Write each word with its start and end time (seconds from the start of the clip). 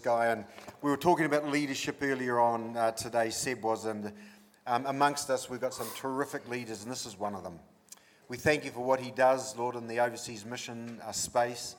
guy, 0.00 0.26
and 0.26 0.44
we 0.82 0.90
were 0.90 0.96
talking 0.96 1.26
about 1.26 1.48
leadership 1.48 1.98
earlier 2.02 2.40
on 2.40 2.76
uh, 2.76 2.90
today. 2.90 3.30
Seb 3.30 3.62
was, 3.62 3.84
and 3.84 4.12
um, 4.66 4.84
amongst 4.86 5.30
us, 5.30 5.48
we've 5.48 5.60
got 5.60 5.72
some 5.72 5.86
terrific 5.94 6.48
leaders, 6.48 6.82
and 6.82 6.90
this 6.90 7.06
is 7.06 7.16
one 7.16 7.34
of 7.34 7.44
them. 7.44 7.60
We 8.28 8.36
thank 8.36 8.64
you 8.64 8.72
for 8.72 8.80
what 8.80 8.98
he 8.98 9.12
does, 9.12 9.56
Lord, 9.56 9.76
in 9.76 9.86
the 9.86 10.00
overseas 10.00 10.44
mission 10.44 11.00
uh, 11.06 11.12
space, 11.12 11.76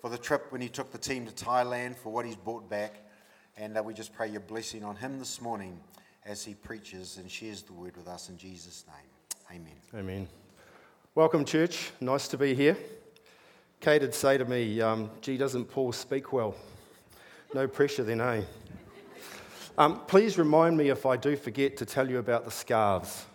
for 0.00 0.10
the 0.10 0.18
trip 0.18 0.50
when 0.50 0.60
he 0.60 0.68
took 0.68 0.90
the 0.90 0.98
team 0.98 1.26
to 1.26 1.32
Thailand, 1.32 1.96
for 1.96 2.12
what 2.12 2.26
he's 2.26 2.36
brought 2.36 2.68
back, 2.68 2.96
and 3.56 3.78
uh, 3.78 3.82
we 3.82 3.94
just 3.94 4.12
pray 4.12 4.28
your 4.28 4.40
blessing 4.40 4.82
on 4.82 4.96
him 4.96 5.20
this 5.20 5.40
morning 5.40 5.78
as 6.26 6.44
he 6.44 6.54
preaches 6.54 7.18
and 7.18 7.30
shares 7.30 7.62
the 7.62 7.72
word 7.72 7.96
with 7.96 8.08
us 8.08 8.28
in 8.28 8.36
Jesus' 8.36 8.84
name. 8.88 9.60
Amen. 9.60 9.76
Amen. 9.94 10.28
Welcome, 11.14 11.44
church. 11.44 11.92
Nice 12.00 12.26
to 12.28 12.36
be 12.36 12.54
here. 12.54 12.76
Kate 13.80 14.00
would 14.00 14.14
say 14.14 14.38
to 14.38 14.44
me, 14.46 14.80
um, 14.80 15.10
gee, 15.20 15.36
doesn't 15.36 15.66
Paul 15.66 15.92
speak 15.92 16.32
well? 16.32 16.54
No 17.54 17.68
pressure 17.68 18.02
then, 18.02 18.20
eh? 18.20 18.42
Um, 19.78 20.00
please 20.08 20.36
remind 20.38 20.76
me 20.76 20.88
if 20.88 21.06
I 21.06 21.16
do 21.16 21.36
forget 21.36 21.76
to 21.76 21.86
tell 21.86 22.10
you 22.10 22.18
about 22.18 22.44
the 22.44 22.50
scarves. 22.50 23.26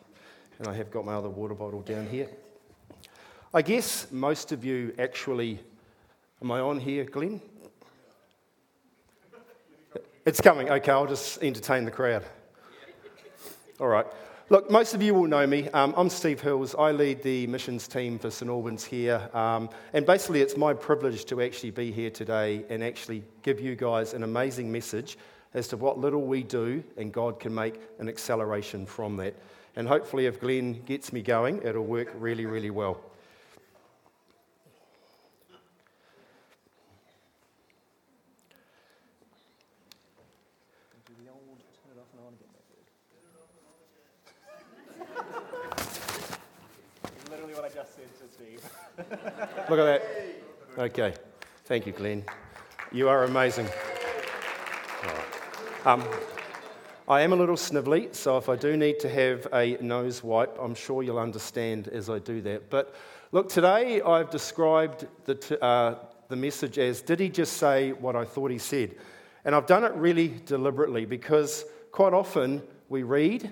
And 0.58 0.68
I 0.68 0.74
have 0.74 0.92
got 0.92 1.06
my 1.06 1.14
other 1.14 1.30
water 1.30 1.54
bottle 1.56 1.82
down 1.82 2.06
here. 2.06 2.28
I 3.54 3.62
guess 3.62 4.12
most 4.12 4.52
of 4.52 4.66
you 4.66 4.94
actually. 5.00 5.60
Am 6.42 6.52
I 6.52 6.60
on 6.60 6.82
here, 6.82 7.06
Glenn? 7.06 7.40
It's 10.26 10.42
coming. 10.42 10.70
Okay, 10.70 10.92
I'll 10.92 11.08
just 11.08 11.42
entertain 11.42 11.86
the 11.86 11.92
crowd. 11.92 12.26
All 13.80 13.88
right. 13.88 14.06
Look, 14.52 14.72
most 14.72 14.96
of 14.96 15.04
you 15.04 15.14
will 15.14 15.28
know 15.28 15.46
me. 15.46 15.70
Um, 15.70 15.94
I'm 15.96 16.10
Steve 16.10 16.42
Hills. 16.42 16.74
I 16.74 16.92
lead 16.92 17.22
the 17.22 17.46
missions 17.46 17.88
team 17.88 18.18
for 18.18 18.32
St 18.32 18.50
Albans 18.50 18.84
here. 18.84 19.30
Um, 19.32 19.70
and 19.94 20.08
basically, 20.08 20.42
it's 20.42 20.58
my 20.58 20.74
privilege 20.74 21.26
to 21.26 21.40
actually 21.40 21.70
be 21.70 21.92
here 21.92 22.10
today 22.10 22.66
and 22.68 22.84
actually 22.84 23.24
give 23.44 23.60
you 23.60 23.76
guys 23.76 24.16
an 24.16 24.24
amazing 24.24 24.72
message 24.72 25.20
as 25.54 25.68
to 25.68 25.78
what 25.78 26.00
little 26.00 26.24
we 26.24 26.42
do, 26.42 26.84
and 26.98 27.14
God 27.14 27.40
can 27.40 27.54
make 27.54 27.76
an 28.00 28.10
acceleration 28.10 28.88
from 28.88 29.18
that. 29.18 29.36
And 29.76 29.88
hopefully, 29.88 30.26
if 30.26 30.42
Glenn 30.42 30.82
gets 30.88 31.14
me 31.14 31.22
going, 31.22 31.62
it'll 31.64 31.86
work 31.86 32.12
really, 32.18 32.48
really 32.48 32.72
well. 32.72 33.00
Look 49.70 49.80
at 49.80 49.86
that. 49.86 50.04
Okay. 50.78 51.14
Thank 51.66 51.86
you, 51.86 51.94
Glenn. 51.94 52.24
You 52.92 53.10
are 53.10 53.24
amazing. 53.24 53.68
Um, 55.86 56.04
I 57.08 57.22
am 57.22 57.34
a 57.34 57.36
little 57.36 57.56
snivelly, 57.56 58.14
so 58.14 58.38
if 58.38 58.50
I 58.50 58.56
do 58.56 58.76
need 58.76 59.00
to 59.00 59.10
have 59.10 59.48
a 59.54 59.78
nose 59.82 60.24
wipe, 60.24 60.58
I'm 60.60 60.76
sure 60.76 61.04
you'll 61.04 61.20
understand 61.20 61.88
as 61.88 62.10
I 62.10 62.20
do 62.20 62.42
that. 62.42 62.70
But 62.70 62.94
look, 63.32 63.50
today 63.50 64.02
I've 64.02 64.30
described 64.30 65.08
the, 65.26 65.36
t- 65.36 65.58
uh, 65.62 65.96
the 66.28 66.36
message 66.36 66.78
as 66.78 67.02
Did 67.02 67.20
he 67.20 67.30
just 67.30 67.54
say 67.54 67.94
what 67.94 68.16
I 68.16 68.26
thought 68.26 68.52
he 68.52 68.58
said? 68.58 68.96
And 69.46 69.56
I've 69.56 69.66
done 69.66 69.84
it 69.84 69.94
really 69.94 70.40
deliberately 70.46 71.06
because 71.06 71.66
quite 71.92 72.14
often 72.14 72.62
we 72.90 73.04
read, 73.04 73.50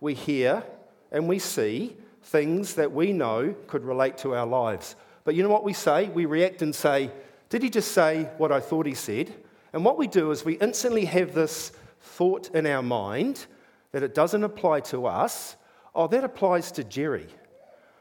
we 0.00 0.14
hear, 0.14 0.64
and 1.12 1.28
we 1.28 1.38
see 1.38 1.96
things 2.26 2.74
that 2.74 2.90
we 2.90 3.12
know 3.12 3.54
could 3.68 3.84
relate 3.84 4.18
to 4.18 4.34
our 4.34 4.46
lives. 4.46 4.96
But 5.24 5.36
you 5.36 5.44
know 5.44 5.48
what 5.48 5.64
we 5.64 5.72
say? 5.72 6.08
We 6.08 6.26
react 6.26 6.60
and 6.60 6.74
say, 6.74 7.10
Did 7.48 7.62
he 7.62 7.70
just 7.70 7.92
say 7.92 8.28
what 8.36 8.50
I 8.50 8.58
thought 8.58 8.84
he 8.84 8.94
said? 8.94 9.32
And 9.72 9.84
what 9.84 9.96
we 9.96 10.08
do 10.08 10.32
is 10.32 10.44
we 10.44 10.54
instantly 10.54 11.04
have 11.04 11.34
this 11.34 11.72
thought 12.00 12.50
in 12.54 12.66
our 12.66 12.82
mind 12.82 13.46
that 13.92 14.02
it 14.02 14.14
doesn't 14.14 14.42
apply 14.42 14.80
to 14.80 15.06
us. 15.06 15.56
Oh, 15.94 16.08
that 16.08 16.24
applies 16.24 16.72
to 16.72 16.84
Jerry. 16.84 17.28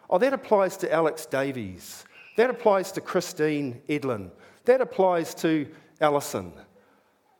Oh, 0.09 0.17
that 0.17 0.33
applies 0.33 0.75
to 0.77 0.91
Alex 0.91 1.25
Davies. 1.25 2.03
That 2.35 2.49
applies 2.49 2.91
to 2.93 3.01
Christine 3.01 3.81
Edlin. 3.87 4.31
That 4.65 4.81
applies 4.81 5.35
to 5.35 5.67
Alison. 6.01 6.53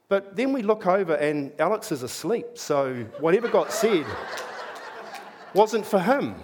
But 0.08 0.36
then 0.36 0.54
we 0.54 0.62
look 0.62 0.86
over 0.86 1.16
and 1.16 1.52
Alex 1.60 1.92
is 1.92 2.04
asleep, 2.04 2.46
so 2.54 3.06
whatever 3.20 3.48
got 3.48 3.72
said 3.72 4.06
wasn't 5.56 5.86
for 5.86 6.00
him, 6.00 6.36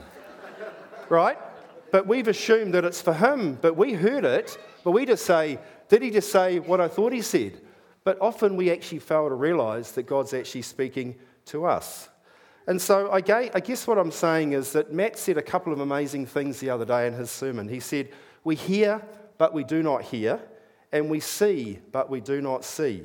right? 1.12 1.38
but 1.92 2.08
we've 2.08 2.30
assumed 2.30 2.74
that 2.74 2.86
it's 2.86 3.02
for 3.02 3.14
him, 3.14 3.58
but 3.62 3.76
we 3.76 3.94
heard 3.94 4.24
it, 4.24 4.58
but 4.84 4.92
we 4.92 5.06
just 5.06 5.26
say, 5.26 5.60
Did 5.90 6.02
he 6.02 6.10
just 6.10 6.32
say 6.32 6.60
what 6.60 6.82
I 6.82 6.88
thought 6.88 7.14
he 7.14 7.22
said? 7.22 7.62
But 8.04 8.20
often 8.20 8.56
we 8.56 8.72
actually 8.72 9.00
fail 9.00 9.30
to 9.30 9.36
realize 9.36 9.92
that 9.92 10.04
God's 10.04 10.34
actually 10.34 10.64
speaking 10.64 11.16
to 11.46 11.66
us. 11.66 12.10
And 12.66 12.82
so 12.82 13.12
I 13.12 13.22
guess 13.22 13.86
what 13.86 13.98
I'm 13.98 14.12
saying 14.12 14.54
is 14.54 14.72
that 14.72 14.94
Matt 14.94 15.20
said 15.20 15.38
a 15.38 15.42
couple 15.42 15.74
of 15.74 15.82
amazing 15.82 16.26
things 16.26 16.60
the 16.60 16.70
other 16.70 16.86
day 16.86 17.06
in 17.08 17.14
his 17.14 17.30
sermon. 17.30 17.68
He 17.68 17.80
said, 17.80 18.10
We 18.44 18.56
hear, 18.56 19.02
but 19.38 19.54
we 19.54 19.64
do 19.64 19.84
not 19.84 20.04
hear, 20.04 20.40
and 20.92 21.10
we 21.10 21.20
see, 21.20 21.80
but 21.92 22.10
we 22.10 22.22
do 22.22 22.42
not 22.42 22.64
see. 22.64 23.04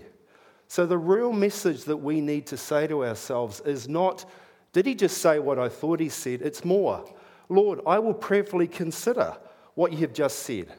So 0.69 0.87
the 0.87 0.99
real 0.99 1.33
message 1.33 1.85
that 1.85 1.97
we 1.97 2.21
need 2.21 2.47
to 2.49 2.57
say 2.57 2.87
to 2.87 3.05
ourselves 3.05 3.61
is 3.61 3.89
not, 3.89 4.25
Did 4.73 4.87
he 4.87 4.95
just 4.95 5.19
say 5.19 5.41
what 5.41 5.59
I 5.59 5.69
thought 5.69 5.99
he 5.99 6.09
said? 6.09 6.41
It's 6.43 6.65
more. 6.65 7.05
Lord, 7.49 7.81
I 7.87 7.99
will 7.99 8.15
prayerfully 8.15 8.67
consider 8.67 9.37
what 9.75 9.93
you 9.93 9.99
have 9.99 10.13
just 10.13 10.41
said. 10.41 10.73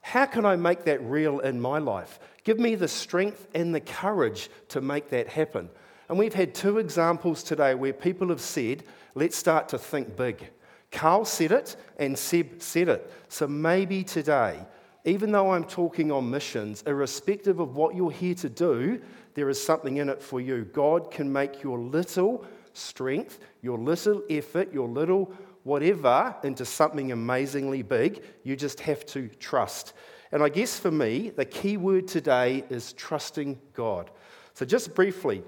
How 0.00 0.26
can 0.26 0.44
I 0.44 0.56
make 0.56 0.84
that 0.84 1.02
real 1.02 1.40
in 1.40 1.60
my 1.60 1.78
life? 1.78 2.18
Give 2.44 2.58
me 2.58 2.74
the 2.74 2.88
strength 2.88 3.46
and 3.54 3.74
the 3.74 3.80
courage 3.80 4.50
to 4.68 4.80
make 4.80 5.08
that 5.10 5.28
happen. 5.28 5.70
And 6.08 6.18
we've 6.18 6.34
had 6.34 6.54
two 6.54 6.78
examples 6.78 7.42
today 7.42 7.74
where 7.74 7.92
people 7.92 8.28
have 8.28 8.40
said, 8.40 8.84
let's 9.14 9.36
start 9.36 9.70
to 9.70 9.78
think 9.78 10.16
big. 10.16 10.50
Carl 10.92 11.24
said 11.24 11.52
it 11.52 11.76
and 11.98 12.18
Seb 12.18 12.60
said 12.60 12.88
it. 12.88 13.10
So 13.28 13.48
maybe 13.48 14.04
today, 14.04 14.60
even 15.04 15.32
though 15.32 15.52
I'm 15.52 15.64
talking 15.64 16.12
on 16.12 16.30
missions, 16.30 16.82
irrespective 16.86 17.58
of 17.58 17.74
what 17.74 17.94
you're 17.94 18.10
here 18.10 18.34
to 18.36 18.48
do, 18.48 19.00
there 19.34 19.48
is 19.48 19.62
something 19.62 19.96
in 19.96 20.08
it 20.08 20.22
for 20.22 20.40
you. 20.40 20.64
God 20.64 21.10
can 21.10 21.32
make 21.32 21.62
your 21.62 21.78
little 21.78 22.46
strength, 22.74 23.38
your 23.62 23.78
little 23.78 24.22
effort, 24.30 24.72
your 24.72 24.88
little 24.88 25.32
whatever 25.64 26.36
into 26.44 26.64
something 26.64 27.10
amazingly 27.10 27.82
big. 27.82 28.22
You 28.44 28.54
just 28.54 28.80
have 28.80 29.04
to 29.06 29.28
trust. 29.28 29.94
And 30.30 30.42
I 30.42 30.48
guess 30.48 30.78
for 30.78 30.90
me, 30.90 31.30
the 31.30 31.44
key 31.44 31.76
word 31.76 32.06
today 32.06 32.64
is 32.70 32.92
trusting 32.92 33.58
God. 33.72 34.10
So, 34.54 34.64
just 34.64 34.94
briefly, 34.94 35.42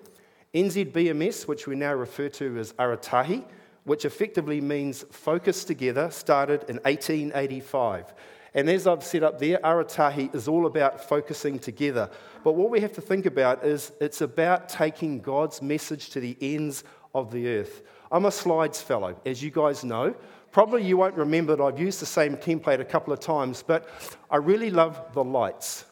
NZBMS, 0.55 1.47
which 1.47 1.67
we 1.67 1.77
now 1.77 1.95
refer 1.95 2.29
to 2.31 2.59
as 2.59 2.73
Aratahi, 2.75 3.45
which 3.85 4.05
effectively 4.05 4.61
means 4.61 5.05
focus 5.11 5.65
together, 5.65 6.11
started 6.11 6.63
in 6.69 6.77
1885. 6.79 8.15
And 8.55 8.71
as 8.71 8.87
I've 8.87 9.05
said 9.05 9.23
up 9.23 9.39
there, 9.39 9.59
Aratahi 9.59 10.35
is 10.35 10.49
all 10.49 10.67
about 10.67 11.07
focusing 11.07 11.59
together. 11.59 12.11
But 12.43 12.53
what 12.53 12.71
we 12.71 12.81
have 12.81 12.93
to 12.95 13.01
think 13.01 13.27
about 13.27 13.65
is 13.65 13.93
it's 14.01 14.23
about 14.23 14.69
taking 14.69 15.21
God's 15.21 15.61
message 15.61 16.09
to 16.11 16.21
the 16.21 16.37
ends 16.41 16.83
of 17.15 17.31
the 17.31 17.49
earth. 17.49 17.83
I'm 18.11 18.25
a 18.25 18.31
slides 18.31 18.81
fellow, 18.81 19.17
as 19.27 19.43
you 19.43 19.51
guys 19.51 19.85
know. 19.85 20.15
Probably 20.53 20.85
you 20.85 20.97
won't 20.97 21.17
remember 21.17 21.57
that 21.57 21.63
I've 21.63 21.79
used 21.79 22.01
the 22.01 22.07
same 22.07 22.37
template 22.37 22.81
a 22.81 22.85
couple 22.85 23.13
of 23.13 23.21
times, 23.21 23.63
but 23.67 23.89
I 24.31 24.37
really 24.37 24.71
love 24.71 25.13
the 25.13 25.25
lights. 25.25 25.85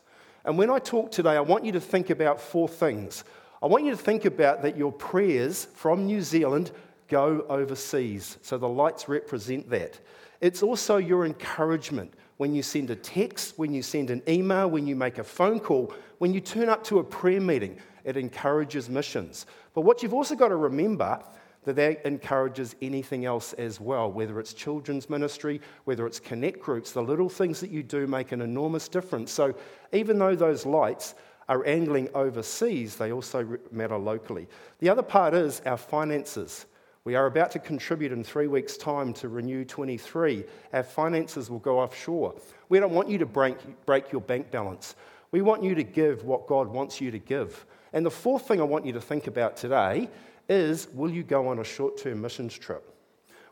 And 0.44 0.56
when 0.56 0.70
I 0.70 0.78
talk 0.78 1.10
today, 1.10 1.36
I 1.36 1.40
want 1.40 1.64
you 1.64 1.72
to 1.72 1.80
think 1.80 2.10
about 2.10 2.40
four 2.40 2.68
things. 2.68 3.24
I 3.62 3.66
want 3.66 3.84
you 3.84 3.90
to 3.90 3.96
think 3.96 4.24
about 4.26 4.62
that 4.62 4.76
your 4.76 4.92
prayers 4.92 5.66
from 5.74 6.06
New 6.06 6.20
Zealand 6.20 6.70
go 7.08 7.44
overseas. 7.48 8.38
So 8.42 8.58
the 8.58 8.68
lights 8.68 9.08
represent 9.08 9.68
that. 9.70 9.98
It's 10.40 10.62
also 10.62 10.98
your 10.98 11.24
encouragement 11.24 12.14
when 12.36 12.54
you 12.54 12.62
send 12.62 12.90
a 12.90 12.96
text, 12.96 13.58
when 13.58 13.72
you 13.72 13.82
send 13.82 14.10
an 14.10 14.22
email, 14.28 14.68
when 14.68 14.86
you 14.86 14.96
make 14.96 15.18
a 15.18 15.24
phone 15.24 15.60
call, 15.60 15.94
when 16.18 16.34
you 16.34 16.40
turn 16.40 16.68
up 16.68 16.84
to 16.84 16.98
a 16.98 17.04
prayer 17.04 17.40
meeting. 17.40 17.78
It 18.04 18.16
encourages 18.16 18.90
missions. 18.90 19.46
But 19.72 19.82
what 19.82 20.02
you've 20.02 20.14
also 20.14 20.34
got 20.34 20.48
to 20.48 20.56
remember 20.56 21.22
that 21.64 21.76
that 21.76 22.04
encourages 22.06 22.76
anything 22.80 23.24
else 23.24 23.52
as 23.54 23.80
well, 23.80 24.10
whether 24.10 24.38
it's 24.38 24.52
children's 24.52 25.10
ministry, 25.10 25.60
whether 25.84 26.06
it's 26.06 26.20
connect 26.20 26.60
groups. 26.60 26.92
The 26.92 27.02
little 27.02 27.28
things 27.28 27.60
that 27.60 27.70
you 27.70 27.82
do 27.82 28.06
make 28.06 28.32
an 28.32 28.40
enormous 28.40 28.88
difference. 28.88 29.32
So 29.32 29.54
even 29.92 30.18
though 30.18 30.36
those 30.36 30.66
lights 30.66 31.14
are 31.48 31.66
angling 31.66 32.08
overseas, 32.14 32.96
they 32.96 33.12
also 33.12 33.58
matter 33.70 33.98
locally. 33.98 34.48
The 34.78 34.88
other 34.88 35.02
part 35.02 35.34
is 35.34 35.60
our 35.66 35.76
finances. 35.76 36.66
We 37.04 37.16
are 37.16 37.26
about 37.26 37.50
to 37.50 37.58
contribute 37.58 38.12
in 38.12 38.24
three 38.24 38.46
weeks' 38.46 38.78
time 38.78 39.12
to 39.14 39.28
Renew 39.28 39.66
23. 39.66 40.44
Our 40.72 40.82
finances 40.82 41.50
will 41.50 41.58
go 41.58 41.80
offshore. 41.80 42.34
We 42.70 42.80
don't 42.80 42.92
want 42.92 43.10
you 43.10 43.18
to 43.18 43.26
break, 43.26 43.84
break 43.84 44.10
your 44.10 44.22
bank 44.22 44.50
balance. 44.50 44.96
We 45.30 45.42
want 45.42 45.62
you 45.62 45.74
to 45.74 45.82
give 45.82 46.24
what 46.24 46.46
God 46.46 46.68
wants 46.68 47.02
you 47.02 47.10
to 47.10 47.18
give. 47.18 47.66
And 47.92 48.06
the 48.06 48.10
fourth 48.10 48.48
thing 48.48 48.60
I 48.60 48.64
want 48.64 48.86
you 48.86 48.92
to 48.94 49.00
think 49.00 49.26
about 49.26 49.56
today 49.56 50.08
is 50.48 50.88
will 50.92 51.10
you 51.10 51.22
go 51.22 51.48
on 51.48 51.58
a 51.58 51.64
short 51.64 51.96
term 51.96 52.20
missions 52.20 52.56
trip? 52.56 52.90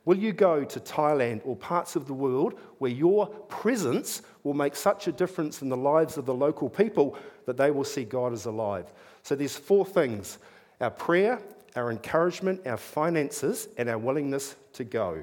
Will 0.04 0.18
you 0.18 0.32
go 0.32 0.64
to 0.64 0.80
Thailand 0.80 1.42
or 1.44 1.54
parts 1.54 1.94
of 1.94 2.06
the 2.06 2.14
world 2.14 2.58
where 2.78 2.90
your 2.90 3.26
presence 3.26 4.22
will 4.42 4.54
make 4.54 4.74
such 4.74 5.06
a 5.06 5.12
difference 5.12 5.62
in 5.62 5.68
the 5.68 5.76
lives 5.76 6.16
of 6.18 6.26
the 6.26 6.34
local 6.34 6.68
people 6.68 7.16
that 7.46 7.56
they 7.56 7.70
will 7.70 7.84
see 7.84 8.04
God 8.04 8.32
as 8.32 8.46
alive? 8.46 8.92
So 9.22 9.36
there's 9.36 9.56
four 9.56 9.86
things 9.86 10.38
our 10.80 10.90
prayer, 10.90 11.40
our 11.76 11.92
encouragement, 11.92 12.66
our 12.66 12.76
finances, 12.76 13.68
and 13.78 13.88
our 13.88 13.98
willingness 13.98 14.56
to 14.72 14.82
go. 14.82 15.22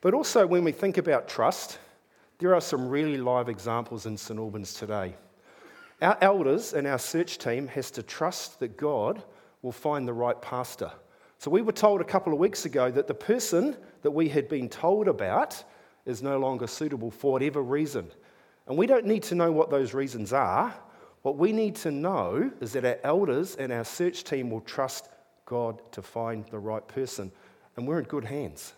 But 0.00 0.14
also, 0.14 0.44
when 0.44 0.64
we 0.64 0.72
think 0.72 0.98
about 0.98 1.28
trust, 1.28 1.78
there 2.40 2.52
are 2.56 2.60
some 2.60 2.88
really 2.88 3.18
live 3.18 3.48
examples 3.48 4.06
in 4.06 4.16
St 4.16 4.40
Albans 4.40 4.74
today. 4.74 5.14
Our 6.02 6.18
elders 6.20 6.74
and 6.74 6.84
our 6.88 6.98
search 6.98 7.38
team 7.38 7.68
has 7.68 7.92
to 7.92 8.02
trust 8.02 8.58
that 8.58 8.76
God 8.76 9.22
will 9.62 9.70
find 9.70 10.06
the 10.06 10.12
right 10.12 10.40
pastor. 10.42 10.90
So 11.38 11.48
we 11.48 11.62
were 11.62 11.70
told 11.70 12.00
a 12.00 12.04
couple 12.04 12.32
of 12.32 12.40
weeks 12.40 12.64
ago 12.64 12.90
that 12.90 13.06
the 13.06 13.14
person 13.14 13.76
that 14.02 14.10
we 14.10 14.28
had 14.28 14.48
been 14.48 14.68
told 14.68 15.06
about 15.06 15.62
is 16.04 16.20
no 16.20 16.40
longer 16.40 16.66
suitable 16.66 17.12
for 17.12 17.30
whatever 17.30 17.62
reason. 17.62 18.10
And 18.66 18.76
we 18.76 18.88
don't 18.88 19.06
need 19.06 19.22
to 19.24 19.36
know 19.36 19.52
what 19.52 19.70
those 19.70 19.94
reasons 19.94 20.32
are. 20.32 20.74
What 21.22 21.36
we 21.36 21.52
need 21.52 21.76
to 21.76 21.92
know 21.92 22.50
is 22.60 22.72
that 22.72 22.84
our 22.84 22.98
elders 23.04 23.54
and 23.54 23.72
our 23.72 23.84
search 23.84 24.24
team 24.24 24.50
will 24.50 24.60
trust 24.62 25.08
God 25.46 25.80
to 25.92 26.02
find 26.02 26.44
the 26.46 26.58
right 26.58 26.86
person. 26.88 27.30
And 27.76 27.86
we're 27.86 28.00
in 28.00 28.06
good 28.06 28.24
hands. 28.24 28.72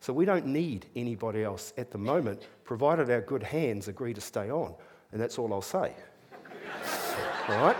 So 0.00 0.12
we 0.12 0.26
don't 0.26 0.46
need 0.46 0.84
anybody 0.94 1.42
else 1.42 1.72
at 1.78 1.90
the 1.90 1.96
moment, 1.96 2.46
provided 2.64 3.08
our 3.08 3.22
good 3.22 3.42
hands 3.42 3.88
agree 3.88 4.12
to 4.12 4.20
stay 4.20 4.50
on. 4.50 4.74
And 5.12 5.18
that's 5.18 5.38
all 5.38 5.54
I'll 5.54 5.62
say. 5.62 5.94
All 7.48 7.54
right? 7.56 7.76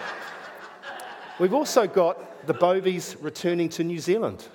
We've 1.38 1.54
also 1.54 1.86
got 1.86 2.46
the 2.46 2.54
Bovies 2.54 3.16
returning 3.20 3.68
to 3.70 3.84
New 3.84 3.98
Zealand. 3.98 4.46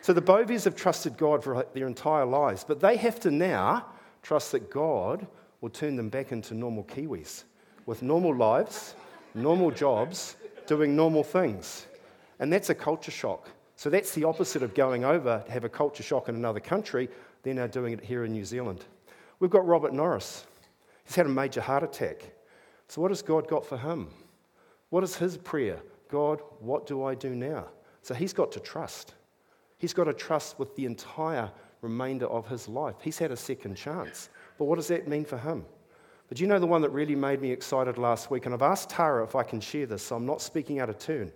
So 0.00 0.12
the 0.12 0.22
Bovies 0.22 0.64
have 0.64 0.74
trusted 0.74 1.16
God 1.16 1.44
for 1.44 1.66
their 1.74 1.86
entire 1.86 2.24
lives, 2.24 2.64
but 2.64 2.80
they 2.80 2.96
have 2.96 3.20
to 3.20 3.30
now 3.30 3.86
trust 4.22 4.52
that 4.52 4.70
God 4.70 5.26
will 5.60 5.70
turn 5.70 5.96
them 5.96 6.08
back 6.08 6.32
into 6.32 6.54
normal 6.54 6.84
Kiwis 6.84 7.44
with 7.86 8.02
normal 8.02 8.34
lives, 8.34 8.94
normal 9.34 9.70
jobs, 9.70 10.36
doing 10.66 10.94
normal 10.96 11.22
things. 11.22 11.86
And 12.38 12.52
that's 12.52 12.70
a 12.70 12.74
culture 12.74 13.10
shock. 13.10 13.48
So 13.76 13.90
that's 13.90 14.14
the 14.14 14.24
opposite 14.24 14.62
of 14.62 14.74
going 14.74 15.04
over 15.04 15.42
to 15.44 15.52
have 15.52 15.64
a 15.64 15.68
culture 15.68 16.02
shock 16.02 16.28
in 16.28 16.34
another 16.34 16.60
country. 16.60 17.08
They're 17.42 17.54
now 17.54 17.66
doing 17.66 17.92
it 17.92 18.04
here 18.04 18.24
in 18.24 18.32
New 18.32 18.44
Zealand. 18.44 18.84
We've 19.40 19.50
got 19.50 19.66
Robert 19.66 19.92
Norris. 19.92 20.46
He's 21.04 21.16
had 21.16 21.26
a 21.26 21.30
major 21.30 21.60
heart 21.60 21.82
attack. 21.82 22.32
So, 22.92 23.00
what 23.00 23.10
has 23.10 23.22
God 23.22 23.48
got 23.48 23.64
for 23.64 23.78
him? 23.78 24.08
What 24.90 25.02
is 25.02 25.16
his 25.16 25.38
prayer? 25.38 25.80
God, 26.10 26.42
what 26.60 26.86
do 26.86 27.04
I 27.04 27.14
do 27.14 27.34
now? 27.34 27.68
So 28.02 28.12
he's 28.12 28.34
got 28.34 28.52
to 28.52 28.60
trust. 28.60 29.14
He's 29.78 29.94
got 29.94 30.04
to 30.04 30.12
trust 30.12 30.58
with 30.58 30.76
the 30.76 30.84
entire 30.84 31.50
remainder 31.80 32.26
of 32.26 32.46
his 32.48 32.68
life. 32.68 32.96
He's 33.00 33.16
had 33.16 33.30
a 33.30 33.36
second 33.36 33.76
chance. 33.76 34.28
But 34.58 34.66
what 34.66 34.76
does 34.76 34.88
that 34.88 35.08
mean 35.08 35.24
for 35.24 35.38
him? 35.38 35.64
But 36.28 36.38
you 36.38 36.46
know 36.46 36.58
the 36.58 36.66
one 36.66 36.82
that 36.82 36.90
really 36.90 37.16
made 37.16 37.40
me 37.40 37.50
excited 37.50 37.96
last 37.96 38.30
week? 38.30 38.44
And 38.44 38.54
I've 38.54 38.60
asked 38.60 38.90
Tara 38.90 39.24
if 39.24 39.36
I 39.36 39.42
can 39.42 39.62
share 39.62 39.86
this, 39.86 40.02
so 40.02 40.16
I'm 40.16 40.26
not 40.26 40.42
speaking 40.42 40.78
out 40.78 40.90
of 40.90 40.98
turn. 40.98 41.32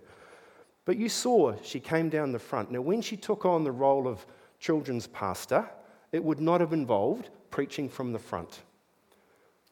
But 0.85 0.97
you 0.97 1.09
saw 1.09 1.55
she 1.63 1.79
came 1.79 2.09
down 2.09 2.33
the 2.33 2.37
front. 2.37 2.69
Now, 2.69 2.81
when 2.81 3.01
she 3.01 3.17
took 3.17 3.47
on 3.47 3.63
the 3.63 3.71
role 3.71 4.07
of 4.07 4.27
children's 4.59 5.07
pastor, 5.07 5.67
it 6.11 6.23
would 6.23 6.39
not 6.39 6.61
have 6.61 6.73
involved 6.73 7.31
preaching 7.49 7.89
from 7.89 8.13
the 8.13 8.19
front. 8.19 8.61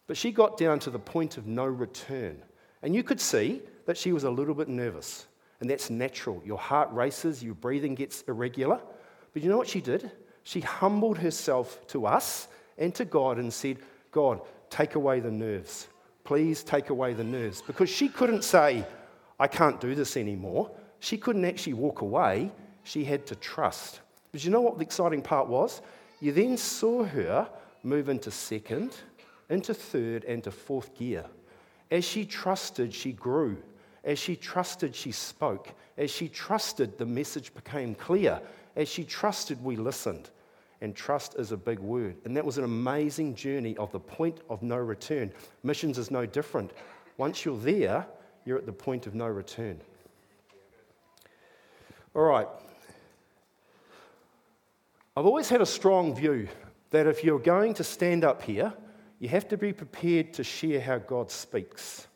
But 0.07 0.17
she 0.17 0.31
got 0.31 0.57
down 0.57 0.79
to 0.79 0.89
the 0.89 0.99
point 0.99 1.37
of 1.37 1.47
no 1.47 1.65
return. 1.65 2.41
And 2.81 2.93
you 2.93 3.03
could 3.03 3.19
see 3.19 3.61
that 3.85 3.97
she 3.97 4.13
was 4.13 4.23
a 4.23 4.29
little 4.29 4.53
bit 4.53 4.67
nervous. 4.67 5.25
And 5.59 5.69
that's 5.69 5.89
natural. 5.89 6.41
Your 6.45 6.57
heart 6.57 6.91
races, 6.91 7.43
your 7.43 7.55
breathing 7.55 7.95
gets 7.95 8.21
irregular. 8.23 8.79
But 9.33 9.41
you 9.41 9.49
know 9.49 9.57
what 9.57 9.67
she 9.67 9.81
did? 9.81 10.11
She 10.43 10.61
humbled 10.61 11.17
herself 11.17 11.85
to 11.87 12.05
us 12.05 12.47
and 12.77 12.93
to 12.95 13.05
God 13.05 13.37
and 13.37 13.51
said, 13.51 13.77
God, 14.11 14.41
take 14.69 14.95
away 14.95 15.19
the 15.19 15.31
nerves. 15.31 15.87
Please 16.23 16.63
take 16.63 16.89
away 16.89 17.13
the 17.13 17.23
nerves. 17.23 17.61
Because 17.61 17.89
she 17.89 18.09
couldn't 18.09 18.43
say, 18.43 18.85
I 19.39 19.47
can't 19.47 19.81
do 19.81 19.95
this 19.95 20.17
anymore. 20.17 20.71
She 20.99 21.17
couldn't 21.17 21.45
actually 21.45 21.73
walk 21.73 22.01
away. 22.01 22.51
She 22.83 23.03
had 23.03 23.25
to 23.27 23.35
trust. 23.35 24.01
But 24.31 24.43
you 24.43 24.51
know 24.51 24.61
what 24.61 24.77
the 24.77 24.83
exciting 24.83 25.21
part 25.21 25.47
was? 25.47 25.81
You 26.19 26.31
then 26.31 26.57
saw 26.57 27.03
her 27.03 27.49
move 27.83 28.09
into 28.09 28.31
second, 28.31 28.95
into 29.49 29.73
third, 29.73 30.23
and 30.23 30.43
to 30.43 30.51
fourth 30.51 30.95
gear. 30.95 31.25
As 31.91 32.03
she 32.03 32.25
trusted, 32.25 32.93
she 32.93 33.11
grew. 33.11 33.57
As 34.03 34.19
she 34.19 34.35
trusted, 34.35 34.95
she 34.95 35.11
spoke. 35.11 35.73
As 35.97 36.11
she 36.11 36.27
trusted, 36.27 36.97
the 36.97 37.05
message 37.05 37.53
became 37.53 37.95
clear. 37.95 38.41
As 38.75 38.87
she 38.87 39.03
trusted, 39.03 39.63
we 39.63 39.75
listened. 39.75 40.29
And 40.81 40.95
trust 40.95 41.35
is 41.35 41.51
a 41.51 41.57
big 41.57 41.79
word. 41.79 42.15
And 42.25 42.35
that 42.35 42.45
was 42.45 42.57
an 42.57 42.63
amazing 42.63 43.35
journey 43.35 43.77
of 43.77 43.91
the 43.91 43.99
point 43.99 44.41
of 44.49 44.61
no 44.61 44.77
return. 44.77 45.31
Missions 45.63 45.97
is 45.97 46.11
no 46.11 46.25
different. 46.25 46.71
Once 47.17 47.45
you're 47.45 47.57
there, 47.57 48.05
you're 48.45 48.57
at 48.57 48.65
the 48.65 48.73
point 48.73 49.07
of 49.07 49.15
no 49.15 49.27
return. 49.27 49.79
All 52.13 52.23
right. 52.23 52.47
I've 55.17 55.25
always 55.25 55.49
had 55.49 55.61
a 55.61 55.65
strong 55.65 56.13
view 56.13 56.47
that 56.91 57.07
if 57.07 57.23
you're 57.23 57.39
going 57.39 57.73
to 57.75 57.83
stand 57.83 58.23
up 58.23 58.41
here, 58.41 58.73
you 59.19 59.29
have 59.29 59.47
to 59.49 59.57
be 59.57 59.73
prepared 59.73 60.33
to 60.33 60.43
share 60.43 60.81
how 60.81 60.97
God 60.97 61.31
speaks. 61.31 62.07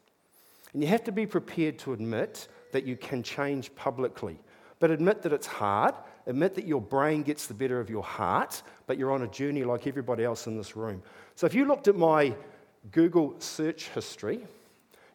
And 0.74 0.84
you 0.84 0.90
have 0.90 1.04
to 1.06 1.12
be 1.12 1.26
prepared 1.26 1.80
to 1.80 1.94
admit 1.94 2.48
that 2.72 2.86
you 2.86 2.96
can 2.96 3.24
change 3.24 3.74
publicly. 3.76 4.40
But 4.80 4.92
admit 4.92 5.22
that 5.24 5.34
it's 5.34 5.48
hard. 5.48 5.96
Admit 6.28 6.56
that 6.56 6.68
your 6.68 6.82
brain 6.82 7.24
gets 7.24 7.48
the 7.48 7.54
better 7.54 7.80
of 7.80 7.90
your 7.90 8.04
heart, 8.04 8.62
but 8.86 8.98
you're 8.98 9.12
on 9.12 9.24
a 9.24 9.28
journey 9.28 9.64
like 9.64 9.88
everybody 9.88 10.24
else 10.24 10.46
in 10.46 10.58
this 10.58 10.76
room. 10.76 11.02
So 11.36 11.48
if 11.48 11.56
you 11.56 11.66
looked 11.66 11.88
at 11.88 11.96
my 11.96 12.36
Google 12.92 13.36
search 13.40 13.90
history, 13.90 14.42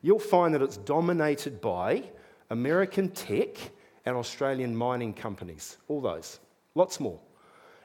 you'll 0.03 0.19
find 0.19 0.55
that 0.55 0.63
it's 0.63 0.77
dominated 0.79 1.61
by 1.61 2.03
American 2.51 3.11
tech 3.11 3.57
and 4.05 4.17
Australian 4.17 4.75
mining 4.75 5.15
companies. 5.15 5.77
All 5.89 6.01
those. 6.01 6.41
Lots 6.75 6.99
more 6.99 7.21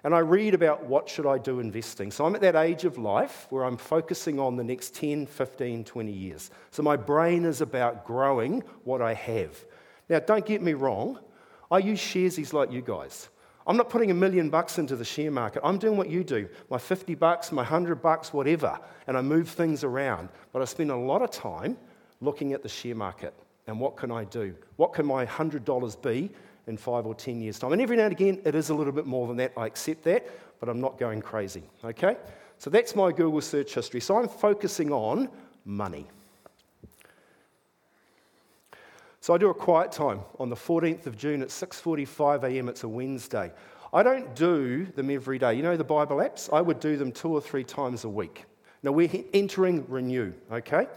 and 0.04 0.16
I 0.16 0.20
read 0.20 0.54
about 0.54 0.86
what 0.86 1.10
should 1.10 1.26
I 1.26 1.38
do 1.38 1.60
investing. 1.60 2.12
So 2.12 2.26
I'm 2.26 2.36
at 2.36 2.42
that 2.42 2.56
age 2.56 2.86
of 2.86 2.98
life 2.98 3.48
where 3.50 3.64
I'm 3.64 3.78
focusing 3.78 4.40
on 4.40 4.56
the 4.56 4.64
next 4.64 4.96
10, 4.96 5.26
15, 5.26 5.84
20 5.84 6.12
years. 6.12 6.52
So 6.72 6.84
my 6.84 6.96
brain 6.96 7.46
is 7.46 7.62
about 7.62 8.06
growing 8.06 8.64
what 8.84 9.02
I 9.02 9.14
have. 9.14 9.66
Now, 10.08 10.20
don't 10.20 10.46
get 10.46 10.62
me 10.62 10.74
wrong, 10.74 11.20
I 11.70 11.80
use 11.80 12.00
sharesies 12.00 12.54
like 12.54 12.72
you 12.72 12.82
guys. 12.82 13.30
I'm 13.68 13.78
not 13.78 13.90
putting 13.90 14.10
a 14.10 14.16
million 14.16 14.50
bucks 14.50 14.80
into 14.80 14.96
the 14.96 15.06
share 15.06 15.30
market. 15.30 15.62
I'm 15.64 15.78
doing 15.78 15.96
what 15.96 16.10
you 16.10 16.24
do 16.24 16.50
my 16.70 16.80
50 16.80 17.14
bucks, 17.16 17.52
my 17.52 17.62
100 17.62 18.02
bucks, 18.02 18.34
whatever, 18.34 18.80
and 19.06 19.16
I 19.16 19.22
move 19.22 19.50
things 19.50 19.84
around. 19.84 20.30
But 20.52 20.62
I 20.62 20.66
spend 20.66 20.90
a 20.92 20.96
lot 20.96 21.22
of 21.22 21.30
time 21.30 21.78
looking 22.22 22.54
at 22.54 22.64
the 22.64 22.70
share 22.70 22.96
market 22.96 23.34
and 23.70 23.80
what 23.80 23.96
can 23.96 24.12
I 24.12 24.24
do? 24.24 24.56
What 24.78 24.94
can 24.94 25.06
my 25.06 25.28
$100 25.28 26.02
be 26.02 26.32
in 26.70 26.78
five 26.78 27.06
or 27.06 27.16
10 27.16 27.42
years' 27.42 27.60
time. 27.60 27.74
And 27.74 27.82
every 27.82 27.98
now 27.98 28.04
and 28.04 28.14
again, 28.14 28.40
it 28.46 28.56
is 28.56 28.70
a 28.70 28.76
little 28.76 28.94
bit 28.94 29.06
more 29.06 29.28
than 29.28 29.38
that. 29.38 29.52
I 29.58 29.66
accept 29.66 30.04
that, 30.04 30.26
but 30.60 30.70
I'm 30.70 30.80
not 30.80 30.98
going 30.98 31.22
crazy. 31.22 31.64
Okay? 31.84 32.16
So 32.60 32.70
that's 32.70 32.96
my 32.96 33.12
Google 33.12 33.42
search 33.42 33.74
history. 33.74 34.00
So 34.00 34.18
I'm 34.18 34.30
focusing 34.30 34.92
on 34.92 35.30
money. 35.66 36.08
So 39.22 39.34
I 39.34 39.38
do 39.38 39.50
a 39.50 39.54
quiet 39.54 39.92
time 39.92 40.22
on 40.40 40.50
the 40.50 40.56
14th 40.56 41.06
of 41.06 41.18
June 41.18 41.42
at 41.42 41.50
6:45 41.50 42.44
a.m. 42.44 42.70
It's 42.70 42.84
a 42.84 42.88
Wednesday. 42.88 43.52
I 43.92 44.04
don't 44.04 44.34
do 44.36 44.86
them 44.86 45.10
every 45.10 45.40
day. 45.40 45.56
You 45.56 45.64
know 45.64 45.76
the 45.76 45.84
Bible 45.84 46.18
apps? 46.18 46.52
I 46.54 46.62
would 46.62 46.80
do 46.80 46.96
them 46.96 47.12
two 47.12 47.30
or 47.30 47.42
three 47.42 47.64
times 47.64 48.06
a 48.06 48.10
week. 48.10 48.46
Now 48.84 48.92
we're 48.92 49.10
entering 49.34 49.86
renew, 49.90 50.32
okay? 50.52 50.88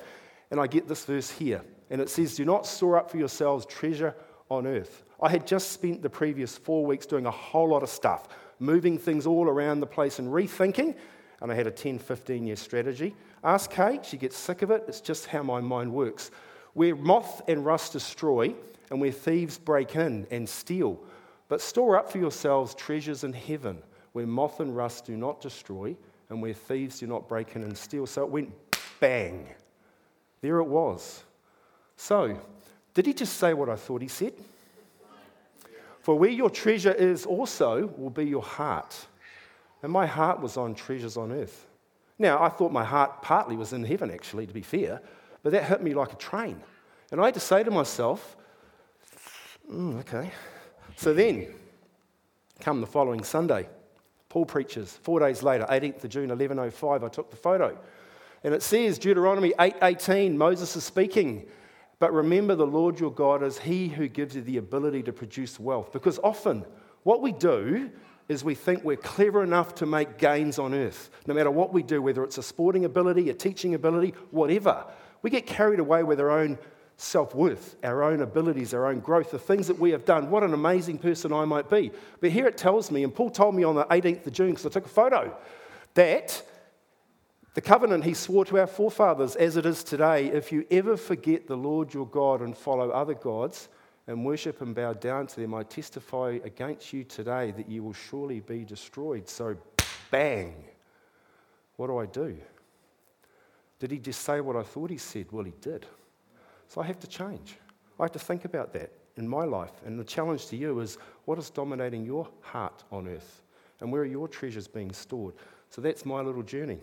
And 0.50 0.60
I 0.60 0.66
get 0.66 0.86
this 0.86 1.04
verse 1.04 1.30
here, 1.30 1.62
and 1.90 2.00
it 2.00 2.10
says, 2.10 2.36
"Do 2.36 2.44
not 2.44 2.66
store 2.66 2.96
up 2.96 3.10
for 3.10 3.16
yourselves 3.16 3.66
treasure 3.66 4.14
on 4.56 4.66
earth." 4.66 5.04
I 5.20 5.28
had 5.28 5.46
just 5.46 5.72
spent 5.72 6.02
the 6.02 6.10
previous 6.10 6.58
four 6.58 6.84
weeks 6.84 7.06
doing 7.06 7.26
a 7.26 7.30
whole 7.30 7.68
lot 7.68 7.82
of 7.82 7.88
stuff, 7.88 8.28
moving 8.58 8.98
things 8.98 9.26
all 9.26 9.48
around 9.48 9.80
the 9.80 9.86
place 9.86 10.18
and 10.18 10.28
rethinking, 10.28 10.96
and 11.40 11.50
I 11.50 11.54
had 11.54 11.66
a 11.66 11.70
10, 11.70 11.98
15 11.98 12.46
year 12.46 12.56
strategy. 12.56 13.14
Ask 13.44 13.70
Kate, 13.70 14.04
she 14.04 14.16
gets 14.16 14.36
sick 14.36 14.62
of 14.62 14.70
it. 14.70 14.84
It's 14.88 15.00
just 15.00 15.26
how 15.26 15.42
my 15.42 15.60
mind 15.60 15.92
works. 15.92 16.30
Where 16.74 16.94
moth 16.94 17.42
and 17.48 17.64
rust 17.64 17.92
destroy, 17.92 18.54
and 18.90 19.00
where 19.00 19.10
thieves 19.10 19.58
break 19.58 19.96
in 19.96 20.26
and 20.30 20.48
steal. 20.48 21.00
But 21.48 21.60
store 21.60 21.98
up 21.98 22.10
for 22.10 22.18
yourselves 22.18 22.74
treasures 22.74 23.24
in 23.24 23.32
heaven, 23.32 23.82
where 24.12 24.26
moth 24.26 24.60
and 24.60 24.76
rust 24.76 25.06
do 25.06 25.16
not 25.16 25.40
destroy, 25.40 25.96
and 26.30 26.40
where 26.40 26.54
thieves 26.54 27.00
do 27.00 27.06
not 27.06 27.28
break 27.28 27.56
in 27.56 27.62
and 27.62 27.76
steal. 27.76 28.06
So 28.06 28.22
it 28.22 28.30
went 28.30 28.52
bang. 29.00 29.48
There 30.40 30.58
it 30.58 30.66
was. 30.66 31.24
So, 31.96 32.38
did 32.94 33.06
he 33.06 33.14
just 33.14 33.38
say 33.38 33.54
what 33.54 33.68
I 33.68 33.76
thought 33.76 34.02
he 34.02 34.08
said? 34.08 34.34
For 36.00 36.18
where 36.18 36.30
your 36.30 36.50
treasure 36.50 36.92
is 36.92 37.24
also 37.24 37.86
will 37.96 38.10
be 38.10 38.24
your 38.24 38.42
heart. 38.42 39.06
And 39.82 39.92
my 39.92 40.06
heart 40.06 40.40
was 40.40 40.56
on 40.56 40.74
treasures 40.74 41.16
on 41.16 41.32
earth. 41.32 41.66
Now, 42.18 42.42
I 42.42 42.48
thought 42.48 42.72
my 42.72 42.84
heart 42.84 43.22
partly 43.22 43.56
was 43.56 43.72
in 43.72 43.84
heaven, 43.84 44.10
actually, 44.10 44.46
to 44.46 44.52
be 44.52 44.62
fair, 44.62 45.00
but 45.42 45.52
that 45.52 45.64
hit 45.64 45.82
me 45.82 45.94
like 45.94 46.12
a 46.12 46.16
train. 46.16 46.60
And 47.10 47.20
I 47.20 47.26
had 47.26 47.34
to 47.34 47.40
say 47.40 47.62
to 47.62 47.70
myself, 47.70 48.36
mm, 49.70 49.98
okay, 50.00 50.30
So 50.96 51.12
then, 51.12 51.48
come 52.60 52.80
the 52.80 52.86
following 52.86 53.24
Sunday, 53.24 53.68
Paul 54.28 54.46
preaches. 54.46 54.98
Four 55.02 55.20
days 55.20 55.42
later, 55.42 55.66
18th 55.68 56.04
of 56.04 56.10
June, 56.10 56.28
1105, 56.28 57.04
I 57.04 57.08
took 57.08 57.30
the 57.30 57.36
photo. 57.36 57.76
And 58.44 58.54
it 58.54 58.62
says, 58.62 58.98
Deuteronomy 58.98 59.52
8.18, 59.58 60.34
Moses 60.34 60.74
is 60.76 60.84
speaking. 60.84 61.46
But 62.02 62.12
remember 62.12 62.56
the 62.56 62.66
Lord 62.66 62.98
your 62.98 63.12
God 63.12 63.44
is 63.44 63.60
he 63.60 63.86
who 63.86 64.08
gives 64.08 64.34
you 64.34 64.42
the 64.42 64.56
ability 64.56 65.04
to 65.04 65.12
produce 65.12 65.60
wealth. 65.60 65.92
Because 65.92 66.18
often 66.24 66.64
what 67.04 67.22
we 67.22 67.30
do 67.30 67.92
is 68.28 68.42
we 68.42 68.56
think 68.56 68.82
we're 68.82 68.96
clever 68.96 69.44
enough 69.44 69.76
to 69.76 69.86
make 69.86 70.18
gains 70.18 70.58
on 70.58 70.74
earth. 70.74 71.10
No 71.28 71.34
matter 71.34 71.52
what 71.52 71.72
we 71.72 71.84
do, 71.84 72.02
whether 72.02 72.24
it's 72.24 72.38
a 72.38 72.42
sporting 72.42 72.84
ability, 72.84 73.30
a 73.30 73.34
teaching 73.34 73.74
ability, 73.74 74.14
whatever, 74.32 74.84
we 75.22 75.30
get 75.30 75.46
carried 75.46 75.78
away 75.78 76.02
with 76.02 76.18
our 76.18 76.32
own 76.32 76.58
self 76.96 77.36
worth, 77.36 77.76
our 77.84 78.02
own 78.02 78.20
abilities, 78.20 78.74
our 78.74 78.88
own 78.88 78.98
growth, 78.98 79.30
the 79.30 79.38
things 79.38 79.68
that 79.68 79.78
we 79.78 79.92
have 79.92 80.04
done. 80.04 80.28
What 80.28 80.42
an 80.42 80.54
amazing 80.54 80.98
person 80.98 81.32
I 81.32 81.44
might 81.44 81.70
be. 81.70 81.92
But 82.20 82.32
here 82.32 82.48
it 82.48 82.56
tells 82.58 82.90
me, 82.90 83.04
and 83.04 83.14
Paul 83.14 83.30
told 83.30 83.54
me 83.54 83.62
on 83.62 83.76
the 83.76 83.84
18th 83.84 84.26
of 84.26 84.32
June, 84.32 84.50
because 84.50 84.66
I 84.66 84.70
took 84.70 84.86
a 84.86 84.88
photo, 84.88 85.36
that 85.94 86.42
the 87.54 87.60
covenant 87.60 88.04
he 88.04 88.14
swore 88.14 88.44
to 88.46 88.58
our 88.58 88.66
forefathers, 88.66 89.36
as 89.36 89.56
it 89.56 89.66
is 89.66 89.84
today, 89.84 90.28
if 90.28 90.52
you 90.52 90.66
ever 90.70 90.96
forget 90.96 91.46
the 91.46 91.56
Lord 91.56 91.92
your 91.92 92.06
God 92.06 92.40
and 92.40 92.56
follow 92.56 92.90
other 92.90 93.14
gods 93.14 93.68
and 94.06 94.24
worship 94.24 94.62
and 94.62 94.74
bow 94.74 94.94
down 94.94 95.26
to 95.28 95.40
them, 95.40 95.54
I 95.54 95.62
testify 95.62 96.38
against 96.44 96.92
you 96.92 97.04
today 97.04 97.50
that 97.52 97.68
you 97.68 97.82
will 97.82 97.92
surely 97.92 98.40
be 98.40 98.64
destroyed. 98.64 99.28
So, 99.28 99.56
bang. 100.10 100.54
What 101.76 101.88
do 101.88 101.98
I 101.98 102.06
do? 102.06 102.36
Did 103.78 103.90
he 103.90 103.98
just 103.98 104.22
say 104.22 104.40
what 104.40 104.56
I 104.56 104.62
thought 104.62 104.90
he 104.90 104.98
said? 104.98 105.26
Well, 105.32 105.44
he 105.44 105.54
did. 105.60 105.86
So 106.68 106.80
I 106.80 106.84
have 106.86 107.00
to 107.00 107.06
change. 107.06 107.56
I 107.98 108.04
have 108.04 108.12
to 108.12 108.18
think 108.18 108.44
about 108.44 108.72
that 108.74 108.92
in 109.16 109.28
my 109.28 109.44
life. 109.44 109.72
And 109.84 109.98
the 109.98 110.04
challenge 110.04 110.46
to 110.46 110.56
you 110.56 110.80
is 110.80 110.98
what 111.24 111.38
is 111.38 111.50
dominating 111.50 112.04
your 112.04 112.28
heart 112.40 112.84
on 112.90 113.08
earth? 113.08 113.42
And 113.80 113.90
where 113.90 114.02
are 114.02 114.06
your 114.06 114.28
treasures 114.28 114.68
being 114.68 114.92
stored? 114.92 115.34
So 115.68 115.80
that's 115.80 116.06
my 116.06 116.20
little 116.20 116.42
journey. 116.42 116.78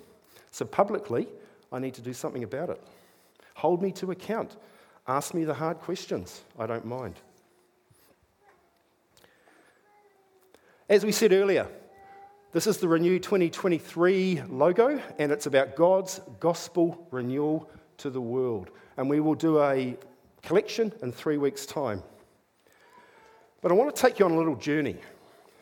So 0.51 0.65
publicly, 0.65 1.27
I 1.72 1.79
need 1.79 1.94
to 1.96 2.01
do 2.01 2.13
something 2.13 2.44
about 2.44 2.70
it. 2.70 2.82
Hold 3.56 3.82
me 3.82 3.91
to 3.94 4.12
account. 4.12 4.56
Ask 5.08 5.34
me 5.34 5.44
the 5.44 5.53
hard 5.53 5.79
questions. 5.79 6.41
I 6.58 6.65
don't 6.65 6.86
mind. 6.86 7.15
As 10.88 11.06
we 11.06 11.12
said 11.12 11.34
earlier, 11.34 11.68
this 12.51 12.65
is 12.65 12.77
the 12.77 12.88
Renew 12.88 13.20
2023 13.20 14.44
logo, 14.50 15.00
and 15.20 15.32
it's 15.32 15.46
about 15.46 15.75
God's 15.75 16.20
gospel 16.39 17.08
renewal 17.12 17.70
to 17.98 18.10
the 18.10 18.22
world 18.22 18.72
and 19.00 19.10
we 19.10 19.22
will 19.22 19.34
do 19.34 19.62
a 19.62 19.96
collection 20.44 20.91
in 21.01 21.13
three 21.13 21.38
weeks' 21.38 21.65
time. 21.65 22.03
But 23.62 23.72
I 23.72 23.75
want 23.75 23.96
to 23.96 24.01
take 24.01 24.20
you 24.20 24.25
on 24.25 24.34
a 24.34 24.38
little 24.38 24.58
journey. 24.58 24.98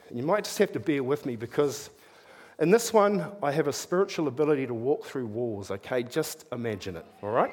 And 0.10 0.18
you 0.18 0.26
might 0.26 0.44
just 0.44 0.58
have 0.58 0.72
to 0.72 0.80
bear 0.80 1.04
with 1.04 1.24
me 1.24 1.36
because 1.36 1.92
in 2.60 2.72
this 2.72 2.92
one, 2.92 3.32
I 3.44 3.52
have 3.52 3.68
a 3.68 3.74
spiritual 3.74 4.28
ability 4.28 4.66
to 4.68 4.74
walk 4.74 5.06
through 5.06 5.28
walls, 5.28 5.70
okay? 5.72 6.04
Just 6.04 6.46
imagine 6.52 6.96
it, 6.96 7.06
all 7.22 7.30
right? 7.30 7.52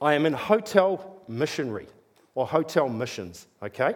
I 0.00 0.14
am 0.14 0.24
in 0.24 0.32
hotel 0.32 1.22
missionary 1.28 1.86
or 2.34 2.46
hotel 2.46 2.88
missions, 2.88 3.46
okay? 3.62 3.94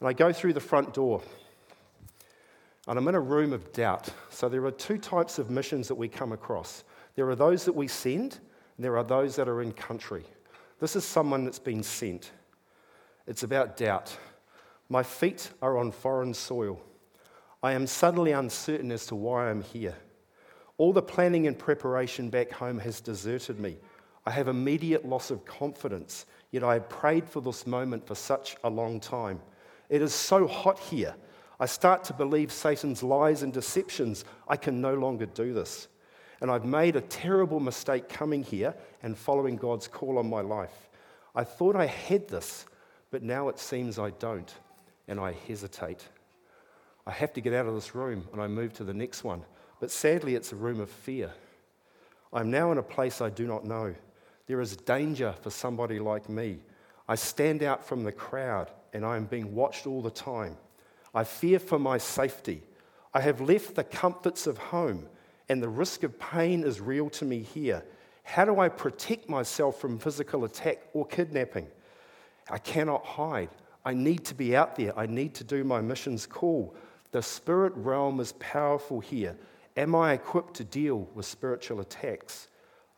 And 0.00 0.08
I 0.08 0.12
go 0.12 0.32
through 0.32 0.52
the 0.52 0.60
front 0.60 0.92
door. 0.92 1.22
And 2.86 2.98
I'm 2.98 3.08
in 3.08 3.14
a 3.14 3.20
room 3.20 3.54
of 3.54 3.72
doubt. 3.72 4.10
So 4.28 4.48
there 4.50 4.64
are 4.66 4.70
two 4.70 4.98
types 4.98 5.38
of 5.38 5.48
missions 5.48 5.88
that 5.88 5.94
we 5.94 6.08
come 6.08 6.32
across. 6.32 6.84
There 7.14 7.28
are 7.30 7.36
those 7.36 7.64
that 7.64 7.74
we 7.74 7.88
send, 7.88 8.38
and 8.76 8.84
there 8.84 8.98
are 8.98 9.04
those 9.04 9.36
that 9.36 9.48
are 9.48 9.62
in 9.62 9.72
country. 9.72 10.24
This 10.80 10.94
is 10.94 11.04
someone 11.04 11.44
that's 11.44 11.58
been 11.58 11.82
sent. 11.82 12.32
It's 13.26 13.42
about 13.42 13.78
doubt. 13.78 14.14
My 14.90 15.02
feet 15.02 15.50
are 15.62 15.78
on 15.78 15.90
foreign 15.90 16.34
soil. 16.34 16.78
I 17.64 17.72
am 17.72 17.86
suddenly 17.86 18.32
uncertain 18.32 18.92
as 18.92 19.06
to 19.06 19.14
why 19.14 19.48
I'm 19.48 19.62
here. 19.62 19.94
All 20.76 20.92
the 20.92 21.00
planning 21.00 21.46
and 21.46 21.58
preparation 21.58 22.28
back 22.28 22.52
home 22.52 22.78
has 22.80 23.00
deserted 23.00 23.58
me. 23.58 23.78
I 24.26 24.32
have 24.32 24.48
immediate 24.48 25.08
loss 25.08 25.30
of 25.30 25.46
confidence, 25.46 26.26
yet 26.50 26.62
I 26.62 26.74
have 26.74 26.90
prayed 26.90 27.26
for 27.26 27.40
this 27.40 27.66
moment 27.66 28.06
for 28.06 28.14
such 28.14 28.58
a 28.64 28.68
long 28.68 29.00
time. 29.00 29.40
It 29.88 30.02
is 30.02 30.12
so 30.12 30.46
hot 30.46 30.78
here. 30.78 31.14
I 31.58 31.64
start 31.64 32.04
to 32.04 32.12
believe 32.12 32.52
Satan's 32.52 33.02
lies 33.02 33.42
and 33.42 33.50
deceptions. 33.50 34.26
I 34.46 34.58
can 34.58 34.82
no 34.82 34.92
longer 34.92 35.24
do 35.24 35.54
this. 35.54 35.88
And 36.42 36.50
I've 36.50 36.66
made 36.66 36.96
a 36.96 37.00
terrible 37.00 37.60
mistake 37.60 38.10
coming 38.10 38.42
here 38.42 38.74
and 39.02 39.16
following 39.16 39.56
God's 39.56 39.88
call 39.88 40.18
on 40.18 40.28
my 40.28 40.42
life. 40.42 40.90
I 41.34 41.44
thought 41.44 41.76
I 41.76 41.86
had 41.86 42.28
this, 42.28 42.66
but 43.10 43.22
now 43.22 43.48
it 43.48 43.58
seems 43.58 43.98
I 43.98 44.10
don't, 44.10 44.52
and 45.08 45.18
I 45.18 45.32
hesitate. 45.48 46.06
I 47.06 47.12
have 47.12 47.32
to 47.34 47.40
get 47.40 47.52
out 47.52 47.66
of 47.66 47.74
this 47.74 47.94
room, 47.94 48.26
and 48.32 48.40
I 48.40 48.46
move 48.46 48.72
to 48.74 48.84
the 48.84 48.94
next 48.94 49.24
one. 49.24 49.42
But 49.80 49.90
sadly, 49.90 50.34
it's 50.34 50.52
a 50.52 50.56
room 50.56 50.80
of 50.80 50.90
fear. 50.90 51.30
I'm 52.32 52.50
now 52.50 52.72
in 52.72 52.78
a 52.78 52.82
place 52.82 53.20
I 53.20 53.30
do 53.30 53.46
not 53.46 53.64
know. 53.64 53.94
There 54.46 54.60
is 54.60 54.76
danger 54.76 55.34
for 55.42 55.50
somebody 55.50 55.98
like 55.98 56.28
me. 56.28 56.58
I 57.08 57.14
stand 57.14 57.62
out 57.62 57.86
from 57.86 58.04
the 58.04 58.12
crowd, 58.12 58.70
and 58.92 59.04
I 59.04 59.16
am 59.16 59.26
being 59.26 59.54
watched 59.54 59.86
all 59.86 60.02
the 60.02 60.10
time. 60.10 60.56
I 61.14 61.24
fear 61.24 61.58
for 61.58 61.78
my 61.78 61.98
safety. 61.98 62.62
I 63.12 63.20
have 63.20 63.40
left 63.40 63.74
the 63.74 63.84
comforts 63.84 64.46
of 64.46 64.58
home 64.58 65.08
and 65.48 65.62
the 65.62 65.68
risk 65.68 66.02
of 66.02 66.18
pain 66.18 66.64
is 66.64 66.80
real 66.80 67.10
to 67.10 67.24
me 67.24 67.42
here. 67.42 67.84
How 68.22 68.44
do 68.44 68.58
I 68.58 68.68
protect 68.68 69.28
myself 69.28 69.78
from 69.78 69.98
physical 69.98 70.44
attack 70.44 70.78
or 70.94 71.06
kidnapping? 71.06 71.66
I 72.50 72.58
cannot 72.58 73.04
hide. 73.04 73.50
I 73.84 73.92
need 73.92 74.24
to 74.26 74.34
be 74.34 74.56
out 74.56 74.76
there. 74.76 74.98
I 74.98 75.06
need 75.06 75.34
to 75.34 75.44
do 75.44 75.62
my 75.62 75.80
mission's 75.80 76.26
call. 76.26 76.74
The 77.14 77.22
spirit 77.22 77.72
realm 77.76 78.18
is 78.18 78.32
powerful 78.40 78.98
here. 78.98 79.36
Am 79.76 79.94
I 79.94 80.14
equipped 80.14 80.54
to 80.54 80.64
deal 80.64 81.08
with 81.14 81.26
spiritual 81.26 81.78
attacks? 81.78 82.48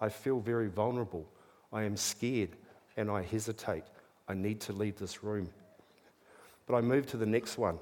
I 0.01 0.09
feel 0.09 0.41
very 0.41 0.69
vulnerable. 0.69 1.29
I 1.71 1.83
am 1.83 1.99
scared 1.99 2.57
and 2.97 3.11
I 3.11 3.21
hesitate. 3.21 3.85
I 4.27 4.33
need 4.33 4.59
to 4.63 4.73
leave 4.73 4.97
this 4.97 5.23
room. 5.23 5.51
But 6.67 6.77
I 6.77 6.81
move 6.81 7.05
to 7.09 7.19
the 7.19 7.27
next 7.27 7.59
one. 7.59 7.79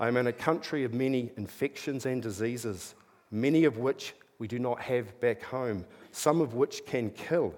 I 0.00 0.08
am 0.08 0.16
in 0.16 0.26
a 0.26 0.32
country 0.32 0.82
of 0.82 0.92
many 0.92 1.30
infections 1.36 2.04
and 2.04 2.20
diseases 2.20 2.96
many 3.30 3.62
of 3.62 3.78
which 3.78 4.16
we 4.40 4.48
do 4.48 4.58
not 4.58 4.80
have 4.80 5.20
back 5.20 5.40
home, 5.40 5.86
some 6.10 6.40
of 6.40 6.54
which 6.54 6.84
can 6.84 7.10
kill. 7.10 7.54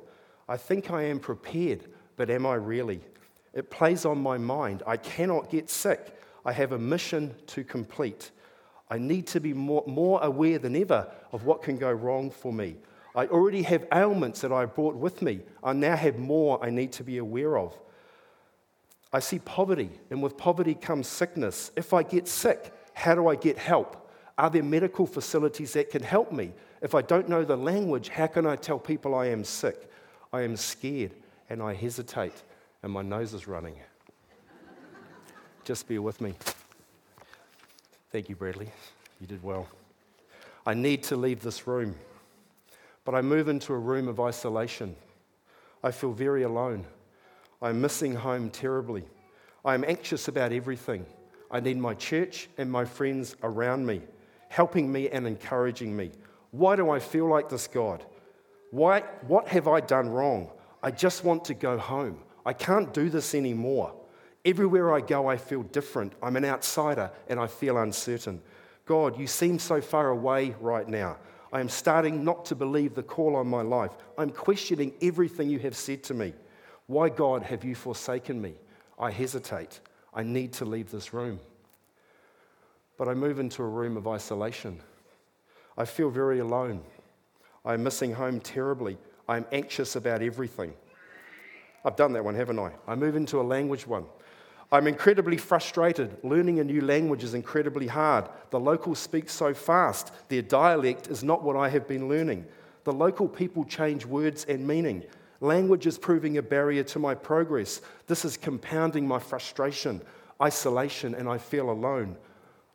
I 0.51 0.59
think 0.59 0.91
I 0.91 1.05
am 1.05 1.19
prepared, 1.19 1.87
but 2.19 2.29
am 2.29 2.45
I 2.45 2.57
really? 2.57 3.01
It 3.55 3.71
plays 3.71 4.05
on 4.05 4.19
my 4.19 4.37
mind. 4.37 4.83
I 4.87 4.99
cannot 4.99 5.49
get 5.49 5.71
sick. 5.71 6.15
I 6.45 6.53
have 6.53 6.73
a 6.73 6.79
mission 6.79 7.35
to 7.49 7.65
complete. 7.65 8.31
I 8.91 8.99
need 8.99 9.27
to 9.29 9.41
be 9.41 9.55
more, 9.55 9.85
more 9.87 10.23
aware 10.23 10.59
than 10.59 10.77
ever 10.77 11.11
of 11.33 11.45
what 11.45 11.63
can 11.63 11.79
go 11.79 11.91
wrong 11.91 12.31
for 12.31 12.53
me. 12.53 12.77
I 13.15 13.27
already 13.27 13.63
have 13.63 13.87
ailments 13.93 14.41
that 14.41 14.53
I 14.53 14.65
brought 14.65 14.97
with 14.97 15.23
me. 15.23 15.41
I 15.63 15.73
now 15.73 15.97
have 15.97 16.19
more 16.19 16.65
I 16.65 16.71
need 16.71 16.93
to 16.93 17.05
be 17.05 17.19
aware 17.19 17.59
of. 17.59 17.79
I 19.13 19.21
see 19.21 19.39
poverty, 19.39 19.91
and 20.11 20.23
with 20.23 20.39
poverty 20.39 20.75
comes 20.75 21.07
sickness. 21.07 21.71
If 21.77 21.93
I 21.93 22.03
get 22.03 22.27
sick, 22.27 22.73
how 22.95 23.15
do 23.15 23.29
I 23.29 23.37
get 23.37 23.59
help? 23.59 24.11
Are 24.39 24.49
there 24.49 24.63
medical 24.63 25.07
facilities 25.07 25.75
that 25.75 25.91
can 25.91 26.03
help 26.03 26.33
me? 26.33 26.53
If 26.81 26.95
I 26.95 27.03
don't 27.03 27.29
know 27.29 27.45
the 27.45 27.57
language, 27.57 28.09
how 28.09 28.27
can 28.27 28.47
I 28.47 28.57
tell 28.57 28.79
people 28.79 29.15
I 29.15 29.27
am 29.27 29.45
sick? 29.45 29.91
I 30.33 30.43
am 30.43 30.57
scared 30.57 31.13
and 31.51 31.63
I 31.63 31.75
hesitate 31.75 32.43
and 32.83 32.93
my 32.93 33.03
nose 33.03 33.35
is 33.35 33.47
running. 33.47 33.77
Just 35.65 35.89
bear 35.89 36.03
with 36.03 36.21
me. 36.21 36.35
Thank 38.11 38.29
you, 38.29 38.37
Bradley. 38.37 38.71
You 39.21 39.27
did 39.27 39.43
well. 39.43 39.69
I 40.67 40.75
need 40.75 41.03
to 41.05 41.17
leave 41.17 41.43
this 41.43 41.67
room, 41.67 41.95
but 43.05 43.15
I 43.15 43.21
move 43.21 43.49
into 43.49 43.73
a 43.73 43.79
room 43.79 44.09
of 44.09 44.21
isolation. 44.21 44.95
I 45.83 45.91
feel 45.91 46.13
very 46.13 46.43
alone. 46.43 46.85
I'm 47.61 47.81
missing 47.81 48.15
home 48.15 48.51
terribly. 48.51 49.05
I 49.65 49.75
am 49.75 49.85
anxious 49.85 50.29
about 50.29 50.53
everything. 50.53 51.07
I 51.51 51.61
need 51.61 51.79
my 51.79 51.95
church 51.95 52.49
and 52.59 52.71
my 52.71 52.85
friends 52.85 53.37
around 53.43 53.87
me 53.87 54.03
helping 54.53 54.93
me 54.93 55.09
and 55.09 55.27
encouraging 55.27 55.97
me. 55.97 56.11
Why 56.51 56.77
do 56.77 56.91
I 56.91 56.99
feel 56.99 57.27
like 57.27 57.49
this, 57.49 57.67
God? 57.67 58.05
Why, 58.71 59.01
what 59.27 59.49
have 59.49 59.67
I 59.67 59.81
done 59.81 60.11
wrong? 60.11 60.51
I 60.83 60.91
just 60.91 61.25
want 61.25 61.47
to 61.47 61.55
go 61.55 61.79
home. 61.79 62.19
I 62.45 62.53
can't 62.53 62.93
do 62.93 63.09
this 63.09 63.35
anymore. 63.35 63.95
Everywhere 64.45 64.93
I 64.93 65.01
go, 65.01 65.29
I 65.29 65.37
feel 65.37 65.63
different. 65.63 66.13
I'm 66.23 66.37
an 66.37 66.45
outsider 66.45 67.11
and 67.29 67.39
I 67.39 67.47
feel 67.47 67.79
uncertain. 67.79 68.43
God, 68.87 69.19
you 69.19 69.27
seem 69.27 69.59
so 69.59 69.81
far 69.81 70.09
away 70.09 70.55
right 70.61 70.89
now. 70.89 71.17
I 71.53 71.61
am 71.61 71.69
starting 71.69 72.25
not 72.25 72.45
to 72.47 72.57
believe 72.57 72.95
the 72.95 73.03
call 73.03 73.37
on 73.37 73.47
my 73.47 73.63
life. 73.63 73.93
I'm 74.19 74.31
questioning 74.31 74.95
everything 75.01 75.49
you 75.49 75.59
have 75.61 75.77
said 75.77 76.03
to 76.05 76.15
me. 76.15 76.33
Why, 76.87 77.09
God, 77.09 77.43
have 77.43 77.63
you 77.63 77.75
forsaken 77.75 78.41
me? 78.41 78.55
I 78.99 79.11
hesitate. 79.11 79.81
I 80.13 80.23
need 80.23 80.53
to 80.55 80.65
leave 80.65 80.91
this 80.91 81.13
room 81.13 81.39
but 83.03 83.09
I 83.09 83.15
move 83.15 83.41
into 83.41 83.65
a 83.65 83.67
room 83.67 83.97
of 83.97 84.07
isolation. 84.07 84.81
I 85.77 85.85
feel 85.85 86.09
very 86.09 86.39
alone. 86.39 86.83
I'm 87.65 87.83
missing 87.83 88.13
home 88.13 88.39
terribly. 88.39 88.97
I'm 89.29 89.45
anxious 89.51 89.97
about 89.97 90.23
everything. 90.23 90.75
I've 91.85 91.97
done 91.97 92.13
that 92.13 92.25
one, 92.25 92.35
haven't 92.35 92.59
I? 92.59 92.73
I 92.87 92.95
move 92.95 93.17
into 93.17 93.41
a 93.41 93.43
language 93.43 93.87
one. 93.87 94.05
I'm 94.71 94.87
incredibly 94.87 95.37
frustrated. 95.37 96.17
Learning 96.23 96.59
a 96.59 96.65
new 96.65 96.81
language 96.81 97.25
is 97.25 97.35
incredibly 97.35 97.87
hard. 97.87 98.25
The 98.51 98.59
locals 98.61 98.99
speak 98.99 99.29
so 99.29 99.53
fast, 99.53 100.13
their 100.29 100.43
dialect 100.43 101.09
is 101.09 101.23
not 101.23 101.43
what 101.43 101.57
I 101.57 101.69
have 101.69 101.87
been 101.87 102.09
learning. 102.09 102.47
The 102.85 102.93
local 102.93 103.29
people 103.29 103.65
change 103.65 104.07
words 104.07 104.45
and 104.47 104.67
meaning. 104.67 105.05
Language 105.41 105.87
is 105.87 105.99
proving 105.99 106.39
a 106.39 106.43
barrier 106.43 106.85
to 106.85 106.99
my 106.99 107.15
progress. 107.15 107.81
This 108.07 108.25
is 108.25 108.37
compounding 108.37 109.07
my 109.07 109.19
frustration, 109.19 110.01
isolation, 110.41 111.15
and 111.15 111.29
I 111.29 111.37
feel 111.37 111.71
alone. 111.71 112.17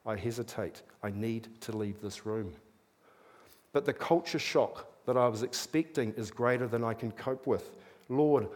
I 0.05 0.15
hesitate. 0.17 0.83
I 1.01 1.09
need 1.09 1.47
to 1.61 1.75
leave 1.75 1.99
this 2.01 2.25
room. 2.25 2.53
But 3.73 3.85
the 3.85 3.93
culture 3.93 4.39
shock 4.39 4.87
that 5.05 5.17
I 5.17 5.27
was 5.27 5.43
expecting 5.43 6.13
is 6.13 6.29
greater 6.29 6.67
than 6.67 6.83
I 6.83 6.93
can 6.93 7.11
cope 7.11 7.47
with. 7.47 7.71
Lord, 8.09 8.47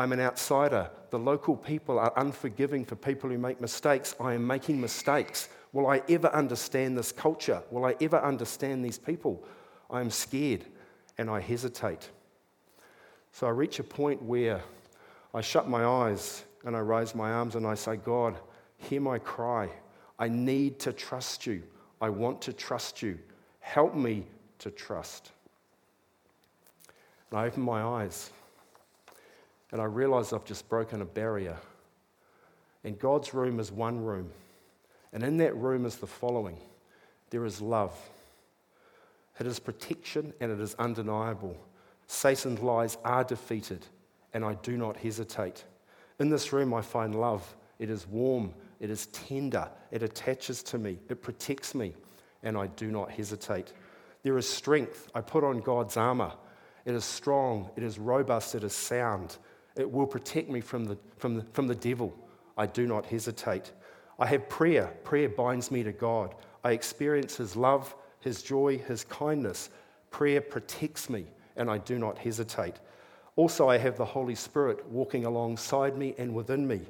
I'm 0.00 0.12
an 0.12 0.20
outsider. 0.20 0.88
The 1.10 1.18
local 1.18 1.54
people 1.54 1.98
are 1.98 2.14
unforgiving 2.16 2.86
for 2.86 2.96
people 2.96 3.28
who 3.28 3.36
make 3.36 3.60
mistakes. 3.60 4.16
I 4.18 4.32
am 4.32 4.46
making 4.46 4.80
mistakes. 4.80 5.50
Will 5.74 5.88
I 5.88 6.00
ever 6.08 6.28
understand 6.28 6.96
this 6.96 7.12
culture? 7.12 7.62
Will 7.70 7.84
I 7.84 7.94
ever 8.00 8.18
understand 8.18 8.82
these 8.82 8.96
people? 8.96 9.44
I 9.90 10.00
am 10.00 10.10
scared 10.10 10.64
and 11.18 11.28
I 11.28 11.40
hesitate. 11.40 12.08
So 13.32 13.46
I 13.46 13.50
reach 13.50 13.78
a 13.78 13.84
point 13.84 14.22
where 14.22 14.62
I 15.34 15.42
shut 15.42 15.68
my 15.68 15.84
eyes 15.84 16.44
and 16.64 16.74
I 16.74 16.80
raise 16.80 17.14
my 17.14 17.32
arms 17.32 17.54
and 17.54 17.66
I 17.66 17.74
say, 17.74 17.96
God, 17.96 18.38
hear 18.78 19.02
my 19.02 19.18
cry. 19.18 19.68
I 20.18 20.28
need 20.28 20.78
to 20.80 20.94
trust 20.94 21.46
you. 21.46 21.62
I 22.00 22.08
want 22.08 22.40
to 22.42 22.54
trust 22.54 23.02
you. 23.02 23.18
Help 23.58 23.94
me 23.94 24.24
to 24.60 24.70
trust. 24.70 25.32
And 27.30 27.38
I 27.38 27.46
open 27.48 27.62
my 27.62 27.82
eyes 27.82 28.30
and 29.72 29.80
I 29.80 29.84
realize 29.84 30.32
I've 30.32 30.44
just 30.44 30.68
broken 30.68 31.02
a 31.02 31.04
barrier. 31.04 31.56
And 32.84 32.98
God's 32.98 33.34
room 33.34 33.60
is 33.60 33.70
one 33.70 34.02
room. 34.04 34.30
And 35.12 35.22
in 35.22 35.36
that 35.38 35.56
room 35.56 35.86
is 35.86 35.96
the 35.96 36.06
following 36.06 36.58
there 37.30 37.44
is 37.44 37.60
love, 37.60 37.96
it 39.38 39.46
is 39.46 39.60
protection, 39.60 40.32
and 40.40 40.50
it 40.50 40.60
is 40.60 40.74
undeniable. 40.78 41.56
Satan's 42.08 42.60
lies 42.60 42.98
are 43.04 43.22
defeated, 43.22 43.86
and 44.34 44.44
I 44.44 44.54
do 44.54 44.76
not 44.76 44.96
hesitate. 44.96 45.64
In 46.18 46.28
this 46.28 46.52
room, 46.52 46.74
I 46.74 46.82
find 46.82 47.14
love. 47.14 47.54
It 47.78 47.88
is 47.88 48.06
warm, 48.06 48.52
it 48.80 48.90
is 48.90 49.06
tender, 49.06 49.68
it 49.92 50.02
attaches 50.02 50.62
to 50.64 50.78
me, 50.78 50.98
it 51.08 51.22
protects 51.22 51.74
me, 51.74 51.94
and 52.42 52.58
I 52.58 52.66
do 52.66 52.90
not 52.90 53.10
hesitate. 53.10 53.72
There 54.22 54.36
is 54.36 54.48
strength. 54.48 55.08
I 55.14 55.20
put 55.20 55.44
on 55.44 55.60
God's 55.60 55.96
armor. 55.96 56.32
It 56.84 56.94
is 56.94 57.04
strong, 57.04 57.70
it 57.76 57.82
is 57.82 57.98
robust, 57.98 58.54
it 58.54 58.64
is 58.64 58.74
sound. 58.74 59.36
It 59.80 59.90
will 59.90 60.06
protect 60.06 60.50
me 60.50 60.60
from 60.60 60.84
the, 60.84 60.98
from 61.18 61.36
the, 61.36 61.44
from 61.52 61.66
the 61.66 61.74
devil. 61.74 62.14
I 62.56 62.66
do 62.66 62.86
not 62.86 63.06
hesitate. 63.06 63.72
I 64.18 64.26
have 64.26 64.48
prayer. 64.48 64.92
Prayer 65.04 65.28
binds 65.28 65.70
me 65.70 65.82
to 65.82 65.92
God. 65.92 66.34
I 66.62 66.72
experience 66.72 67.36
His 67.36 67.56
love, 67.56 67.94
His 68.20 68.42
joy, 68.42 68.78
His 68.78 69.04
kindness. 69.04 69.70
Prayer 70.10 70.40
protects 70.40 71.08
me, 71.08 71.26
and 71.56 71.70
I 71.70 71.78
do 71.78 71.98
not 71.98 72.18
hesitate. 72.18 72.74
Also, 73.36 73.68
I 73.68 73.78
have 73.78 73.96
the 73.96 74.04
Holy 74.04 74.34
Spirit 74.34 74.86
walking 74.88 75.24
alongside 75.24 75.96
me 75.96 76.14
and 76.18 76.34
within 76.34 76.66
me, 76.66 76.82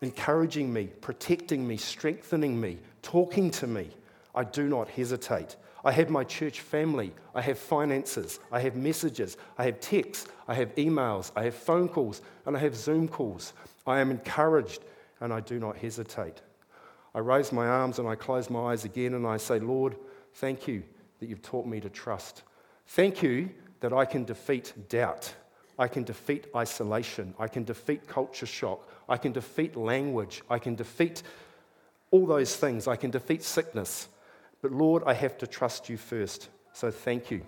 encouraging 0.00 0.72
me, 0.72 0.88
protecting 1.00 1.66
me, 1.68 1.76
strengthening 1.76 2.60
me, 2.60 2.78
talking 3.02 3.50
to 3.52 3.66
me. 3.66 3.90
I 4.34 4.44
do 4.44 4.68
not 4.68 4.88
hesitate. 4.88 5.56
I 5.84 5.92
have 5.92 6.10
my 6.10 6.24
church 6.24 6.60
family. 6.60 7.12
I 7.34 7.40
have 7.42 7.58
finances. 7.58 8.40
I 8.50 8.60
have 8.60 8.74
messages. 8.74 9.36
I 9.56 9.64
have 9.64 9.80
texts. 9.80 10.26
I 10.46 10.54
have 10.54 10.74
emails. 10.74 11.30
I 11.36 11.44
have 11.44 11.54
phone 11.54 11.88
calls. 11.88 12.22
And 12.46 12.56
I 12.56 12.60
have 12.60 12.74
Zoom 12.74 13.08
calls. 13.08 13.52
I 13.86 14.00
am 14.00 14.10
encouraged 14.10 14.82
and 15.20 15.32
I 15.32 15.40
do 15.40 15.58
not 15.58 15.76
hesitate. 15.76 16.42
I 17.14 17.20
raise 17.20 17.52
my 17.52 17.66
arms 17.66 17.98
and 17.98 18.08
I 18.08 18.14
close 18.14 18.50
my 18.50 18.72
eyes 18.72 18.84
again 18.84 19.14
and 19.14 19.26
I 19.26 19.36
say, 19.36 19.58
Lord, 19.58 19.96
thank 20.34 20.68
you 20.68 20.82
that 21.20 21.28
you've 21.28 21.42
taught 21.42 21.66
me 21.66 21.80
to 21.80 21.88
trust. 21.88 22.42
Thank 22.86 23.22
you 23.22 23.50
that 23.80 23.92
I 23.92 24.04
can 24.04 24.24
defeat 24.24 24.72
doubt. 24.88 25.34
I 25.78 25.88
can 25.88 26.02
defeat 26.02 26.48
isolation. 26.54 27.34
I 27.38 27.46
can 27.48 27.64
defeat 27.64 28.08
culture 28.08 28.46
shock. 28.46 28.88
I 29.08 29.16
can 29.16 29.32
defeat 29.32 29.76
language. 29.76 30.42
I 30.50 30.58
can 30.58 30.74
defeat 30.74 31.22
all 32.10 32.26
those 32.26 32.56
things. 32.56 32.88
I 32.88 32.96
can 32.96 33.10
defeat 33.10 33.42
sickness. 33.42 34.08
But 34.60 34.72
Lord, 34.72 35.02
I 35.06 35.14
have 35.14 35.38
to 35.38 35.46
trust 35.46 35.88
you 35.88 35.96
first. 35.96 36.48
So 36.72 36.90
thank 36.90 37.30
you. 37.30 37.42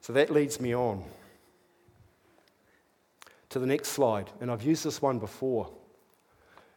So 0.00 0.12
that 0.12 0.30
leads 0.30 0.60
me 0.60 0.74
on 0.74 1.04
to 3.50 3.58
the 3.58 3.66
next 3.66 3.88
slide. 3.88 4.30
And 4.40 4.50
I've 4.50 4.62
used 4.62 4.84
this 4.84 5.00
one 5.00 5.18
before. 5.18 5.70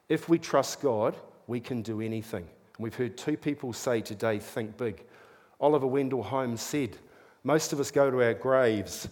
If 0.09 0.29
we 0.29 0.39
trust 0.39 0.81
God, 0.81 1.15
we 1.47 1.59
can 1.59 1.81
do 1.81 2.01
anything. 2.01 2.43
And 2.43 2.83
we've 2.83 2.95
heard 2.95 3.17
two 3.17 3.35
people 3.35 3.73
say 3.73 4.01
today, 4.01 4.39
think 4.39 4.77
big. 4.77 5.03
Oliver 5.59 5.87
Wendell 5.87 6.23
Holmes 6.23 6.61
said, 6.61 6.97
Most 7.43 7.73
of 7.73 7.79
us 7.79 7.91
go 7.91 8.11
to 8.11 8.23
our 8.23 8.33
graves 8.33 9.09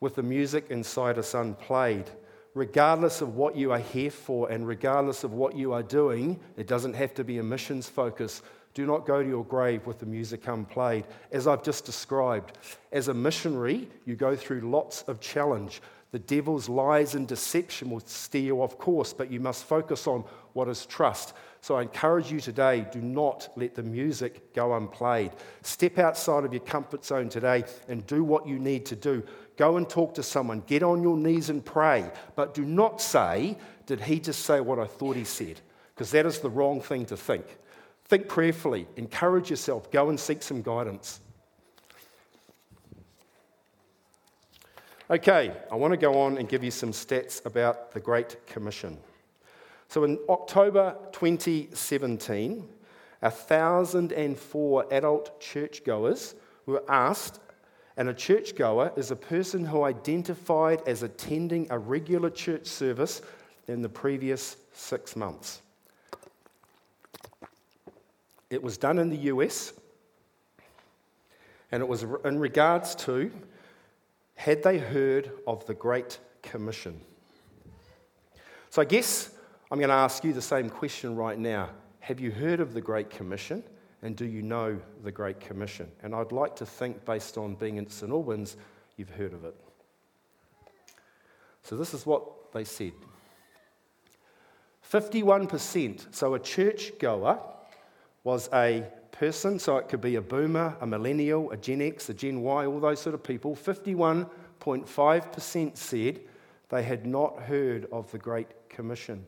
with 0.00 0.16
the 0.16 0.22
music 0.22 0.66
inside 0.70 1.18
us 1.18 1.34
unplayed. 1.34 2.10
Regardless 2.54 3.20
of 3.20 3.36
what 3.36 3.56
you 3.56 3.72
are 3.72 3.78
here 3.78 4.10
for 4.10 4.50
and 4.50 4.66
regardless 4.66 5.24
of 5.24 5.32
what 5.32 5.56
you 5.56 5.72
are 5.72 5.82
doing, 5.82 6.38
it 6.56 6.66
doesn't 6.66 6.94
have 6.94 7.14
to 7.14 7.24
be 7.24 7.38
a 7.38 7.42
missions 7.42 7.88
focus. 7.88 8.42
Do 8.74 8.86
not 8.86 9.06
go 9.06 9.22
to 9.22 9.28
your 9.28 9.44
grave 9.44 9.86
with 9.86 10.00
the 10.00 10.06
music 10.06 10.48
unplayed. 10.48 11.04
As 11.30 11.46
I've 11.46 11.62
just 11.62 11.84
described, 11.84 12.58
as 12.90 13.06
a 13.06 13.14
missionary, 13.14 13.88
you 14.04 14.16
go 14.16 14.34
through 14.34 14.62
lots 14.62 15.02
of 15.02 15.20
challenge. 15.20 15.80
The 16.10 16.18
devil's 16.18 16.68
lies 16.68 17.14
and 17.14 17.26
deception 17.26 17.90
will 17.90 18.00
steer 18.00 18.42
you 18.42 18.62
off 18.62 18.76
course, 18.78 19.12
but 19.12 19.30
you 19.30 19.38
must 19.40 19.64
focus 19.64 20.06
on 20.08 20.24
what 20.52 20.68
is 20.68 20.86
trust. 20.86 21.34
So 21.60 21.76
I 21.76 21.82
encourage 21.82 22.30
you 22.30 22.40
today 22.40 22.86
do 22.92 23.00
not 23.00 23.48
let 23.56 23.74
the 23.74 23.82
music 23.82 24.52
go 24.54 24.74
unplayed. 24.74 25.32
Step 25.62 25.98
outside 25.98 26.44
of 26.44 26.52
your 26.52 26.62
comfort 26.62 27.04
zone 27.04 27.28
today 27.28 27.64
and 27.88 28.06
do 28.06 28.22
what 28.22 28.46
you 28.46 28.58
need 28.58 28.86
to 28.86 28.96
do. 28.96 29.22
Go 29.56 29.76
and 29.76 29.88
talk 29.88 30.14
to 30.14 30.22
someone. 30.22 30.62
Get 30.66 30.82
on 30.82 31.02
your 31.02 31.16
knees 31.16 31.48
and 31.48 31.64
pray. 31.64 32.10
But 32.34 32.54
do 32.54 32.64
not 32.64 33.00
say, 33.00 33.56
Did 33.86 34.00
he 34.00 34.18
just 34.18 34.44
say 34.44 34.60
what 34.60 34.78
I 34.78 34.86
thought 34.86 35.16
he 35.16 35.24
said? 35.24 35.60
Because 35.94 36.10
that 36.10 36.26
is 36.26 36.40
the 36.40 36.50
wrong 36.50 36.80
thing 36.80 37.06
to 37.06 37.16
think. 37.16 37.44
Think 38.14 38.28
prayerfully, 38.28 38.86
encourage 38.94 39.50
yourself, 39.50 39.90
go 39.90 40.08
and 40.08 40.20
seek 40.20 40.40
some 40.40 40.62
guidance. 40.62 41.18
Okay, 45.10 45.52
I 45.68 45.74
want 45.74 45.94
to 45.94 45.96
go 45.96 46.20
on 46.20 46.38
and 46.38 46.48
give 46.48 46.62
you 46.62 46.70
some 46.70 46.92
stats 46.92 47.44
about 47.44 47.90
the 47.90 47.98
Great 47.98 48.46
Commission. 48.46 48.98
So 49.88 50.04
in 50.04 50.20
October 50.28 50.96
2017, 51.10 52.68
1,004 53.18 54.86
adult 54.92 55.40
churchgoers 55.40 56.36
were 56.66 56.84
asked, 56.88 57.40
and 57.96 58.08
a 58.08 58.14
churchgoer 58.14 58.92
is 58.96 59.10
a 59.10 59.16
person 59.16 59.64
who 59.64 59.82
identified 59.82 60.86
as 60.86 61.02
attending 61.02 61.66
a 61.70 61.78
regular 61.80 62.30
church 62.30 62.66
service 62.66 63.22
in 63.66 63.82
the 63.82 63.88
previous 63.88 64.56
six 64.72 65.16
months. 65.16 65.62
It 68.54 68.62
was 68.62 68.78
done 68.78 68.98
in 68.98 69.10
the 69.10 69.16
US, 69.32 69.72
and 71.72 71.82
it 71.82 71.88
was 71.88 72.04
in 72.24 72.38
regards 72.38 72.94
to 72.96 73.30
had 74.36 74.62
they 74.62 74.78
heard 74.78 75.30
of 75.46 75.66
the 75.66 75.74
Great 75.74 76.18
Commission? 76.42 77.00
So 78.70 78.82
I 78.82 78.84
guess 78.84 79.30
I'm 79.70 79.78
going 79.78 79.88
to 79.88 79.94
ask 79.94 80.24
you 80.24 80.32
the 80.32 80.42
same 80.42 80.68
question 80.68 81.16
right 81.16 81.38
now. 81.38 81.70
Have 82.00 82.20
you 82.20 82.30
heard 82.30 82.60
of 82.60 82.74
the 82.74 82.80
Great 82.80 83.10
Commission? 83.10 83.62
And 84.02 84.14
do 84.14 84.26
you 84.26 84.42
know 84.42 84.78
the 85.02 85.10
Great 85.10 85.40
Commission? 85.40 85.90
And 86.02 86.14
I'd 86.14 86.32
like 86.32 86.54
to 86.56 86.66
think, 86.66 87.04
based 87.04 87.38
on 87.38 87.54
being 87.54 87.78
in 87.78 87.88
St. 87.88 88.12
Albans, 88.12 88.56
you've 88.96 89.10
heard 89.10 89.32
of 89.32 89.44
it. 89.44 89.54
So 91.62 91.76
this 91.76 91.94
is 91.94 92.04
what 92.04 92.52
they 92.52 92.64
said 92.64 92.92
51%, 94.92 96.14
so 96.14 96.34
a 96.34 96.38
church 96.38 96.92
goer 96.98 97.40
was 98.24 98.48
a 98.52 98.84
person, 99.12 99.58
so 99.58 99.76
it 99.76 99.88
could 99.88 100.00
be 100.00 100.16
a 100.16 100.22
boomer, 100.22 100.76
a 100.80 100.86
millennial, 100.86 101.52
a 101.52 101.56
Gen 101.56 101.82
X, 101.82 102.08
a 102.08 102.14
Gen 102.14 102.42
Y, 102.42 102.66
all 102.66 102.80
those 102.80 103.00
sort 103.00 103.14
of 103.14 103.22
people. 103.22 103.54
51.5% 103.54 105.76
said 105.76 106.20
they 106.70 106.82
had 106.82 107.06
not 107.06 107.42
heard 107.42 107.86
of 107.92 108.10
the 108.10 108.18
Great 108.18 108.48
Commission. 108.68 109.24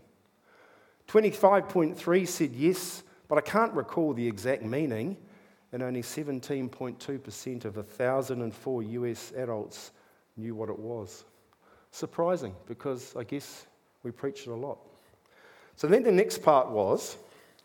25.3 1.09 2.26
said 2.26 2.52
yes, 2.52 3.04
but 3.28 3.38
I 3.38 3.42
can't 3.42 3.72
recall 3.74 4.12
the 4.12 4.26
exact 4.26 4.64
meaning, 4.64 5.16
and 5.72 5.82
only 5.82 6.02
17.2% 6.02 7.64
of 7.64 7.76
1,004 7.76 8.82
US 8.82 9.32
adults 9.37 9.92
knew 10.37 10.54
what 10.54 10.68
it 10.68 10.78
was. 10.78 11.24
Surprising, 11.90 12.54
because 12.66 13.16
I 13.16 13.24
guess 13.24 13.66
we 14.02 14.11
preach 14.11 14.46
it 14.46 14.50
a 14.50 14.54
lot. 14.54 14.78
So 15.76 15.87
then 15.87 16.02
the 16.02 16.12
next 16.12 16.42
part 16.42 16.70
was 16.70 17.16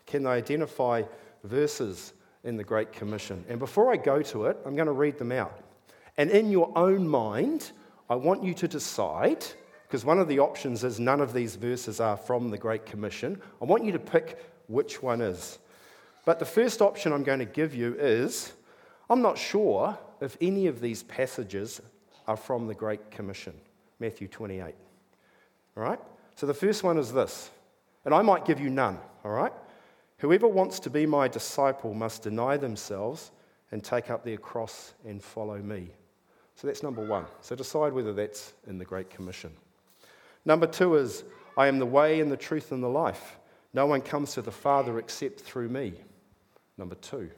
can 0.06 0.24
they 0.24 0.30
identify 0.30 1.02
verses 1.44 2.12
in 2.44 2.56
the 2.56 2.64
Great 2.64 2.92
Commission? 2.92 3.44
And 3.48 3.58
before 3.58 3.92
I 3.92 3.96
go 3.96 4.22
to 4.22 4.46
it, 4.46 4.56
I'm 4.64 4.74
going 4.74 4.86
to 4.86 4.92
read 4.92 5.18
them 5.18 5.32
out. 5.32 5.58
And 6.16 6.30
in 6.30 6.50
your 6.50 6.76
own 6.76 7.08
mind, 7.08 7.72
I 8.10 8.14
want 8.14 8.44
you 8.44 8.54
to 8.54 8.68
decide, 8.68 9.44
because 9.86 10.04
one 10.04 10.18
of 10.18 10.28
the 10.28 10.38
options 10.38 10.84
is 10.84 11.00
none 11.00 11.20
of 11.20 11.32
these 11.32 11.56
verses 11.56 12.00
are 12.00 12.16
from 12.16 12.50
the 12.50 12.58
Great 12.58 12.86
Commission. 12.86 13.40
I 13.60 13.64
want 13.64 13.84
you 13.84 13.92
to 13.92 13.98
pick 13.98 14.38
which 14.66 15.02
one 15.02 15.20
is. 15.20 15.58
But 16.24 16.38
the 16.38 16.44
first 16.44 16.80
option 16.80 17.12
I'm 17.12 17.24
going 17.24 17.38
to 17.40 17.44
give 17.44 17.74
you 17.74 17.96
is 17.98 18.52
I'm 19.10 19.22
not 19.22 19.38
sure 19.38 19.98
if 20.20 20.36
any 20.40 20.66
of 20.66 20.80
these 20.80 21.02
passages 21.02 21.80
are 22.26 22.36
from 22.36 22.66
the 22.66 22.74
Great 22.74 23.10
Commission, 23.10 23.54
Matthew 23.98 24.28
28. 24.28 24.74
All 25.76 25.82
right? 25.82 25.98
So 26.36 26.46
the 26.46 26.54
first 26.54 26.82
one 26.82 26.98
is 26.98 27.12
this, 27.12 27.50
and 28.04 28.14
I 28.14 28.22
might 28.22 28.44
give 28.44 28.60
you 28.60 28.70
none, 28.70 28.98
all 29.24 29.32
right? 29.32 29.52
Whoever 30.22 30.46
wants 30.46 30.78
to 30.78 30.88
be 30.88 31.04
my 31.04 31.26
disciple 31.26 31.94
must 31.94 32.22
deny 32.22 32.56
themselves 32.56 33.32
and 33.72 33.82
take 33.82 34.08
up 34.08 34.24
their 34.24 34.36
cross 34.36 34.94
and 35.04 35.20
follow 35.20 35.58
me. 35.58 35.88
So 36.54 36.68
that's 36.68 36.84
number 36.84 37.04
one. 37.04 37.24
So 37.40 37.56
decide 37.56 37.92
whether 37.92 38.12
that's 38.12 38.52
in 38.68 38.78
the 38.78 38.84
Great 38.84 39.10
Commission. 39.10 39.50
Number 40.44 40.68
two 40.68 40.94
is, 40.94 41.24
I 41.58 41.66
am 41.66 41.80
the 41.80 41.86
way 41.86 42.20
and 42.20 42.30
the 42.30 42.36
truth 42.36 42.70
and 42.70 42.80
the 42.80 42.88
life. 42.88 43.36
No 43.74 43.86
one 43.86 44.00
comes 44.00 44.34
to 44.34 44.42
the 44.42 44.52
Father 44.52 45.00
except 45.00 45.40
through 45.40 45.70
me. 45.70 45.94
Number 46.78 46.94
two. 46.94 47.28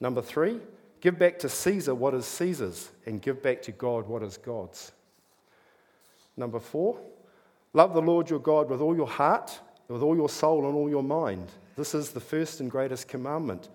Number 0.00 0.22
three, 0.22 0.58
give 1.02 1.18
back 1.18 1.38
to 1.40 1.50
Caesar 1.50 1.94
what 1.94 2.14
is 2.14 2.24
Caesar's 2.24 2.88
and 3.04 3.20
give 3.20 3.42
back 3.42 3.60
to 3.60 3.72
God 3.72 4.08
what 4.08 4.22
is 4.22 4.38
God's. 4.38 4.92
Number 6.34 6.60
four, 6.60 6.98
love 7.74 7.92
the 7.92 8.00
Lord 8.00 8.30
your 8.30 8.38
God 8.38 8.70
with 8.70 8.80
all 8.80 8.96
your 8.96 9.06
heart, 9.06 9.60
with 9.88 10.02
all 10.02 10.16
your 10.16 10.28
soul, 10.28 10.66
and 10.66 10.74
all 10.74 10.88
your 10.88 11.02
mind. 11.02 11.48
This 11.76 11.94
is 11.94 12.10
the 12.10 12.20
first 12.20 12.60
and 12.60 12.70
greatest 12.70 13.08
commandment. 13.08 13.68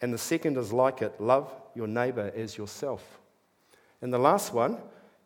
And 0.00 0.12
the 0.12 0.18
second 0.18 0.56
is 0.56 0.72
like 0.72 1.02
it 1.02 1.20
love 1.20 1.52
your 1.74 1.86
neighbor 1.86 2.32
as 2.36 2.56
yourself. 2.56 3.18
And 4.00 4.12
the 4.12 4.18
last 4.18 4.52
one, 4.52 4.78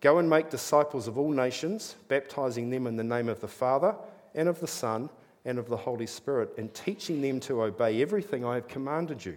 Go 0.02 0.18
and 0.18 0.28
make 0.28 0.50
disciples 0.50 1.06
of 1.06 1.16
all 1.16 1.30
nations, 1.30 1.94
baptizing 2.08 2.70
them 2.70 2.88
in 2.88 2.96
the 2.96 3.04
name 3.04 3.28
of 3.28 3.40
the 3.40 3.48
Father 3.48 3.94
and 4.34 4.48
of 4.48 4.58
the 4.58 4.66
Son 4.66 5.08
and 5.44 5.60
of 5.60 5.68
the 5.68 5.76
Holy 5.76 6.06
Spirit, 6.06 6.52
and 6.58 6.74
teaching 6.74 7.22
them 7.22 7.38
to 7.40 7.62
obey 7.62 8.02
everything 8.02 8.44
I 8.44 8.56
have 8.56 8.66
commanded 8.66 9.24
you. 9.24 9.36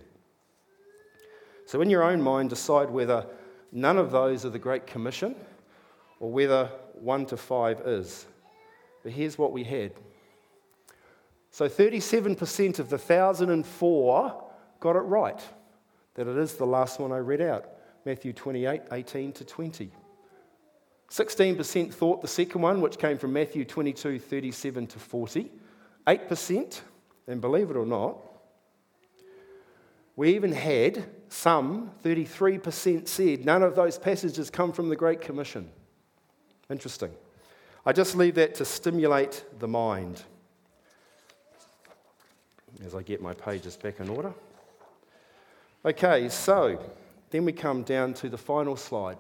So, 1.68 1.82
in 1.82 1.90
your 1.90 2.04
own 2.04 2.20
mind, 2.20 2.50
decide 2.50 2.90
whether 2.90 3.28
none 3.72 4.00
of 4.00 4.10
those 4.10 4.44
are 4.44 4.50
the 4.50 4.60
Great 4.60 4.88
Commission 4.88 5.36
or 6.20 6.32
whether 6.32 6.66
one 6.94 7.28
to 7.28 7.38
five 7.38 7.82
is. 7.82 8.26
But 9.04 9.12
here's 9.12 9.38
what 9.38 9.52
we 9.52 9.64
had. 9.64 9.92
So, 11.56 11.70
37% 11.70 12.80
of 12.80 12.90
the 12.90 12.98
1,004 12.98 14.44
got 14.82 14.96
it 14.98 15.00
right, 15.00 15.42
that 16.16 16.28
it 16.28 16.36
is 16.36 16.56
the 16.56 16.66
last 16.66 17.00
one 17.00 17.14
I 17.14 17.20
read 17.20 17.40
out 17.40 17.70
Matthew 18.04 18.34
28 18.34 18.82
18 18.92 19.32
to 19.32 19.46
20. 19.46 19.90
16% 21.10 21.94
thought 21.94 22.22
the 22.22 22.28
second 22.28 22.62
one, 22.62 22.82
which 22.82 22.98
came 22.98 23.18
from 23.18 23.32
Matthew 23.32 23.64
22 23.64 24.20
37 24.20 24.86
to 24.86 25.00
40. 25.00 25.50
8%, 26.06 26.82
and 27.30 27.40
believe 27.40 27.70
it 27.70 27.78
or 27.78 27.86
not, 27.86 28.18
we 30.18 30.36
even 30.36 30.52
had 30.52 31.06
some, 31.30 31.90
33% 32.04 33.08
said, 33.08 33.46
none 33.46 33.64
of 33.64 33.76
those 33.76 33.98
passages 33.98 34.50
come 34.50 34.74
from 34.74 34.90
the 34.90 34.96
Great 34.98 35.22
Commission. 35.22 35.70
Interesting. 36.70 37.14
I 37.86 37.94
just 37.94 38.14
leave 38.14 38.36
that 38.36 38.56
to 38.56 38.66
stimulate 38.66 39.46
the 39.58 39.70
mind 39.70 40.22
as 42.84 42.96
I 42.96 43.02
get 43.04 43.22
my 43.22 43.34
pages 43.34 43.78
back 43.78 44.00
in 44.00 44.10
order. 44.10 44.34
Okay, 45.86 46.30
so 46.30 46.80
then 47.30 47.46
we 47.46 47.52
come 47.52 47.84
down 47.84 48.14
to 48.16 48.30
the 48.30 48.38
final 48.38 48.76
slide. 48.76 49.18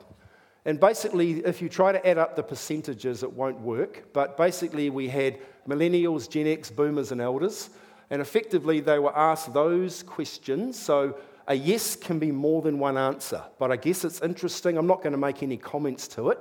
And 0.66 0.80
basically, 0.80 1.46
if 1.46 1.62
you 1.62 1.70
try 1.70 1.92
to 1.92 2.08
add 2.08 2.18
up 2.18 2.36
the 2.36 2.42
percentages, 2.42 3.22
it 3.22 3.32
won't 3.32 3.60
work. 3.60 4.12
But 4.14 4.36
basically, 4.36 4.90
we 4.90 5.08
had 5.08 5.38
millennials, 5.68 6.28
Gen 6.28 6.48
X, 6.48 6.72
boomers, 6.72 7.12
and 7.12 7.22
elders. 7.22 7.70
And 8.10 8.22
effectively, 8.22 8.80
they 8.80 8.98
were 8.98 9.16
asked 9.16 9.54
those 9.54 10.02
questions. 10.02 10.80
So 10.80 11.20
a 11.48 11.54
yes 11.54 11.96
can 11.96 12.18
be 12.18 12.32
more 12.32 12.64
than 12.64 12.80
one 12.80 12.98
answer. 12.98 13.44
But 13.60 13.72
I 13.72 13.76
guess 13.76 14.04
it's 14.04 14.22
interesting. 14.22 14.78
I'm 14.78 14.88
not 14.88 15.04
going 15.04 15.12
to 15.12 15.20
make 15.20 15.44
any 15.44 15.58
comments 15.58 16.08
to 16.10 16.30
it. 16.30 16.40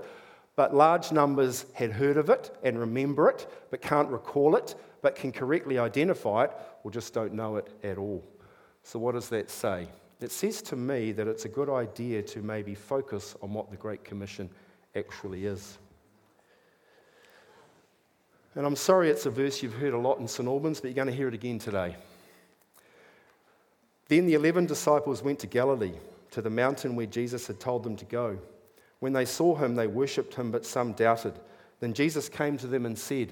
But 0.57 0.74
large 0.74 1.12
numbers 1.12 1.66
had 1.74 1.90
heard 1.90 2.16
of 2.16 2.31
it 2.31 2.57
and 2.62 2.79
remember 2.79 3.29
it, 3.29 3.46
but 3.70 3.83
can't 3.83 4.09
recall 4.09 4.55
it, 4.55 4.74
but 5.05 5.17
can 5.17 5.31
correctly 5.31 5.79
identify 5.79 6.45
it, 6.45 6.53
or 6.83 6.90
just 6.90 7.12
don't 7.12 7.35
know 7.35 7.57
it 7.57 7.69
at 7.85 7.99
all. 7.99 8.25
So, 8.85 8.99
what 8.99 9.12
does 9.12 9.29
that 9.29 9.51
say? 9.51 9.87
it 10.21 10.33
says 10.33 10.62
to 10.62 10.77
me 10.77 11.12
that 11.12 11.29
it's 11.29 11.45
a 11.45 11.49
good 11.51 11.69
idea 11.69 12.23
to 12.23 12.40
maybe 12.40 12.75
focus 12.75 13.37
on 13.43 13.53
what 13.53 13.71
the 13.71 13.77
Great 13.77 14.03
Commission 14.05 14.49
actually 14.97 15.45
is. 15.45 15.77
And 18.55 18.64
I'm 18.64 18.77
sorry 18.77 19.11
it's 19.11 19.27
a 19.27 19.31
verse 19.31 19.62
you've 19.62 19.75
heard 19.75 19.93
a 19.93 19.99
lot 19.99 20.21
in 20.21 20.27
St. 20.27 20.49
Albans, 20.49 20.81
but 20.81 20.88
you're 20.88 20.95
going 20.95 21.09
to 21.09 21.14
hear 21.14 21.29
it 21.29 21.35
again 21.35 21.59
today. 21.59 21.95
Then 24.09 24.25
the 24.25 24.33
eleven 24.33 24.64
disciples 24.64 25.23
went 25.23 25.40
to 25.40 25.47
Galilee, 25.47 25.99
to 26.31 26.40
the 26.40 26.49
mountain 26.49 26.97
where 26.97 27.05
Jesus 27.05 27.47
had 27.47 27.61
told 27.61 27.83
them 27.83 27.97
to 27.97 28.07
go. 28.07 28.38
When 29.01 29.12
they 29.12 29.27
saw 29.27 29.55
him, 29.55 29.75
they 29.75 29.87
worshipped 29.88 30.35
him, 30.35 30.51
but 30.51 30.64
some 30.64 30.93
doubted. 30.93 31.35
Then 31.81 31.93
Jesus 31.93 32.31
came 32.31 32.57
to 32.57 32.67
them 32.67 32.87
and 32.87 32.99
said, 32.99 33.31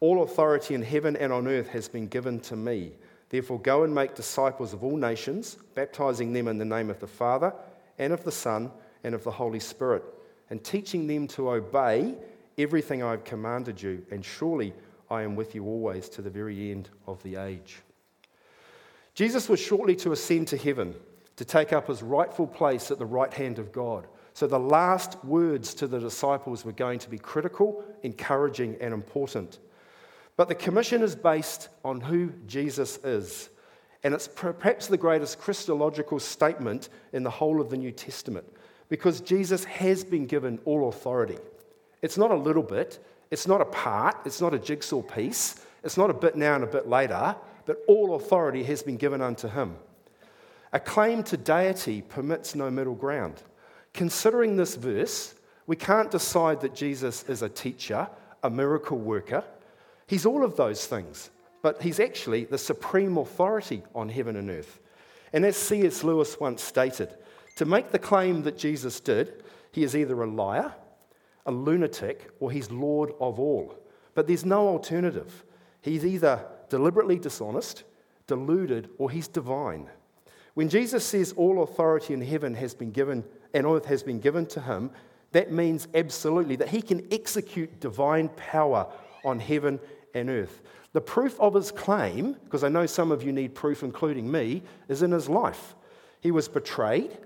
All 0.00 0.22
authority 0.22 0.74
in 0.74 0.82
heaven 0.82 1.16
and 1.16 1.32
on 1.32 1.46
earth 1.46 1.68
has 1.68 1.88
been 1.88 2.08
given 2.08 2.40
to 2.40 2.56
me. 2.56 2.92
Therefore, 3.28 3.60
go 3.60 3.84
and 3.84 3.94
make 3.94 4.14
disciples 4.14 4.72
of 4.72 4.82
all 4.82 4.96
nations, 4.96 5.56
baptizing 5.74 6.32
them 6.32 6.48
in 6.48 6.58
the 6.58 6.64
name 6.64 6.90
of 6.90 6.98
the 6.98 7.06
Father, 7.06 7.52
and 7.98 8.12
of 8.12 8.24
the 8.24 8.32
Son, 8.32 8.70
and 9.04 9.14
of 9.14 9.22
the 9.24 9.30
Holy 9.30 9.60
Spirit, 9.60 10.02
and 10.48 10.64
teaching 10.64 11.06
them 11.06 11.28
to 11.28 11.50
obey 11.50 12.14
everything 12.58 13.02
I 13.02 13.12
have 13.12 13.24
commanded 13.24 13.80
you. 13.80 14.04
And 14.10 14.24
surely 14.24 14.72
I 15.10 15.22
am 15.22 15.36
with 15.36 15.54
you 15.54 15.64
always 15.64 16.08
to 16.10 16.22
the 16.22 16.30
very 16.30 16.70
end 16.70 16.88
of 17.06 17.22
the 17.22 17.36
age. 17.36 17.78
Jesus 19.14 19.48
was 19.48 19.60
shortly 19.60 19.96
to 19.96 20.12
ascend 20.12 20.48
to 20.48 20.56
heaven 20.56 20.94
to 21.36 21.44
take 21.44 21.72
up 21.72 21.88
his 21.88 22.02
rightful 22.02 22.46
place 22.46 22.90
at 22.90 22.98
the 22.98 23.06
right 23.06 23.32
hand 23.32 23.58
of 23.58 23.72
God. 23.72 24.06
So 24.34 24.46
the 24.46 24.58
last 24.58 25.22
words 25.24 25.74
to 25.74 25.86
the 25.86 25.98
disciples 25.98 26.64
were 26.64 26.72
going 26.72 26.98
to 27.00 27.10
be 27.10 27.18
critical, 27.18 27.84
encouraging, 28.02 28.76
and 28.80 28.92
important. 28.94 29.58
But 30.40 30.48
the 30.48 30.54
commission 30.54 31.02
is 31.02 31.14
based 31.14 31.68
on 31.84 32.00
who 32.00 32.32
Jesus 32.46 32.96
is. 33.04 33.50
And 34.02 34.14
it's 34.14 34.26
perhaps 34.26 34.86
the 34.86 34.96
greatest 34.96 35.38
Christological 35.38 36.18
statement 36.18 36.88
in 37.12 37.22
the 37.22 37.28
whole 37.28 37.60
of 37.60 37.68
the 37.68 37.76
New 37.76 37.92
Testament 37.92 38.46
because 38.88 39.20
Jesus 39.20 39.64
has 39.64 40.02
been 40.02 40.24
given 40.24 40.58
all 40.64 40.88
authority. 40.88 41.36
It's 42.00 42.16
not 42.16 42.30
a 42.30 42.34
little 42.34 42.62
bit, 42.62 43.04
it's 43.30 43.46
not 43.46 43.60
a 43.60 43.66
part, 43.66 44.16
it's 44.24 44.40
not 44.40 44.54
a 44.54 44.58
jigsaw 44.58 45.02
piece, 45.02 45.62
it's 45.84 45.98
not 45.98 46.08
a 46.08 46.14
bit 46.14 46.36
now 46.36 46.54
and 46.54 46.64
a 46.64 46.66
bit 46.66 46.88
later, 46.88 47.36
but 47.66 47.84
all 47.86 48.14
authority 48.14 48.62
has 48.62 48.82
been 48.82 48.96
given 48.96 49.20
unto 49.20 49.46
him. 49.46 49.76
A 50.72 50.80
claim 50.80 51.22
to 51.24 51.36
deity 51.36 52.00
permits 52.00 52.54
no 52.54 52.70
middle 52.70 52.94
ground. 52.94 53.42
Considering 53.92 54.56
this 54.56 54.74
verse, 54.74 55.34
we 55.66 55.76
can't 55.76 56.10
decide 56.10 56.62
that 56.62 56.74
Jesus 56.74 57.24
is 57.24 57.42
a 57.42 57.48
teacher, 57.50 58.08
a 58.42 58.48
miracle 58.48 58.96
worker, 58.96 59.44
He's 60.10 60.26
all 60.26 60.42
of 60.42 60.56
those 60.56 60.88
things, 60.88 61.30
but 61.62 61.80
he's 61.80 62.00
actually 62.00 62.42
the 62.42 62.58
supreme 62.58 63.16
authority 63.16 63.84
on 63.94 64.08
heaven 64.08 64.34
and 64.34 64.50
earth. 64.50 64.80
And 65.32 65.46
as 65.46 65.56
C.S. 65.56 66.02
Lewis 66.02 66.40
once 66.40 66.64
stated, 66.64 67.14
to 67.54 67.64
make 67.64 67.92
the 67.92 67.98
claim 68.00 68.42
that 68.42 68.58
Jesus 68.58 68.98
did, 68.98 69.44
he 69.70 69.84
is 69.84 69.94
either 69.94 70.20
a 70.20 70.26
liar, 70.26 70.74
a 71.46 71.52
lunatic, 71.52 72.28
or 72.40 72.50
he's 72.50 72.72
Lord 72.72 73.12
of 73.20 73.38
all. 73.38 73.72
But 74.14 74.26
there's 74.26 74.44
no 74.44 74.66
alternative. 74.66 75.44
He's 75.80 76.04
either 76.04 76.44
deliberately 76.68 77.20
dishonest, 77.20 77.84
deluded, 78.26 78.90
or 78.98 79.12
he's 79.12 79.28
divine. 79.28 79.88
When 80.54 80.68
Jesus 80.68 81.04
says 81.04 81.34
all 81.36 81.62
authority 81.62 82.14
in 82.14 82.20
heaven 82.20 82.54
has 82.54 82.74
been 82.74 82.90
given 82.90 83.22
and 83.54 83.64
earth 83.64 83.84
has 83.84 84.02
been 84.02 84.18
given 84.18 84.46
to 84.46 84.60
him, 84.60 84.90
that 85.30 85.52
means 85.52 85.86
absolutely 85.94 86.56
that 86.56 86.70
he 86.70 86.82
can 86.82 87.06
execute 87.12 87.78
divine 87.78 88.28
power 88.30 88.88
on 89.24 89.38
heaven 89.38 89.78
and 90.14 90.28
earth. 90.28 90.62
The 90.92 91.00
proof 91.00 91.38
of 91.38 91.54
his 91.54 91.70
claim, 91.70 92.36
because 92.44 92.64
I 92.64 92.68
know 92.68 92.86
some 92.86 93.12
of 93.12 93.22
you 93.22 93.32
need 93.32 93.54
proof, 93.54 93.82
including 93.82 94.30
me, 94.30 94.62
is 94.88 95.02
in 95.02 95.12
his 95.12 95.28
life. 95.28 95.74
He 96.20 96.30
was 96.30 96.48
betrayed, 96.48 97.16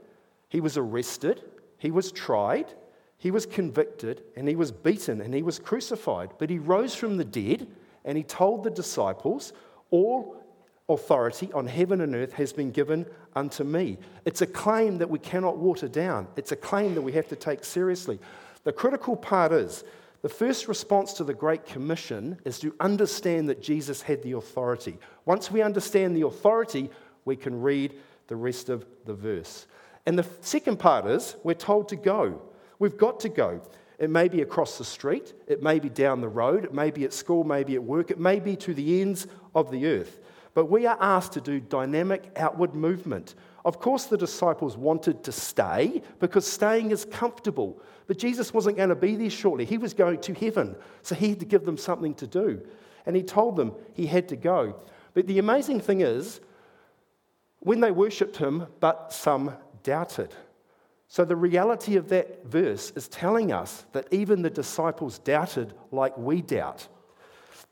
he 0.48 0.60
was 0.60 0.76
arrested, 0.76 1.42
he 1.78 1.90
was 1.90 2.12
tried, 2.12 2.66
he 3.16 3.30
was 3.30 3.46
convicted, 3.46 4.22
and 4.36 4.46
he 4.46 4.56
was 4.56 4.70
beaten, 4.70 5.20
and 5.20 5.34
he 5.34 5.42
was 5.42 5.58
crucified. 5.58 6.30
But 6.38 6.50
he 6.50 6.58
rose 6.58 6.94
from 6.94 7.16
the 7.16 7.24
dead, 7.24 7.66
and 8.04 8.18
he 8.18 8.22
told 8.22 8.64
the 8.64 8.70
disciples, 8.70 9.52
All 9.90 10.36
authority 10.88 11.50
on 11.54 11.66
heaven 11.66 12.02
and 12.02 12.14
earth 12.14 12.34
has 12.34 12.52
been 12.52 12.70
given 12.70 13.06
unto 13.34 13.64
me. 13.64 13.96
It's 14.26 14.42
a 14.42 14.46
claim 14.46 14.98
that 14.98 15.08
we 15.08 15.18
cannot 15.18 15.56
water 15.56 15.88
down, 15.88 16.28
it's 16.36 16.52
a 16.52 16.56
claim 16.56 16.94
that 16.94 17.02
we 17.02 17.12
have 17.12 17.28
to 17.28 17.36
take 17.36 17.64
seriously. 17.64 18.18
The 18.64 18.72
critical 18.72 19.16
part 19.16 19.52
is 19.52 19.84
the 20.24 20.30
first 20.30 20.68
response 20.68 21.12
to 21.12 21.22
the 21.22 21.34
Great 21.34 21.66
Commission 21.66 22.38
is 22.46 22.58
to 22.60 22.74
understand 22.80 23.50
that 23.50 23.60
Jesus 23.60 24.00
had 24.00 24.22
the 24.22 24.32
authority. 24.32 24.96
Once 25.26 25.50
we 25.50 25.60
understand 25.60 26.16
the 26.16 26.24
authority, 26.26 26.88
we 27.26 27.36
can 27.36 27.60
read 27.60 27.92
the 28.28 28.34
rest 28.34 28.70
of 28.70 28.86
the 29.04 29.12
verse. 29.12 29.66
And 30.06 30.18
the 30.18 30.24
second 30.40 30.78
part 30.78 31.04
is 31.04 31.36
we're 31.44 31.52
told 31.52 31.90
to 31.90 31.96
go. 31.96 32.40
We've 32.78 32.96
got 32.96 33.20
to 33.20 33.28
go. 33.28 33.60
It 33.98 34.08
may 34.08 34.28
be 34.28 34.40
across 34.40 34.78
the 34.78 34.84
street, 34.86 35.34
it 35.46 35.62
may 35.62 35.78
be 35.78 35.90
down 35.90 36.22
the 36.22 36.28
road, 36.28 36.64
it 36.64 36.72
may 36.72 36.90
be 36.90 37.04
at 37.04 37.12
school, 37.12 37.44
maybe 37.44 37.74
at 37.74 37.84
work, 37.84 38.10
it 38.10 38.18
may 38.18 38.40
be 38.40 38.56
to 38.56 38.72
the 38.72 39.02
ends 39.02 39.26
of 39.54 39.70
the 39.70 39.86
earth. 39.86 40.20
But 40.54 40.70
we 40.70 40.86
are 40.86 40.96
asked 41.02 41.32
to 41.32 41.42
do 41.42 41.60
dynamic 41.60 42.32
outward 42.36 42.74
movement. 42.74 43.34
Of 43.64 43.80
course, 43.80 44.04
the 44.04 44.18
disciples 44.18 44.76
wanted 44.76 45.24
to 45.24 45.32
stay 45.32 46.02
because 46.20 46.46
staying 46.46 46.90
is 46.90 47.04
comfortable. 47.04 47.80
But 48.06 48.18
Jesus 48.18 48.52
wasn't 48.52 48.76
going 48.76 48.90
to 48.90 48.94
be 48.94 49.16
there 49.16 49.30
shortly. 49.30 49.64
He 49.64 49.78
was 49.78 49.94
going 49.94 50.20
to 50.20 50.34
heaven. 50.34 50.76
So 51.02 51.14
he 51.14 51.30
had 51.30 51.40
to 51.40 51.46
give 51.46 51.64
them 51.64 51.78
something 51.78 52.14
to 52.14 52.26
do. 52.26 52.60
And 53.06 53.16
he 53.16 53.22
told 53.22 53.56
them 53.56 53.72
he 53.94 54.06
had 54.06 54.28
to 54.28 54.36
go. 54.36 54.76
But 55.14 55.26
the 55.26 55.38
amazing 55.38 55.80
thing 55.80 56.02
is, 56.02 56.40
when 57.60 57.80
they 57.80 57.90
worshipped 57.90 58.36
him, 58.36 58.66
but 58.80 59.12
some 59.12 59.54
doubted. 59.82 60.34
So 61.08 61.24
the 61.24 61.36
reality 61.36 61.96
of 61.96 62.08
that 62.08 62.44
verse 62.44 62.92
is 62.96 63.08
telling 63.08 63.52
us 63.52 63.86
that 63.92 64.08
even 64.10 64.42
the 64.42 64.50
disciples 64.50 65.18
doubted 65.20 65.72
like 65.90 66.16
we 66.18 66.42
doubt. 66.42 66.88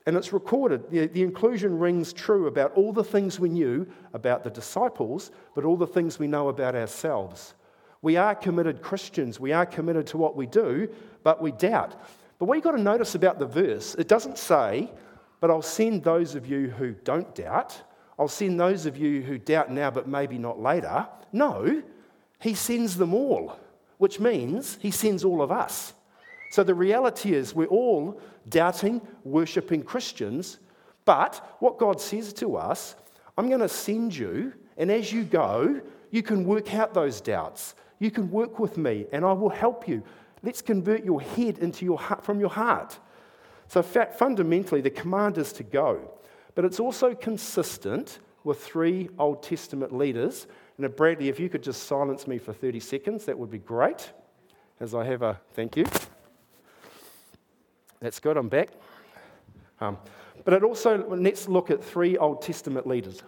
And 0.05 0.17
it's 0.17 0.33
recorded, 0.33 0.89
the, 0.89 1.07
the, 1.07 1.23
inclusion 1.23 1.79
rings 1.79 2.11
true 2.11 2.47
about 2.47 2.73
all 2.73 2.91
the 2.91 3.03
things 3.03 3.39
we 3.39 3.47
knew 3.47 3.87
about 4.13 4.43
the 4.43 4.49
disciples, 4.49 5.31
but 5.55 5.63
all 5.63 5.77
the 5.77 5.87
things 5.87 6.19
we 6.19 6.27
know 6.27 6.49
about 6.49 6.75
ourselves. 6.75 7.53
We 8.01 8.17
are 8.17 8.35
committed 8.35 8.81
Christians, 8.81 9.39
we 9.39 9.53
are 9.53 9.65
committed 9.65 10.07
to 10.07 10.17
what 10.17 10.35
we 10.35 10.45
do, 10.45 10.89
but 11.23 11.41
we 11.41 11.53
doubt. 11.53 11.95
But 12.37 12.45
what 12.45 12.55
you've 12.55 12.63
got 12.65 12.71
to 12.71 12.81
notice 12.81 13.15
about 13.15 13.39
the 13.39 13.45
verse, 13.45 13.95
it 13.95 14.09
doesn't 14.09 14.37
say, 14.37 14.91
but 15.39 15.49
I'll 15.49 15.61
send 15.61 16.03
those 16.03 16.35
of 16.35 16.45
you 16.47 16.69
who 16.69 16.91
don't 16.91 17.33
doubt. 17.33 17.81
I'll 18.19 18.27
send 18.27 18.59
those 18.59 18.85
of 18.85 18.97
you 18.97 19.21
who 19.21 19.37
doubt 19.37 19.71
now, 19.71 19.89
but 19.89 20.07
maybe 20.07 20.37
not 20.37 20.59
later. 20.59 21.07
No, 21.31 21.81
he 22.39 22.53
sends 22.55 22.97
them 22.97 23.13
all, 23.13 23.57
which 23.99 24.19
means 24.19 24.77
he 24.81 24.91
sends 24.91 25.23
all 25.23 25.41
of 25.41 25.51
us. 25.51 25.93
So 26.53 26.63
the 26.63 26.75
reality 26.75 27.33
is, 27.33 27.55
we're 27.55 27.65
all 27.65 28.21
doubting, 28.47 29.01
worshipping 29.23 29.81
Christians, 29.81 30.59
but 31.03 31.55
what 31.57 31.79
God 31.79 31.99
says 31.99 32.31
to 32.33 32.57
us, 32.57 32.95
I'm 33.35 33.47
going 33.47 33.61
to 33.61 33.67
send 33.67 34.15
you, 34.15 34.53
and 34.77 34.91
as 34.91 35.11
you 35.11 35.23
go, 35.23 35.81
you 36.11 36.21
can 36.21 36.45
work 36.45 36.75
out 36.75 36.93
those 36.93 37.21
doubts. 37.21 37.73
You 37.97 38.11
can 38.11 38.29
work 38.29 38.59
with 38.59 38.77
me, 38.77 39.07
and 39.11 39.25
I 39.25 39.33
will 39.33 39.49
help 39.49 39.87
you. 39.87 40.03
Let's 40.43 40.61
convert 40.61 41.03
your 41.03 41.21
head 41.21 41.57
into 41.57 41.85
your 41.85 41.97
heart, 41.97 42.23
from 42.23 42.39
your 42.39 42.51
heart. 42.51 42.99
So, 43.67 43.81
fundamentally, 43.81 44.81
the 44.81 44.91
command 44.91 45.39
is 45.39 45.53
to 45.53 45.63
go, 45.63 46.11
but 46.53 46.65
it's 46.65 46.79
also 46.79 47.15
consistent 47.15 48.19
with 48.43 48.63
three 48.63 49.09
Old 49.17 49.41
Testament 49.41 49.91
leaders. 49.91 50.45
And 50.77 50.95
Bradley, 50.95 51.29
if 51.29 51.39
you 51.39 51.49
could 51.49 51.63
just 51.63 51.87
silence 51.87 52.27
me 52.27 52.37
for 52.37 52.53
30 52.53 52.79
seconds, 52.79 53.25
that 53.25 53.39
would 53.39 53.49
be 53.49 53.57
great, 53.57 54.11
as 54.79 54.93
I 54.93 55.03
have 55.05 55.23
a 55.23 55.41
thank 55.55 55.75
you. 55.75 55.85
That's 58.03 58.19
good, 58.19 58.35
I'm 58.35 58.49
back. 58.49 58.67
Um, 59.79 59.97
but 60.43 60.53
it 60.53 60.61
also, 60.61 61.07
let's 61.07 61.47
look 61.47 61.71
at 61.71 61.81
three 61.81 62.17
Old 62.17 62.41
Testament 62.41 62.85
leaders 62.85 63.23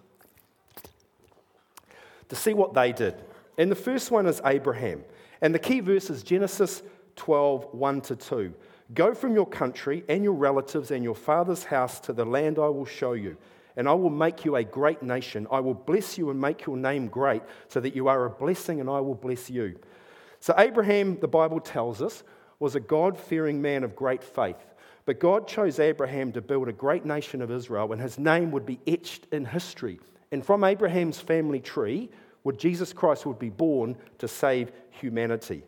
to 2.28 2.36
see 2.36 2.54
what 2.54 2.74
they 2.74 2.92
did. 2.92 3.16
And 3.58 3.72
the 3.72 3.76
first 3.76 4.12
one 4.12 4.26
is 4.26 4.42
Abraham. 4.44 5.06
And 5.42 5.56
the 5.56 5.60
key 5.60 5.80
verse 5.80 6.10
is 6.10 6.24
Genesis 6.24 6.84
12 7.16 7.74
1 7.74 8.02
to 8.02 8.18
2. 8.18 8.54
Go 8.94 9.14
from 9.14 9.34
your 9.34 9.46
country 9.46 10.04
and 10.10 10.26
your 10.26 10.34
relatives 10.34 10.92
and 10.92 11.06
your 11.06 11.16
father's 11.16 11.64
house 11.64 12.02
to 12.02 12.12
the 12.12 12.26
land 12.26 12.60
I 12.60 12.68
will 12.68 12.86
show 12.86 13.14
you, 13.14 13.38
and 13.78 13.88
I 13.88 13.94
will 13.94 14.10
make 14.10 14.44
you 14.44 14.58
a 14.58 14.64
great 14.66 15.02
nation. 15.02 15.48
I 15.50 15.62
will 15.62 15.74
bless 15.74 16.18
you 16.18 16.32
and 16.32 16.42
make 16.42 16.66
your 16.66 16.76
name 16.76 17.08
great, 17.08 17.44
so 17.70 17.80
that 17.80 17.96
you 17.96 18.10
are 18.10 18.26
a 18.26 18.30
blessing, 18.30 18.82
and 18.82 18.90
I 18.90 19.00
will 19.00 19.16
bless 19.16 19.50
you. 19.50 19.80
So, 20.42 20.54
Abraham, 20.58 21.18
the 21.22 21.30
Bible 21.30 21.62
tells 21.62 22.02
us, 22.02 22.26
was 22.60 22.76
a 22.76 22.80
God 22.80 23.18
fearing 23.18 23.62
man 23.62 23.84
of 23.84 23.96
great 23.96 24.24
faith. 24.24 24.74
But 25.06 25.20
God 25.20 25.48
chose 25.48 25.80
Abraham 25.80 26.32
to 26.32 26.42
build 26.42 26.68
a 26.68 26.74
great 26.74 27.06
nation 27.06 27.42
of 27.42 27.52
Israel, 27.52 27.92
and 27.92 28.02
his 28.02 28.18
name 28.18 28.52
would 28.52 28.66
be 28.66 28.80
etched 28.88 29.28
in 29.32 29.46
history. 29.46 30.00
And 30.32 30.44
from 30.44 30.64
Abraham's 30.64 31.20
family 31.20 31.60
tree, 31.60 32.10
would 32.44 32.60
Jesus 32.60 32.94
Christ 32.94 33.26
would 33.26 33.40
be 33.40 33.50
born 33.50 33.98
to 34.20 34.28
save 34.28 34.72
humanity. 34.90 35.64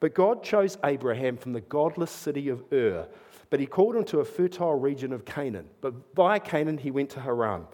But 0.00 0.14
God 0.14 0.42
chose 0.42 0.78
Abraham 0.84 1.36
from 1.36 1.52
the 1.52 1.60
godless 1.60 2.10
city 2.10 2.48
of 2.48 2.64
Ur, 2.72 3.06
but 3.50 3.60
he 3.60 3.66
called 3.66 3.96
him 3.96 4.04
to 4.04 4.20
a 4.20 4.24
fertile 4.24 4.78
region 4.78 5.12
of 5.12 5.24
Canaan. 5.24 5.68
But 5.80 5.94
via 6.14 6.40
Canaan, 6.40 6.78
he 6.78 6.90
went 6.90 7.10
to 7.10 7.20
Haran. 7.20 7.66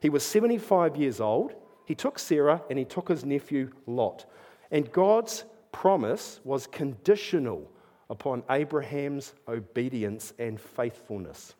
He 0.00 0.10
was 0.10 0.24
75 0.24 0.96
years 0.96 1.20
old. 1.20 1.54
He 1.86 1.94
took 1.94 2.18
Sarah 2.18 2.62
and 2.68 2.78
he 2.78 2.84
took 2.84 3.08
his 3.08 3.24
nephew 3.24 3.70
Lot. 3.86 4.26
And 4.70 4.90
God's 4.92 5.44
promise 5.72 6.40
was 6.44 6.66
conditional 6.66 7.70
upon 8.10 8.42
Abraham's 8.50 9.32
obedience 9.48 10.34
and 10.38 10.60
faithfulness. 10.60 11.54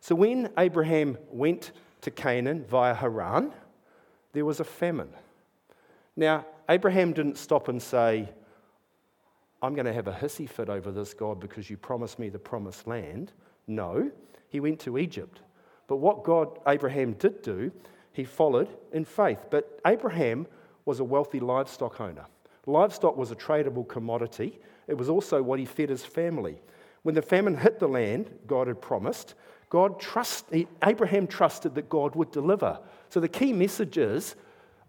So 0.00 0.14
when 0.14 0.50
Abraham 0.58 1.18
went 1.30 1.72
to 2.00 2.10
Canaan 2.10 2.64
via 2.64 2.94
Haran, 2.94 3.52
there 4.32 4.44
was 4.44 4.58
a 4.58 4.64
famine. 4.64 5.10
Now, 6.16 6.46
Abraham 6.68 7.12
didn't 7.12 7.36
stop 7.36 7.68
and 7.68 7.80
say, 7.80 8.28
I'm 9.62 9.74
going 9.74 9.86
to 9.86 9.92
have 9.92 10.08
a 10.08 10.12
hissy 10.12 10.48
fit 10.48 10.70
over 10.70 10.90
this, 10.90 11.12
God, 11.12 11.38
because 11.38 11.68
you 11.68 11.76
promised 11.76 12.18
me 12.18 12.30
the 12.30 12.38
promised 12.38 12.86
land. 12.86 13.32
No, 13.66 14.10
he 14.48 14.58
went 14.58 14.80
to 14.80 14.96
Egypt. 14.96 15.40
But 15.86 15.96
what 15.96 16.24
God, 16.24 16.58
Abraham 16.66 17.12
did 17.14 17.42
do, 17.42 17.70
he 18.12 18.24
followed 18.24 18.68
in 18.92 19.04
faith. 19.04 19.46
But 19.50 19.80
Abraham 19.86 20.46
was 20.86 21.00
a 21.00 21.04
wealthy 21.04 21.40
livestock 21.40 22.00
owner. 22.00 22.24
Livestock 22.66 23.16
was 23.16 23.30
a 23.30 23.36
tradable 23.36 23.86
commodity, 23.86 24.58
it 24.90 24.98
was 24.98 25.08
also 25.08 25.42
what 25.42 25.58
he 25.58 25.64
fed 25.64 25.88
his 25.88 26.04
family. 26.04 26.60
When 27.02 27.14
the 27.14 27.22
famine 27.22 27.56
hit 27.56 27.78
the 27.78 27.88
land, 27.88 28.30
God 28.46 28.66
had 28.66 28.82
promised, 28.82 29.34
God 29.70 30.00
trust, 30.00 30.46
Abraham 30.84 31.26
trusted 31.26 31.76
that 31.76 31.88
God 31.88 32.16
would 32.16 32.32
deliver. 32.32 32.78
So 33.08 33.20
the 33.20 33.28
key 33.28 33.52
message 33.52 33.96
is 33.96 34.34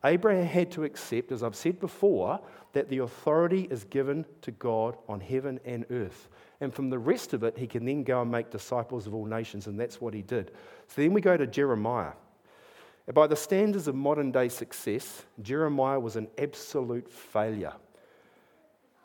Abraham 0.04 0.46
had 0.46 0.72
to 0.72 0.84
accept, 0.84 1.32
as 1.32 1.44
I've 1.44 1.56
said 1.56 1.80
before, 1.80 2.42
that 2.74 2.90
the 2.90 3.00
authority 3.00 3.68
is 3.70 3.84
given 3.84 4.26
to 4.42 4.52
God 4.52 4.98
on 5.08 5.20
heaven 5.20 5.60
and 5.66 5.86
earth. 5.92 6.30
And 6.60 6.74
from 6.74 6.90
the 6.90 6.98
rest 6.98 7.34
of 7.34 7.44
it, 7.44 7.58
he 7.58 7.68
can 7.68 7.86
then 7.86 8.04
go 8.04 8.22
and 8.22 8.32
make 8.32 8.50
disciples 8.50 9.06
of 9.06 9.14
all 9.14 9.26
nations, 9.26 9.68
and 9.68 9.80
that's 9.80 10.02
what 10.02 10.14
he 10.14 10.24
did. 10.24 10.52
So 10.88 11.02
then 11.02 11.14
we 11.14 11.22
go 11.22 11.38
to 11.38 11.46
Jeremiah. 11.46 12.14
By 13.14 13.28
the 13.28 13.36
standards 13.36 13.88
of 13.88 13.96
modern 13.96 14.32
day 14.32 14.50
success, 14.50 15.26
Jeremiah 15.42 16.00
was 16.00 16.16
an 16.16 16.28
absolute 16.38 17.12
failure. 17.12 17.74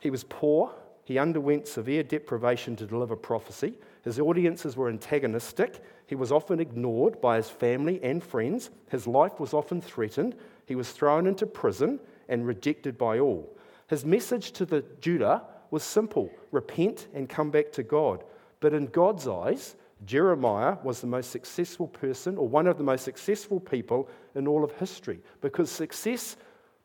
He 0.01 0.11
was 0.11 0.25
poor, 0.25 0.73
he 1.07 1.21
underwent 1.21 1.69
severe 1.69 2.03
deprivation 2.03 2.75
to 2.75 2.85
deliver 2.85 3.15
prophecy. 3.15 3.75
His 4.03 4.19
audiences 4.19 4.77
were 4.77 4.89
antagonistic. 4.89 5.81
He 6.09 6.17
was 6.17 6.33
often 6.33 6.59
ignored 6.59 7.21
by 7.21 7.37
his 7.37 7.49
family 7.49 8.03
and 8.03 8.21
friends. 8.21 8.71
His 8.91 9.07
life 9.07 9.39
was 9.39 9.55
often 9.55 9.81
threatened. 9.81 10.35
He 10.67 10.75
was 10.75 10.91
thrown 10.91 11.29
into 11.29 11.47
prison 11.47 12.01
and 12.29 12.45
rejected 12.45 12.99
by 12.99 13.21
all. 13.21 13.57
His 13.87 14.05
message 14.05 14.51
to 14.53 14.67
the 14.67 14.85
Judah 15.01 15.45
was 15.71 15.85
simple 15.85 16.29
repent 16.51 17.07
and 17.15 17.29
come 17.29 17.53
back 17.53 17.71
to 17.73 17.85
God. 17.85 18.25
But 18.59 18.75
in 18.75 18.87
God's 18.87 19.29
eyes, 19.29 19.77
Jeremiah 20.07 20.77
was 20.83 21.01
the 21.01 21.07
most 21.07 21.31
successful 21.31 21.87
person 21.87 22.37
or 22.37 22.49
one 22.49 22.67
of 22.67 22.79
the 22.79 22.85
most 22.85 23.05
successful 23.05 23.61
people 23.61 24.09
in 24.35 24.49
all 24.49 24.65
of 24.65 24.73
history 24.73 25.21
because 25.41 25.71
success 25.71 26.37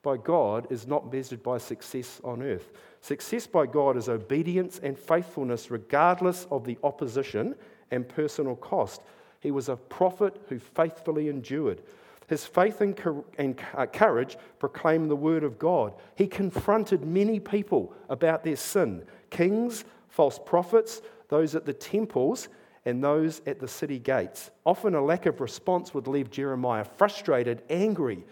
by 0.04 0.18
God 0.18 0.68
is 0.70 0.86
not 0.86 1.12
measured 1.12 1.42
by 1.42 1.58
success 1.58 2.22
on 2.24 2.42
earth. 2.42 2.72
Success 3.02 3.48
by 3.48 3.66
God 3.66 3.98
is 3.98 4.08
obedience 4.08 4.80
and 4.82 4.98
faithfulness, 4.98 5.72
regardless 5.72 6.46
of 6.52 6.64
the 6.66 6.78
opposition 6.84 7.56
and 7.90 8.08
personal 8.08 8.56
cost. 8.56 9.02
He 9.40 9.50
was 9.50 9.70
a 9.70 9.76
prophet 9.76 10.40
who 10.48 10.60
faithfully 10.60 11.28
endured. 11.28 11.82
His 12.28 12.46
faith 12.46 12.80
and 12.80 13.60
uh, 13.76 13.86
courage 13.88 14.38
proclaimed 14.60 15.10
the 15.10 15.16
word 15.16 15.44
of 15.44 15.60
God. 15.60 15.94
He 16.16 16.28
confronted 16.28 17.04
many 17.04 17.40
people 17.40 17.94
about 18.08 18.44
their 18.44 18.56
sin 18.56 19.04
kings, 19.32 19.84
false 20.10 20.38
prophets, 20.38 21.02
those 21.30 21.56
at 21.56 21.66
the 21.66 21.74
temples, 21.74 22.50
and 22.86 23.04
those 23.04 23.42
at 23.48 23.60
the 23.60 23.68
city 23.68 23.98
gates. 23.98 24.52
Often 24.66 24.96
a 24.96 25.02
lack 25.02 25.26
of 25.26 25.42
response 25.42 25.94
would 25.94 26.08
leave 26.08 26.30
Jeremiah 26.30 26.84
frustrated, 26.84 27.64
angry, 27.70 28.26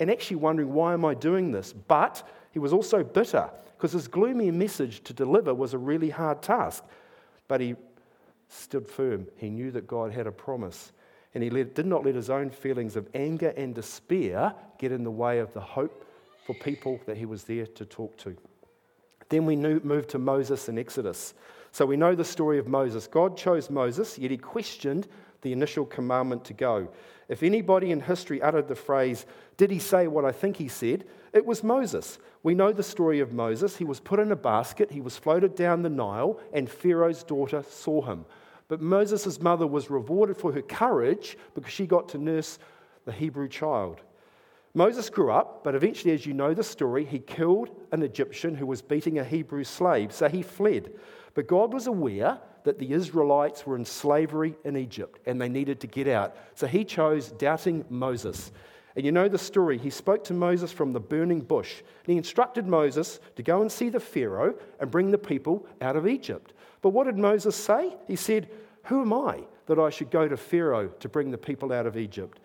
and 0.00 0.10
actually 0.10 0.36
wondering, 0.36 0.72
why 0.72 0.94
am 0.94 1.04
I 1.04 1.14
doing 1.14 1.50
this? 1.50 1.72
But 1.72 2.26
he 2.52 2.58
was 2.58 2.72
also 2.72 3.02
bitter 3.02 3.50
because 3.84 3.92
his 3.92 4.08
gloomy 4.08 4.50
message 4.50 5.04
to 5.04 5.12
deliver 5.12 5.52
was 5.52 5.74
a 5.74 5.78
really 5.78 6.08
hard 6.08 6.40
task. 6.40 6.82
But 7.48 7.60
he 7.60 7.76
stood 8.48 8.88
firm. 8.88 9.26
He 9.36 9.50
knew 9.50 9.70
that 9.72 9.86
God 9.86 10.10
had 10.10 10.26
a 10.26 10.32
promise. 10.32 10.92
And 11.34 11.44
he 11.44 11.50
let, 11.50 11.74
did 11.74 11.84
not 11.84 12.02
let 12.02 12.14
his 12.14 12.30
own 12.30 12.48
feelings 12.48 12.96
of 12.96 13.06
anger 13.12 13.52
and 13.58 13.74
despair 13.74 14.54
get 14.78 14.90
in 14.90 15.04
the 15.04 15.10
way 15.10 15.38
of 15.38 15.52
the 15.52 15.60
hope 15.60 16.06
for 16.46 16.54
people 16.54 16.98
that 17.04 17.18
he 17.18 17.26
was 17.26 17.44
there 17.44 17.66
to 17.66 17.84
talk 17.84 18.16
to. 18.20 18.34
Then 19.28 19.44
we 19.44 19.54
move 19.54 20.06
to 20.06 20.18
Moses 20.18 20.70
in 20.70 20.78
Exodus. 20.78 21.34
So 21.70 21.84
we 21.84 21.98
know 21.98 22.14
the 22.14 22.24
story 22.24 22.58
of 22.58 22.66
Moses. 22.66 23.06
God 23.06 23.36
chose 23.36 23.68
Moses, 23.68 24.18
yet 24.18 24.30
he 24.30 24.38
questioned 24.38 25.08
the 25.44 25.52
initial 25.52 25.84
commandment 25.84 26.44
to 26.46 26.52
go. 26.52 26.88
If 27.28 27.44
anybody 27.44 27.92
in 27.92 28.00
history 28.00 28.42
uttered 28.42 28.66
the 28.66 28.74
phrase, 28.74 29.24
Did 29.56 29.70
he 29.70 29.78
say 29.78 30.08
what 30.08 30.24
I 30.24 30.32
think 30.32 30.56
he 30.56 30.66
said? 30.66 31.04
it 31.32 31.46
was 31.46 31.62
Moses. 31.62 32.18
We 32.42 32.54
know 32.54 32.72
the 32.72 32.82
story 32.82 33.20
of 33.20 33.32
Moses. 33.32 33.76
He 33.76 33.84
was 33.84 34.00
put 34.00 34.20
in 34.20 34.32
a 34.32 34.36
basket, 34.36 34.90
he 34.90 35.00
was 35.00 35.16
floated 35.16 35.54
down 35.54 35.82
the 35.82 35.88
Nile, 35.90 36.40
and 36.52 36.68
Pharaoh's 36.68 37.22
daughter 37.22 37.62
saw 37.68 38.02
him. 38.02 38.24
But 38.68 38.80
Moses' 38.80 39.40
mother 39.40 39.66
was 39.66 39.90
rewarded 39.90 40.36
for 40.36 40.52
her 40.52 40.62
courage 40.62 41.36
because 41.54 41.72
she 41.72 41.86
got 41.86 42.08
to 42.10 42.18
nurse 42.18 42.58
the 43.04 43.12
Hebrew 43.12 43.48
child. 43.48 44.00
Moses 44.74 45.08
grew 45.08 45.30
up, 45.30 45.62
but 45.62 45.76
eventually, 45.76 46.12
as 46.12 46.26
you 46.26 46.34
know 46.34 46.52
the 46.52 46.64
story, 46.64 47.04
he 47.04 47.20
killed 47.20 47.70
an 47.92 48.02
Egyptian 48.02 48.56
who 48.56 48.66
was 48.66 48.82
beating 48.82 49.20
a 49.20 49.24
Hebrew 49.24 49.62
slave, 49.62 50.12
so 50.12 50.28
he 50.28 50.42
fled. 50.42 50.92
But 51.34 51.46
God 51.46 51.72
was 51.72 51.86
aware 51.86 52.38
that 52.64 52.78
the 52.78 52.92
Israelites 52.92 53.66
were 53.66 53.76
in 53.76 53.84
slavery 53.84 54.56
in 54.64 54.76
Egypt 54.76 55.20
and 55.26 55.40
they 55.40 55.48
needed 55.48 55.80
to 55.80 55.86
get 55.86 56.08
out. 56.08 56.36
So 56.54 56.66
he 56.66 56.84
chose 56.84 57.30
doubting 57.32 57.84
Moses. 57.88 58.50
And 58.96 59.04
you 59.04 59.12
know 59.12 59.28
the 59.28 59.38
story. 59.38 59.76
He 59.76 59.90
spoke 59.90 60.24
to 60.24 60.34
Moses 60.34 60.72
from 60.72 60.92
the 60.92 61.00
burning 61.00 61.40
bush 61.40 61.80
and 61.80 62.12
he 62.12 62.16
instructed 62.16 62.66
Moses 62.66 63.20
to 63.36 63.42
go 63.42 63.60
and 63.60 63.70
see 63.70 63.90
the 63.90 64.00
Pharaoh 64.00 64.54
and 64.80 64.90
bring 64.90 65.10
the 65.10 65.18
people 65.18 65.66
out 65.80 65.96
of 65.96 66.06
Egypt. 66.06 66.54
But 66.80 66.90
what 66.90 67.04
did 67.04 67.18
Moses 67.18 67.54
say? 67.54 67.96
He 68.06 68.16
said, 68.16 68.48
Who 68.84 69.02
am 69.02 69.12
I 69.12 69.40
that 69.66 69.78
I 69.78 69.90
should 69.90 70.10
go 70.10 70.28
to 70.28 70.36
Pharaoh 70.36 70.88
to 70.88 71.08
bring 71.08 71.30
the 71.30 71.38
people 71.38 71.72
out 71.72 71.86
of 71.86 71.96
Egypt? 71.96 72.40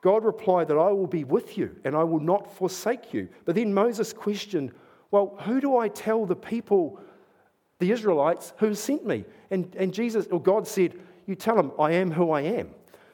God 0.00 0.24
replied 0.24 0.68
that 0.68 0.78
I 0.78 0.92
will 0.92 1.06
be 1.06 1.24
with 1.24 1.58
you 1.58 1.74
and 1.84 1.96
I 1.96 2.04
will 2.04 2.20
not 2.20 2.54
forsake 2.56 3.12
you. 3.12 3.28
But 3.44 3.56
then 3.56 3.74
Moses 3.74 4.12
questioned, 4.12 4.72
Well, 5.10 5.36
who 5.42 5.60
do 5.60 5.76
I 5.76 5.88
tell 5.88 6.24
the 6.24 6.36
people, 6.36 7.00
the 7.78 7.90
Israelites, 7.90 8.52
who 8.58 8.74
sent 8.74 9.06
me? 9.06 9.24
And, 9.50 9.74
and 9.76 9.92
Jesus, 9.92 10.26
or 10.30 10.40
God 10.40 10.68
said, 10.68 10.94
You 11.26 11.34
tell 11.34 11.56
them, 11.56 11.72
I 11.78 11.92
am 11.92 12.12
who 12.12 12.30
I 12.30 12.42
am. 12.42 12.70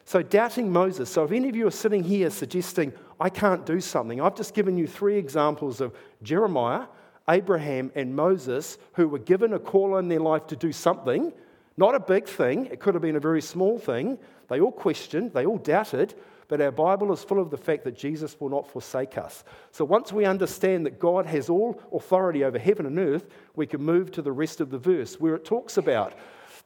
So, 0.07 0.23
doubting 0.23 0.71
Moses. 0.71 1.09
So, 1.09 1.25
if 1.25 1.33
any 1.33 1.49
of 1.49 1.57
you 1.57 1.67
are 1.67 1.71
sitting 1.71 2.05
here 2.05 2.29
suggesting, 2.29 2.93
I 3.19 3.31
can't 3.31 3.65
do 3.65 3.81
something, 3.81 4.21
I've 4.21 4.37
just 4.37 4.53
given 4.53 4.77
you 4.77 4.87
three 4.87 5.17
examples 5.17 5.81
of 5.81 5.95
Jeremiah, 6.23 6.87
Abraham, 7.29 7.91
and 7.95 8.15
Moses 8.15 8.77
who 8.95 9.09
were 9.09 9.19
given 9.19 9.55
a 9.55 9.59
call 9.59 9.97
in 9.97 10.09
their 10.09 10.21
life 10.21 10.47
to 10.49 10.57
do 10.57 10.73
something, 10.73 11.33
not 11.79 11.95
a 11.95 12.01
big 12.01 12.27
thing, 12.27 12.67
it 12.67 12.81
could 12.81 12.95
have 12.95 13.03
been 13.03 13.17
a 13.17 13.21
very 13.21 13.41
small 13.41 13.79
thing. 13.79 14.19
They 14.49 14.61
all 14.61 14.73
questioned, 14.73 15.33
they 15.33 15.47
all 15.47 15.59
doubted, 15.59 16.15
but 16.49 16.61
our 16.61 16.71
Bible 16.71 17.13
is 17.13 17.25
full 17.25 17.41
of 17.41 17.51
the 17.51 17.57
fact 17.57 17.85
that 17.85 17.97
Jesus 17.97 18.37
will 18.39 18.49
not 18.49 18.71
forsake 18.71 19.19
us. 19.19 19.45
So 19.73 19.85
once 19.85 20.13
we 20.13 20.25
understand 20.25 20.87
that 20.87 20.99
God 20.99 21.27
has 21.27 21.49
all 21.49 21.81
authority 21.93 22.45
over 22.45 22.59
heaven 22.59 22.87
and 22.87 22.99
earth, 22.99 23.27
we 23.57 23.67
can 23.67 23.83
move 23.83 24.11
to 24.13 24.23
the 24.23 24.33
rest 24.33 24.61
of 24.61 24.71
the 24.71 24.79
verse 24.79 25.21
where 25.21 25.35
it 25.35 25.45
talks 25.45 25.77
about, 25.77 26.15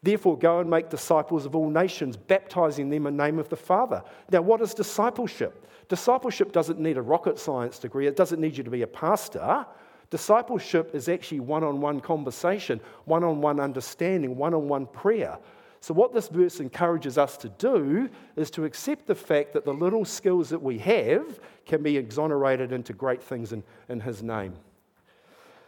therefore, 0.03 0.39
go 0.39 0.61
and 0.61 0.69
make 0.69 0.89
disciples 0.89 1.47
of 1.47 1.55
all 1.55 1.71
nations, 1.71 2.17
baptizing 2.17 2.91
them 2.91 3.07
in 3.07 3.17
the 3.17 3.25
name 3.25 3.39
of 3.39 3.49
the 3.49 3.57
Father. 3.57 4.03
Now, 4.31 4.43
what 4.43 4.61
is 4.61 4.75
discipleship? 4.75 5.67
Discipleship 5.89 6.53
doesn't 6.53 6.79
need 6.79 6.97
a 6.97 7.03
rocket 7.03 7.39
science 7.39 7.79
degree, 7.79 8.07
it 8.07 8.17
doesn't 8.17 8.41
need 8.41 8.57
you 8.57 8.65
to 8.65 8.71
be 8.71 8.83
a 8.83 8.87
pastor. 8.87 9.67
Discipleship 10.11 10.95
is 10.95 11.09
actually 11.09 11.41
one 11.41 11.63
on 11.63 11.81
one 11.83 12.01
conversation, 12.01 12.81
one 13.05 13.23
on 13.25 13.43
one 13.43 13.61
understanding, 13.61 14.37
one 14.37 14.55
on 14.55 14.67
one 14.67 14.87
prayer. 14.87 15.39
So, 15.81 15.95
what 15.95 16.13
this 16.13 16.29
verse 16.29 16.61
encourages 16.61 17.19
us 17.19 17.37
to 17.39 17.49
do 17.49 18.09
is 18.37 18.51
to 18.53 18.65
accept 18.65 19.07
the 19.07 19.15
fact 19.15 19.53
that 19.53 19.65
the 19.65 19.73
little 19.73 20.05
skills 20.05 20.49
that 20.51 20.63
we 20.63 20.79
have 20.79 21.39
can 21.67 21.83
be 21.83 21.97
exonerated 21.97 22.73
into 22.73 22.93
great 22.93 23.23
things 23.23 23.53
in, 23.53 23.63
in 23.89 24.01
His 24.01 24.23
name. 24.23 24.55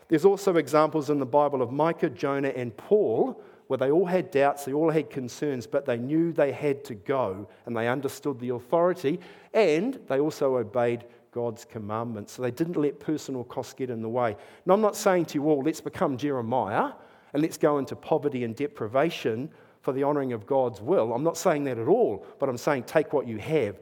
There's 0.08 0.24
also 0.24 0.56
examples 0.56 1.10
in 1.10 1.20
the 1.20 1.26
Bible 1.26 1.62
of 1.62 1.70
Micah, 1.70 2.10
Jonah, 2.10 2.48
and 2.48 2.76
Paul 2.76 3.40
where 3.70 3.78
they 3.78 3.92
all 3.92 4.04
had 4.04 4.32
doubts, 4.32 4.64
they 4.64 4.72
all 4.72 4.90
had 4.90 5.08
concerns, 5.10 5.64
but 5.64 5.86
they 5.86 5.96
knew 5.96 6.32
they 6.32 6.50
had 6.50 6.82
to 6.82 6.92
go 6.92 7.48
and 7.66 7.76
they 7.76 7.86
understood 7.86 8.36
the 8.40 8.48
authority 8.48 9.20
and 9.54 9.96
they 10.08 10.18
also 10.18 10.56
obeyed 10.56 11.04
God's 11.30 11.64
commandments. 11.66 12.32
So 12.32 12.42
they 12.42 12.50
didn't 12.50 12.74
let 12.74 12.98
personal 12.98 13.44
costs 13.44 13.72
get 13.74 13.88
in 13.88 14.02
the 14.02 14.08
way. 14.08 14.36
Now, 14.66 14.74
I'm 14.74 14.80
not 14.80 14.96
saying 14.96 15.26
to 15.26 15.34
you 15.34 15.48
all, 15.48 15.62
let's 15.62 15.80
become 15.80 16.16
Jeremiah 16.16 16.90
and 17.32 17.42
let's 17.42 17.56
go 17.56 17.78
into 17.78 17.94
poverty 17.94 18.42
and 18.42 18.56
deprivation 18.56 19.48
for 19.80 19.92
the 19.92 20.04
honouring 20.04 20.32
of 20.32 20.46
God's 20.46 20.80
will. 20.80 21.12
I'm 21.12 21.24
not 21.24 21.36
saying 21.36 21.64
that 21.64 21.78
at 21.78 21.88
all, 21.88 22.26
but 22.38 22.48
I'm 22.48 22.58
saying 22.58 22.84
take 22.84 23.12
what 23.12 23.26
you 23.26 23.38
have 23.38 23.76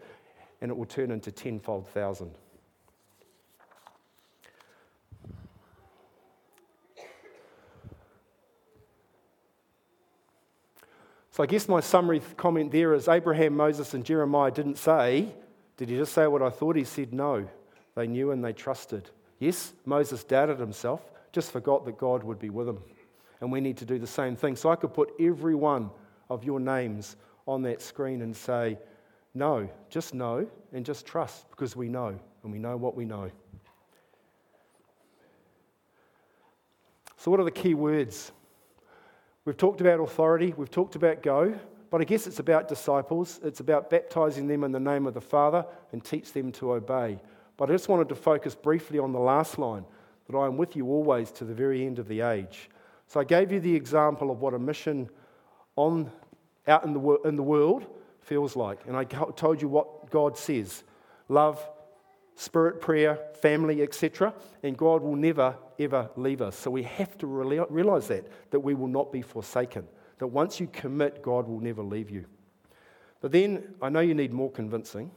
and 0.61 0.71
it 0.71 0.77
will 0.77 0.87
turn 0.87 1.11
into 1.11 1.31
tenfold 1.31 1.89
thousand. 1.89 2.31
So 11.31 11.45
I 11.45 11.47
guess 11.47 11.69
my 11.69 11.79
summary 11.79 12.21
comment 12.37 12.73
there 12.73 12.95
is 12.95 13.07
Abraham, 13.07 13.57
Moses, 13.57 13.95
and 13.95 14.05
Jeremiah 14.05 14.51
didn't 14.51 14.77
say, 14.77 15.33
Did 15.77 15.89
he 15.89 15.97
just 15.97 16.13
say 16.13 16.27
what 16.27 16.43
I 16.43 16.51
thought? 16.51 16.75
He 16.75 16.83
said, 16.83 17.13
No. 17.13 17.49
They 17.95 18.09
knew 18.09 18.33
and 18.33 18.45
they 18.45 18.53
trusted. 18.53 19.11
Yes, 19.39 19.73
Moses 19.85 20.25
doubted 20.25 20.59
himself, 20.59 21.01
just 21.33 21.53
forgot 21.53 21.85
that 21.85 21.97
God 21.97 22.25
would 22.25 22.41
be 22.41 22.51
with 22.51 22.69
him 22.69 22.79
and 23.41 23.53
we 23.53 23.61
need 23.61 23.77
to 23.79 23.85
do 23.85 23.99
the 23.99 24.07
same 24.07 24.37
thing. 24.37 24.57
So 24.57 24.71
I 24.71 24.77
could 24.77 24.93
put 24.93 25.13
every 25.21 25.55
one 25.55 25.91
of 26.29 26.45
your 26.45 26.61
names 26.61 27.17
on 27.47 27.63
that 27.63 27.81
screen 27.81 28.23
and 28.23 28.37
say, 28.37 28.79
no, 29.35 29.69
just 29.91 30.15
know 30.15 30.47
and 30.73 30.85
just 30.85 31.07
trust 31.07 31.49
because 31.51 31.77
we 31.77 31.89
know 31.89 32.19
and 32.43 32.53
we 32.53 32.59
know 32.59 32.77
what 32.77 32.97
we 32.97 33.05
know. 33.05 33.31
So, 37.17 37.31
what 37.31 37.41
are 37.41 37.45
the 37.45 37.51
key 37.51 37.75
words? 37.75 38.33
We've 39.45 39.57
talked 39.57 39.81
about 39.81 39.99
authority, 40.01 40.55
we've 40.57 40.71
talked 40.71 40.95
about 40.95 41.23
go, 41.23 41.59
but 41.91 42.01
I 42.01 42.05
guess 42.05 42.27
it's 42.27 42.39
about 42.39 42.69
disciples. 42.69 43.41
It's 43.43 43.61
about 43.61 43.91
baptizing 43.91 44.47
them 44.47 44.63
in 44.63 44.73
the 44.73 44.81
name 44.81 45.07
of 45.07 45.15
the 45.15 45.21
Father 45.21 45.65
and 45.93 46.05
teach 46.05 46.33
them 46.33 46.53
to 46.53 46.73
obey. 46.73 47.19
But 47.57 47.71
I 47.71 47.73
just 47.73 47.89
wanted 47.89 48.09
to 48.11 48.15
focus 48.15 48.55
briefly 48.55 48.99
on 48.99 49.13
the 49.13 49.19
last 49.19 49.59
line 49.59 49.85
that 50.29 50.37
I 50.37 50.47
am 50.47 50.57
with 50.57 50.77
you 50.77 50.87
always 50.87 51.31
to 51.33 51.45
the 51.45 51.55
very 51.55 51.87
end 51.87 51.99
of 51.99 52.07
the 52.07 52.21
age. 52.21 52.69
So 53.09 53.19
I 53.21 53.25
gave 53.25 53.51
you 53.51 53.59
the 53.59 53.75
example 53.75 54.31
of 54.31 54.41
what 54.41 54.55
a 54.55 54.59
mission 54.59 55.09
on, 55.77 56.13
out 56.67 56.85
in 56.85 56.93
the, 56.93 57.19
in 57.25 57.37
the 57.37 57.43
world 57.43 57.87
feels 58.21 58.55
like. 58.55 58.81
And 58.87 58.97
I 58.97 59.05
told 59.05 59.63
you 59.63 59.69
what 59.69 60.11
God 60.11 60.37
says 60.37 60.85
love, 61.29 61.67
spirit, 62.35 62.81
prayer, 62.81 63.19
family, 63.41 63.83
etc. 63.83 64.35
And 64.63 64.77
God 64.77 65.03
will 65.03 65.17
never, 65.17 65.57
ever 65.79 66.11
leave 66.17 66.43
us. 66.43 66.55
So 66.55 66.71
we 66.71 66.83
have 66.83 67.17
to 67.19 67.27
realize 67.27 68.09
that, 68.09 68.27
that 68.51 68.61
we 68.61 68.75
will 68.75 68.89
not 68.89 69.11
be 69.11 69.23
forsaken. 69.23 69.89
That 70.19 70.27
once 70.27 70.61
you 70.61 70.67
commit, 70.67 71.23
God 71.23 71.49
will 71.49 71.61
never 71.61 71.83
leave 71.83 72.11
you. 72.11 72.27
But 73.23 73.33
then 73.33 73.75
I 73.81 73.89
know 73.89 74.01
you 74.01 74.15
need 74.15 74.33
more 74.33 74.51
convincing. 74.51 75.11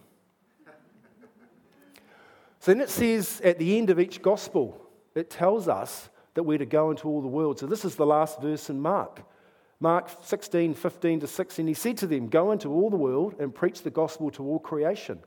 So 2.59 2.71
then 2.71 2.81
it 2.81 2.89
says 2.89 3.41
at 3.43 3.57
the 3.57 3.77
end 3.77 3.89
of 3.89 3.99
each 3.99 4.21
gospel, 4.21 4.79
it 5.13 5.29
tells 5.29 5.67
us 5.67 6.09
that 6.33 6.43
we're 6.43 6.57
to 6.57 6.65
go 6.65 6.91
into 6.91 7.07
all 7.07 7.21
the 7.21 7.27
world. 7.27 7.59
So 7.59 7.67
this 7.67 7.85
is 7.85 7.95
the 7.95 8.05
last 8.05 8.41
verse 8.41 8.69
in 8.69 8.79
Mark. 8.79 9.21
Mark 9.79 10.09
16, 10.21 10.75
15 10.75 11.21
to 11.21 11.27
16, 11.27 11.67
he 11.67 11.73
said 11.73 11.97
to 11.97 12.07
them, 12.07 12.27
Go 12.27 12.51
into 12.51 12.69
all 12.69 12.89
the 12.89 12.97
world 12.97 13.35
and 13.39 13.53
preach 13.53 13.81
the 13.81 13.89
gospel 13.89 14.29
to 14.31 14.43
all 14.43 14.59
creation. 14.59 15.19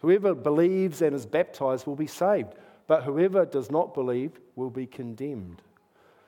Whoever 0.00 0.34
believes 0.34 1.00
and 1.02 1.14
is 1.14 1.24
baptized 1.24 1.86
will 1.86 1.96
be 1.96 2.08
saved, 2.08 2.54
but 2.88 3.04
whoever 3.04 3.46
does 3.46 3.70
not 3.70 3.94
believe 3.94 4.32
will 4.56 4.70
be 4.70 4.86
condemned. 4.86 5.62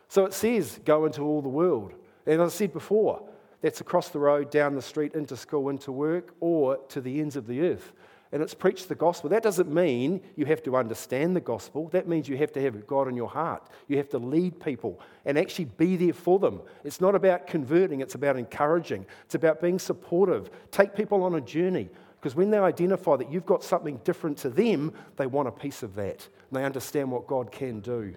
So 0.08 0.24
it 0.24 0.32
says, 0.32 0.78
Go 0.84 1.04
into 1.04 1.22
all 1.22 1.42
the 1.42 1.48
world. 1.48 1.94
And 2.26 2.40
as 2.40 2.54
I 2.54 2.56
said 2.56 2.72
before, 2.72 3.28
that's 3.60 3.80
across 3.80 4.10
the 4.10 4.20
road, 4.20 4.50
down 4.50 4.74
the 4.74 4.82
street, 4.82 5.14
into 5.14 5.36
school, 5.36 5.68
into 5.68 5.90
work, 5.90 6.34
or 6.38 6.76
to 6.90 7.00
the 7.00 7.20
ends 7.20 7.34
of 7.34 7.46
the 7.46 7.60
earth 7.62 7.92
and 8.34 8.42
it's 8.42 8.52
preached 8.52 8.88
the 8.88 8.96
gospel. 8.96 9.30
That 9.30 9.44
doesn't 9.44 9.72
mean 9.72 10.20
you 10.34 10.44
have 10.46 10.60
to 10.64 10.74
understand 10.74 11.36
the 11.36 11.40
gospel. 11.40 11.88
That 11.90 12.08
means 12.08 12.28
you 12.28 12.36
have 12.38 12.50
to 12.54 12.62
have 12.62 12.84
God 12.84 13.06
in 13.06 13.14
your 13.14 13.28
heart. 13.28 13.68
You 13.86 13.96
have 13.98 14.08
to 14.08 14.18
lead 14.18 14.58
people 14.58 15.00
and 15.24 15.38
actually 15.38 15.66
be 15.66 15.94
there 15.94 16.12
for 16.12 16.40
them. 16.40 16.60
It's 16.82 17.00
not 17.00 17.14
about 17.14 17.46
converting, 17.46 18.00
it's 18.00 18.16
about 18.16 18.36
encouraging, 18.36 19.06
it's 19.24 19.36
about 19.36 19.60
being 19.60 19.78
supportive. 19.78 20.50
Take 20.72 20.96
people 20.96 21.22
on 21.22 21.36
a 21.36 21.40
journey 21.40 21.88
because 22.20 22.34
when 22.34 22.50
they 22.50 22.58
identify 22.58 23.14
that 23.18 23.30
you've 23.30 23.46
got 23.46 23.62
something 23.62 24.00
different 24.02 24.36
to 24.38 24.50
them, 24.50 24.92
they 25.16 25.28
want 25.28 25.46
a 25.46 25.52
piece 25.52 25.84
of 25.84 25.94
that. 25.94 26.26
And 26.50 26.58
they 26.58 26.64
understand 26.64 27.12
what 27.12 27.28
God 27.28 27.52
can 27.52 27.78
do. 27.78 28.16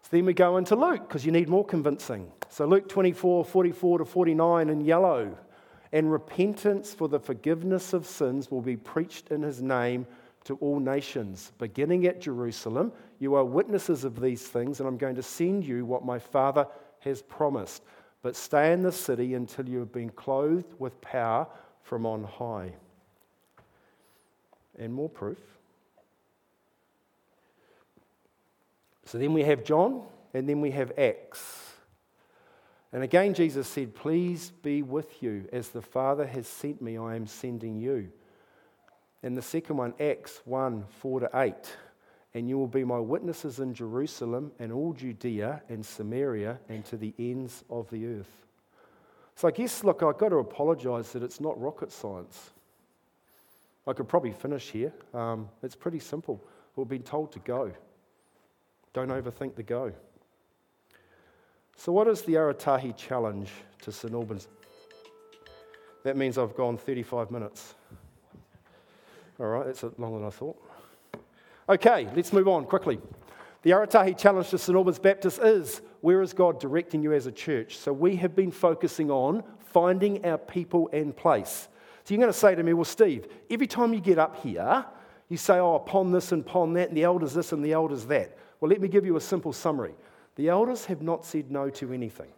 So 0.00 0.08
then 0.10 0.24
we 0.24 0.32
go 0.32 0.56
into 0.56 0.74
Luke 0.74 1.06
because 1.06 1.26
you 1.26 1.32
need 1.32 1.50
more 1.50 1.66
convincing. 1.66 2.32
So 2.48 2.64
Luke 2.64 2.88
24, 2.88 3.44
44 3.44 3.98
to 3.98 4.04
49 4.06 4.70
in 4.70 4.80
yellow 4.80 5.36
and 5.94 6.10
repentance 6.10 6.92
for 6.92 7.08
the 7.08 7.20
forgiveness 7.20 7.92
of 7.92 8.04
sins 8.04 8.50
will 8.50 8.60
be 8.60 8.76
preached 8.76 9.30
in 9.30 9.42
his 9.42 9.62
name 9.62 10.04
to 10.42 10.56
all 10.56 10.80
nations, 10.80 11.52
beginning 11.56 12.04
at 12.04 12.20
Jerusalem. 12.20 12.90
You 13.20 13.36
are 13.36 13.44
witnesses 13.44 14.02
of 14.02 14.20
these 14.20 14.42
things, 14.42 14.80
and 14.80 14.88
I'm 14.88 14.96
going 14.96 15.14
to 15.14 15.22
send 15.22 15.64
you 15.64 15.86
what 15.86 16.04
my 16.04 16.18
Father 16.18 16.66
has 16.98 17.22
promised. 17.22 17.84
But 18.22 18.34
stay 18.34 18.72
in 18.72 18.82
the 18.82 18.90
city 18.90 19.34
until 19.34 19.68
you 19.68 19.78
have 19.78 19.92
been 19.92 20.10
clothed 20.10 20.74
with 20.80 21.00
power 21.00 21.46
from 21.84 22.06
on 22.06 22.24
high. 22.24 22.72
And 24.76 24.92
more 24.92 25.08
proof. 25.08 25.38
So 29.04 29.16
then 29.16 29.32
we 29.32 29.44
have 29.44 29.62
John, 29.62 30.02
and 30.34 30.48
then 30.48 30.60
we 30.60 30.72
have 30.72 30.90
Acts. 30.98 31.73
And 32.94 33.02
again, 33.02 33.34
Jesus 33.34 33.66
said, 33.66 33.92
Please 33.92 34.52
be 34.62 34.82
with 34.82 35.20
you. 35.20 35.48
As 35.52 35.70
the 35.70 35.82
Father 35.82 36.24
has 36.24 36.46
sent 36.46 36.80
me, 36.80 36.96
I 36.96 37.16
am 37.16 37.26
sending 37.26 37.76
you. 37.76 38.08
And 39.24 39.36
the 39.36 39.42
second 39.42 39.76
one, 39.76 39.94
Acts 39.98 40.40
1 40.44 40.84
4 41.00 41.20
to 41.20 41.30
8. 41.34 41.54
And 42.34 42.48
you 42.48 42.56
will 42.56 42.68
be 42.68 42.84
my 42.84 43.00
witnesses 43.00 43.58
in 43.58 43.74
Jerusalem 43.74 44.52
and 44.60 44.72
all 44.72 44.92
Judea 44.92 45.62
and 45.68 45.84
Samaria 45.84 46.60
and 46.68 46.84
to 46.86 46.96
the 46.96 47.12
ends 47.18 47.64
of 47.68 47.90
the 47.90 48.06
earth. 48.06 48.46
So 49.34 49.48
I 49.48 49.50
guess, 49.50 49.82
look, 49.82 50.04
I've 50.04 50.18
got 50.18 50.28
to 50.28 50.36
apologize 50.36 51.12
that 51.12 51.24
it's 51.24 51.40
not 51.40 51.60
rocket 51.60 51.90
science. 51.90 52.50
I 53.88 53.92
could 53.92 54.08
probably 54.08 54.32
finish 54.32 54.70
here. 54.70 54.92
Um, 55.12 55.48
it's 55.64 55.74
pretty 55.74 55.98
simple. 55.98 56.40
We've 56.76 56.88
been 56.88 57.02
told 57.02 57.32
to 57.32 57.40
go. 57.40 57.72
Don't 58.92 59.08
overthink 59.08 59.56
the 59.56 59.64
go. 59.64 59.92
So, 61.76 61.92
what 61.92 62.08
is 62.08 62.22
the 62.22 62.34
Aratahi 62.34 62.96
challenge 62.96 63.50
to 63.82 63.92
St 63.92 64.14
Albans? 64.14 64.48
That 66.04 66.16
means 66.16 66.38
I've 66.38 66.56
gone 66.56 66.76
35 66.76 67.30
minutes. 67.30 67.74
All 69.40 69.46
right, 69.46 69.66
that's 69.66 69.82
longer 69.98 70.18
than 70.18 70.26
I 70.26 70.30
thought. 70.30 70.56
Okay, 71.68 72.08
let's 72.14 72.32
move 72.32 72.46
on 72.46 72.64
quickly. 72.64 73.00
The 73.62 73.70
Aratahi 73.70 74.16
challenge 74.16 74.50
to 74.50 74.58
St 74.58 74.76
Albans 74.76 74.98
Baptist 74.98 75.40
is 75.40 75.82
where 76.00 76.22
is 76.22 76.32
God 76.32 76.60
directing 76.60 77.02
you 77.02 77.12
as 77.12 77.26
a 77.26 77.32
church? 77.32 77.76
So, 77.76 77.92
we 77.92 78.16
have 78.16 78.36
been 78.36 78.50
focusing 78.50 79.10
on 79.10 79.42
finding 79.72 80.24
our 80.24 80.38
people 80.38 80.88
and 80.92 81.14
place. 81.16 81.68
So, 82.04 82.14
you're 82.14 82.20
going 82.20 82.32
to 82.32 82.38
say 82.38 82.54
to 82.54 82.62
me, 82.62 82.72
Well, 82.72 82.84
Steve, 82.84 83.26
every 83.50 83.66
time 83.66 83.92
you 83.92 84.00
get 84.00 84.18
up 84.18 84.42
here, 84.42 84.86
you 85.28 85.36
say, 85.36 85.58
Oh, 85.58 85.74
upon 85.74 86.12
this 86.12 86.30
and 86.32 86.42
upon 86.42 86.74
that, 86.74 86.88
and 86.88 86.96
the 86.96 87.02
elders 87.02 87.34
this 87.34 87.52
and 87.52 87.64
the 87.64 87.72
elders 87.72 88.06
that. 88.06 88.38
Well, 88.60 88.70
let 88.70 88.80
me 88.80 88.88
give 88.88 89.04
you 89.04 89.16
a 89.16 89.20
simple 89.20 89.52
summary. 89.52 89.94
The 90.36 90.48
elders 90.48 90.86
have 90.86 91.02
not 91.02 91.24
said 91.24 91.50
no 91.50 91.70
to 91.70 91.92
anything. 91.92 92.32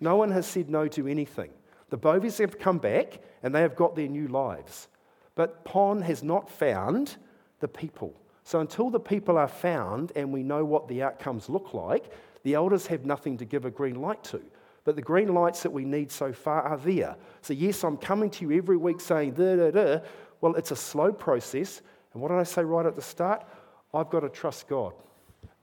No 0.00 0.16
one 0.16 0.30
has 0.30 0.46
said 0.46 0.68
no 0.68 0.88
to 0.88 1.06
anything. 1.06 1.50
The 1.90 1.98
Bovies 1.98 2.38
have 2.38 2.58
come 2.58 2.78
back 2.78 3.20
and 3.42 3.54
they 3.54 3.62
have 3.62 3.76
got 3.76 3.96
their 3.96 4.08
new 4.08 4.28
lives. 4.28 4.88
But 5.34 5.64
Pon 5.64 6.02
has 6.02 6.22
not 6.22 6.50
found 6.50 7.16
the 7.60 7.68
people. 7.68 8.14
So 8.42 8.60
until 8.60 8.90
the 8.90 9.00
people 9.00 9.36
are 9.36 9.48
found 9.48 10.12
and 10.16 10.32
we 10.32 10.42
know 10.42 10.64
what 10.64 10.88
the 10.88 11.02
outcomes 11.02 11.48
look 11.48 11.74
like, 11.74 12.12
the 12.42 12.54
elders 12.54 12.86
have 12.86 13.04
nothing 13.04 13.36
to 13.38 13.44
give 13.44 13.64
a 13.64 13.70
green 13.70 14.00
light 14.00 14.22
to. 14.24 14.40
But 14.84 14.96
the 14.96 15.02
green 15.02 15.34
lights 15.34 15.62
that 15.62 15.70
we 15.70 15.84
need 15.84 16.10
so 16.10 16.32
far 16.32 16.62
are 16.62 16.78
there. 16.78 17.16
So, 17.42 17.52
yes, 17.52 17.84
I'm 17.84 17.98
coming 17.98 18.30
to 18.30 18.46
you 18.46 18.56
every 18.56 18.76
week 18.76 19.00
saying, 19.00 19.32
da, 19.32 19.56
da, 19.56 19.70
da. 19.70 20.00
Well, 20.40 20.54
it's 20.54 20.70
a 20.70 20.76
slow 20.76 21.12
process. 21.12 21.82
And 22.12 22.22
what 22.22 22.28
did 22.28 22.38
I 22.38 22.44
say 22.44 22.64
right 22.64 22.86
at 22.86 22.96
the 22.96 23.02
start? 23.02 23.44
I've 23.92 24.08
got 24.08 24.20
to 24.20 24.28
trust 24.28 24.66
God. 24.66 24.94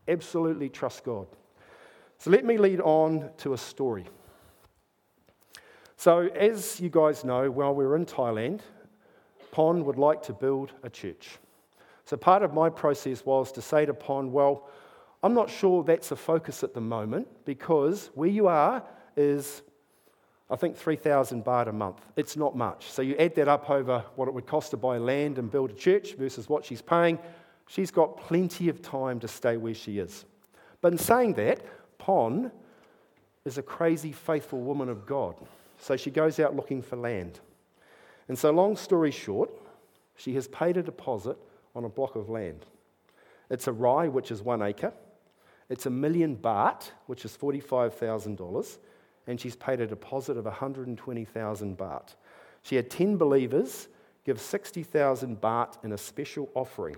Absolutely 0.07 0.69
trust 0.69 1.03
God. 1.03 1.27
So 2.17 2.31
let 2.31 2.45
me 2.45 2.57
lead 2.57 2.81
on 2.81 3.29
to 3.37 3.53
a 3.53 3.57
story. 3.57 4.05
So, 5.97 6.27
as 6.35 6.79
you 6.79 6.89
guys 6.89 7.23
know, 7.23 7.49
while 7.49 7.73
we 7.73 7.85
were 7.85 7.95
in 7.95 8.05
Thailand, 8.05 8.59
Pon 9.51 9.85
would 9.85 9.97
like 9.97 10.21
to 10.23 10.33
build 10.33 10.73
a 10.83 10.89
church. 10.89 11.37
So, 12.03 12.17
part 12.17 12.43
of 12.43 12.53
my 12.53 12.69
process 12.69 13.25
was 13.25 13.51
to 13.53 13.61
say 13.61 13.85
to 13.85 13.93
Pon, 13.93 14.31
well, 14.31 14.67
I'm 15.23 15.33
not 15.33 15.49
sure 15.49 15.83
that's 15.83 16.11
a 16.11 16.15
focus 16.15 16.63
at 16.63 16.73
the 16.73 16.81
moment 16.81 17.27
because 17.45 18.09
where 18.13 18.29
you 18.29 18.47
are 18.47 18.83
is, 19.15 19.61
I 20.49 20.57
think, 20.57 20.75
3,000 20.75 21.43
baht 21.43 21.67
a 21.67 21.71
month. 21.71 22.01
It's 22.17 22.35
not 22.35 22.55
much. 22.55 22.91
So, 22.91 23.01
you 23.01 23.15
add 23.15 23.33
that 23.35 23.47
up 23.47 23.69
over 23.69 24.03
what 24.15 24.27
it 24.27 24.33
would 24.33 24.45
cost 24.45 24.71
to 24.71 24.77
buy 24.77 24.97
land 24.97 25.39
and 25.39 25.49
build 25.49 25.71
a 25.71 25.75
church 25.75 26.15
versus 26.15 26.49
what 26.49 26.65
she's 26.65 26.81
paying. 26.81 27.17
She's 27.67 27.89
got 27.89 28.17
plenty 28.17 28.67
of 28.67 28.81
time 28.81 29.19
to 29.21 29.27
stay 29.27 29.55
where 29.57 29.73
she 29.73 29.97
is. 29.97 30.25
But 30.81 30.91
in 30.91 30.99
saying 30.99 31.33
that, 31.35 31.61
Pon 32.05 32.51
is 33.45 33.57
a 33.57 33.63
crazy, 33.63 34.11
faithful 34.11 34.61
woman 34.61 34.89
of 34.89 35.07
God. 35.07 35.33
So 35.79 35.97
she 35.97 36.11
goes 36.11 36.39
out 36.39 36.55
looking 36.55 36.83
for 36.83 36.97
land. 36.97 37.39
And 38.27 38.37
so, 38.37 38.51
long 38.51 38.75
story 38.75 39.09
short, 39.09 39.49
she 40.15 40.35
has 40.35 40.47
paid 40.47 40.77
a 40.77 40.83
deposit 40.83 41.35
on 41.73 41.83
a 41.83 41.89
block 41.89 42.15
of 42.15 42.29
land. 42.29 42.63
It's 43.49 43.65
a 43.65 43.71
rai, 43.71 44.07
which 44.07 44.29
is 44.29 44.43
one 44.43 44.61
acre. 44.61 44.93
It's 45.67 45.87
a 45.87 45.89
million 45.89 46.35
baht, 46.35 46.91
which 47.07 47.25
is 47.25 47.35
$45,000. 47.35 48.77
And 49.25 49.41
she's 49.41 49.55
paid 49.55 49.81
a 49.81 49.87
deposit 49.87 50.37
of 50.37 50.45
120,000 50.45 51.75
baht. 51.75 52.13
She 52.61 52.75
had 52.75 52.91
10 52.91 53.17
believers 53.17 53.87
give 54.25 54.39
60,000 54.39 55.41
baht 55.41 55.83
in 55.83 55.91
a 55.91 55.97
special 55.97 56.49
offering. 56.53 56.97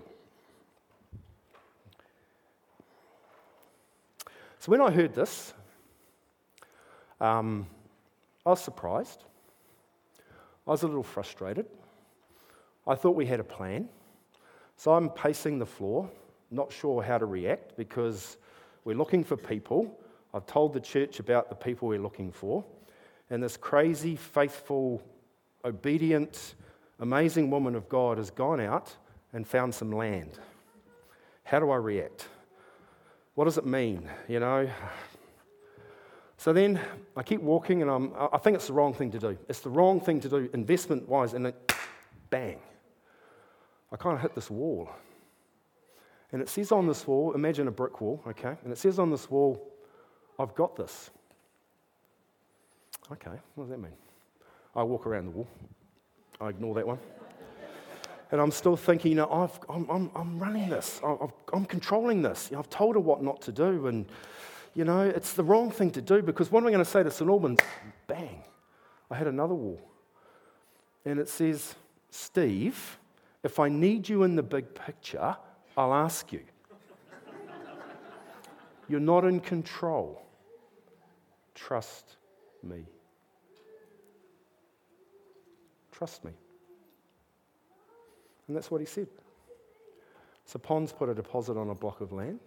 So 4.60 4.72
when 4.72 4.80
I 4.80 4.90
heard 4.90 5.14
this, 5.14 5.54
um, 7.20 7.66
I 8.44 8.50
was 8.50 8.60
surprised. 8.60 9.24
I 10.66 10.70
was 10.70 10.82
a 10.82 10.86
little 10.86 11.02
frustrated. 11.02 11.66
I 12.86 12.94
thought 12.94 13.14
we 13.14 13.26
had 13.26 13.40
a 13.40 13.44
plan. 13.44 13.88
So 14.76 14.92
I'm 14.92 15.10
pacing 15.10 15.58
the 15.58 15.66
floor, 15.66 16.10
not 16.50 16.72
sure 16.72 17.02
how 17.02 17.18
to 17.18 17.26
react 17.26 17.76
because 17.76 18.36
we're 18.84 18.96
looking 18.96 19.22
for 19.22 19.36
people. 19.36 19.96
I've 20.34 20.46
told 20.46 20.72
the 20.72 20.80
church 20.80 21.20
about 21.20 21.48
the 21.48 21.54
people 21.54 21.88
we're 21.88 22.00
looking 22.00 22.32
for. 22.32 22.64
And 23.30 23.42
this 23.42 23.56
crazy, 23.56 24.16
faithful, 24.16 25.02
obedient, 25.64 26.54
amazing 27.00 27.50
woman 27.50 27.74
of 27.74 27.88
God 27.88 28.18
has 28.18 28.30
gone 28.30 28.60
out 28.60 28.96
and 29.32 29.46
found 29.46 29.74
some 29.74 29.92
land. 29.92 30.38
How 31.44 31.60
do 31.60 31.70
I 31.70 31.76
react? 31.76 32.26
What 33.38 33.44
does 33.44 33.56
it 33.56 33.66
mean? 33.66 34.10
You 34.26 34.40
know? 34.40 34.68
So 36.38 36.52
then 36.52 36.80
I 37.16 37.22
keep 37.22 37.40
walking, 37.40 37.82
and 37.82 37.88
I'm, 37.88 38.12
I 38.32 38.36
think 38.38 38.56
it's 38.56 38.66
the 38.66 38.72
wrong 38.72 38.92
thing 38.92 39.12
to 39.12 39.18
do. 39.20 39.38
It's 39.48 39.60
the 39.60 39.70
wrong 39.70 40.00
thing 40.00 40.20
to 40.22 40.28
do, 40.28 40.50
investment 40.52 41.08
wise, 41.08 41.34
and 41.34 41.46
then 41.46 41.52
bang. 42.30 42.58
I 43.92 43.96
kind 43.96 44.16
of 44.16 44.22
hit 44.22 44.34
this 44.34 44.50
wall. 44.50 44.90
And 46.32 46.42
it 46.42 46.48
says 46.48 46.72
on 46.72 46.88
this 46.88 47.06
wall, 47.06 47.32
imagine 47.34 47.68
a 47.68 47.70
brick 47.70 48.00
wall, 48.00 48.20
okay? 48.26 48.56
And 48.64 48.72
it 48.72 48.76
says 48.76 48.98
on 48.98 49.08
this 49.08 49.30
wall, 49.30 49.72
I've 50.36 50.56
got 50.56 50.74
this. 50.74 51.10
Okay, 53.12 53.38
what 53.54 53.66
does 53.66 53.70
that 53.70 53.78
mean? 53.78 53.94
I 54.74 54.82
walk 54.82 55.06
around 55.06 55.26
the 55.26 55.30
wall. 55.30 55.48
I 56.40 56.48
ignore 56.48 56.74
that 56.74 56.88
one. 56.88 56.98
And 58.30 58.40
I'm 58.40 58.50
still 58.50 58.76
thinking, 58.76 59.12
you 59.12 59.16
know, 59.16 59.50
I'm, 59.68 59.88
I'm, 59.88 60.10
I'm 60.14 60.38
running 60.38 60.68
this, 60.68 61.00
I've, 61.04 61.32
I'm 61.52 61.64
controlling 61.64 62.22
this. 62.22 62.48
You 62.50 62.56
know, 62.56 62.60
I've 62.60 62.70
told 62.70 62.94
her 62.94 63.00
what 63.00 63.22
not 63.22 63.40
to 63.42 63.52
do. 63.52 63.86
And, 63.86 64.06
you 64.74 64.84
know, 64.84 65.00
it's 65.00 65.32
the 65.32 65.44
wrong 65.44 65.70
thing 65.70 65.90
to 65.92 66.02
do 66.02 66.22
because 66.22 66.52
what 66.52 66.60
am 66.60 66.66
I 66.66 66.70
going 66.70 66.84
to 66.84 66.90
say 66.90 67.02
to 67.02 67.10
St. 67.10 67.28
Albans? 67.28 67.60
Bang, 68.06 68.42
I 69.10 69.16
had 69.16 69.26
another 69.26 69.54
wall. 69.54 69.80
And 71.06 71.18
it 71.18 71.28
says, 71.28 71.74
Steve, 72.10 72.98
if 73.42 73.58
I 73.58 73.68
need 73.68 74.08
you 74.08 74.24
in 74.24 74.36
the 74.36 74.42
big 74.42 74.74
picture, 74.74 75.36
I'll 75.76 75.94
ask 75.94 76.30
you. 76.32 76.40
You're 78.88 79.00
not 79.00 79.24
in 79.24 79.40
control. 79.40 80.22
Trust 81.54 82.16
me. 82.62 82.84
Trust 85.92 86.24
me. 86.24 86.32
And 88.48 88.56
that's 88.56 88.70
what 88.70 88.80
he 88.80 88.86
said. 88.86 89.08
So 90.44 90.58
Pon's 90.58 90.92
put 90.92 91.08
a 91.08 91.14
deposit 91.14 91.56
on 91.56 91.68
a 91.68 91.74
block 91.74 92.00
of 92.00 92.12
land. 92.12 92.40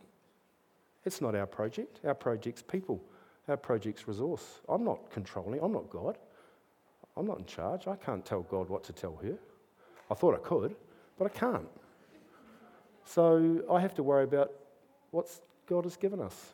It's 1.05 1.21
not 1.21 1.35
our 1.35 1.45
project. 1.45 1.99
Our 2.03 2.15
project's 2.15 2.61
people. 2.61 3.01
Our 3.47 3.57
project's 3.57 4.07
resource. 4.07 4.59
I'm 4.67 4.83
not 4.83 5.11
controlling. 5.11 5.59
I'm 5.61 5.71
not 5.71 5.89
God. 5.89 6.17
I'm 7.15 7.27
not 7.27 7.39
in 7.39 7.45
charge. 7.45 7.87
I 7.87 7.95
can't 7.95 8.25
tell 8.25 8.41
God 8.41 8.69
what 8.69 8.83
to 8.85 8.93
tell 8.93 9.15
her. 9.23 9.37
I 10.09 10.13
thought 10.13 10.35
I 10.35 10.39
could, 10.39 10.75
but 11.17 11.25
I 11.25 11.29
can't. 11.29 11.67
So 13.05 13.63
I 13.71 13.79
have 13.79 13.93
to 13.95 14.03
worry 14.03 14.23
about 14.23 14.51
what 15.11 15.29
God 15.67 15.83
has 15.83 15.95
given 15.95 16.19
us. 16.19 16.53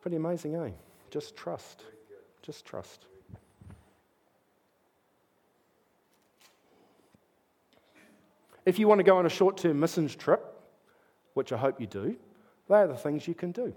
Pretty 0.00 0.16
amazing, 0.16 0.56
eh? 0.56 0.70
Just 1.10 1.36
trust. 1.36 1.84
Just 2.42 2.64
trust. 2.64 3.06
If 8.66 8.80
you 8.80 8.88
want 8.88 8.98
to 8.98 9.04
go 9.04 9.16
on 9.16 9.24
a 9.24 9.30
short 9.30 9.56
term 9.56 9.80
missions 9.80 10.14
trip, 10.14 10.44
which 11.34 11.52
I 11.52 11.56
hope 11.56 11.80
you 11.80 11.86
do, 11.86 12.16
they 12.68 12.74
are 12.74 12.88
the 12.88 12.96
things 12.96 13.26
you 13.26 13.34
can 13.34 13.52
do. 13.52 13.74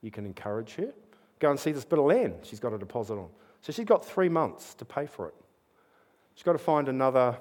You 0.00 0.10
can 0.10 0.24
encourage 0.24 0.74
her, 0.76 0.92
go 1.38 1.50
and 1.50 1.60
see 1.60 1.72
this 1.72 1.84
bit 1.84 1.98
of 1.98 2.06
land 2.06 2.34
she's 2.42 2.60
got 2.60 2.72
a 2.72 2.78
deposit 2.78 3.14
on. 3.14 3.28
So 3.60 3.72
she's 3.72 3.84
got 3.84 4.04
three 4.04 4.28
months 4.28 4.74
to 4.74 4.84
pay 4.84 5.06
for 5.06 5.28
it. 5.28 5.34
She's 6.34 6.42
got 6.42 6.52
to 6.52 6.58
find 6.58 6.88
another 6.88 7.38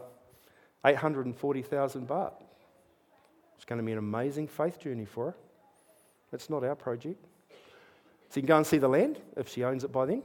840,000 0.85 2.07
baht. 2.07 2.33
It's 3.55 3.65
going 3.65 3.79
to 3.79 3.85
be 3.85 3.93
an 3.93 3.97
amazing 3.97 4.47
faith 4.47 4.79
journey 4.79 5.05
for 5.05 5.27
her. 5.27 5.35
It's 6.33 6.49
not 6.49 6.63
our 6.63 6.75
project. 6.75 7.23
So 8.29 8.39
you 8.39 8.41
can 8.41 8.47
go 8.47 8.57
and 8.57 8.67
see 8.67 8.77
the 8.77 8.87
land 8.87 9.19
if 9.37 9.47
she 9.47 9.63
owns 9.63 9.83
it 9.83 9.91
by 9.91 10.05
then. 10.05 10.23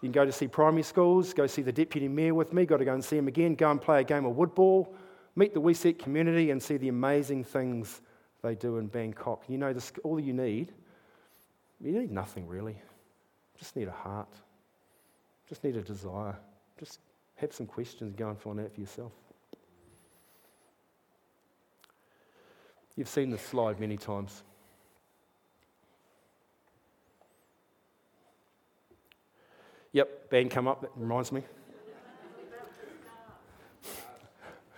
You 0.00 0.08
can 0.08 0.12
go 0.12 0.24
to 0.24 0.32
see 0.32 0.48
primary 0.48 0.82
schools, 0.82 1.32
go 1.34 1.46
see 1.46 1.62
the 1.62 1.72
deputy 1.72 2.08
mayor 2.08 2.34
with 2.34 2.52
me, 2.52 2.66
got 2.66 2.78
to 2.78 2.84
go 2.84 2.94
and 2.94 3.04
see 3.04 3.16
him 3.16 3.28
again, 3.28 3.54
go 3.54 3.70
and 3.70 3.80
play 3.80 4.00
a 4.00 4.04
game 4.04 4.24
of 4.24 4.34
woodball, 4.36 4.88
meet 5.36 5.54
the 5.54 5.60
WeSet 5.60 5.98
community 5.98 6.50
and 6.50 6.62
see 6.62 6.76
the 6.76 6.88
amazing 6.88 7.44
things 7.44 8.00
they 8.42 8.54
do 8.54 8.78
in 8.78 8.86
Bangkok. 8.86 9.44
You 9.48 9.58
know, 9.58 9.72
this, 9.72 9.92
all 10.02 10.20
you 10.20 10.32
need, 10.32 10.72
you 11.80 11.92
need 11.92 12.10
nothing 12.10 12.46
really. 12.46 12.76
Just 13.58 13.76
need 13.76 13.88
a 13.88 13.92
heart. 13.92 14.32
Just 15.48 15.64
need 15.64 15.76
a 15.76 15.82
desire. 15.82 16.36
Just 16.78 17.00
have 17.36 17.52
some 17.52 17.66
questions, 17.66 18.14
go 18.16 18.28
and 18.28 18.38
find 18.38 18.60
out 18.60 18.72
for 18.72 18.80
yourself. 18.80 19.12
You've 22.96 23.08
seen 23.08 23.30
this 23.30 23.42
slide 23.42 23.80
many 23.80 23.96
times. 23.96 24.44
Yep, 29.92 30.30
band 30.30 30.50
come 30.50 30.68
up, 30.68 30.80
that 30.82 30.90
reminds 30.96 31.32
me. 31.32 31.42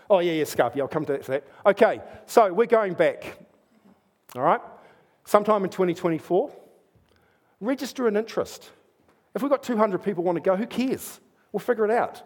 Oh, 0.09 0.21
yeah, 0.21 0.33
yeah, 0.33 0.45
scarf. 0.45 0.75
Yeah, 0.77 0.83
I'll 0.83 0.89
come 0.89 1.05
to 1.07 1.19
that. 1.19 1.45
Okay, 1.65 2.01
so 2.27 2.53
we're 2.53 2.67
going 2.67 2.95
back. 2.95 3.39
All 4.35 4.43
right? 4.43 4.61
Sometime 5.25 5.65
in 5.65 5.71
2024, 5.71 6.53
register 7.61 8.07
an 8.07 8.17
interest. 8.17 8.71
If 9.35 9.43
we've 9.43 9.51
got 9.51 9.63
200 9.63 10.03
people 10.03 10.23
want 10.23 10.37
to 10.37 10.41
go, 10.41 10.57
who 10.57 10.67
cares? 10.67 11.21
We'll 11.53 11.61
figure 11.61 11.85
it 11.85 11.91
out. 11.91 12.23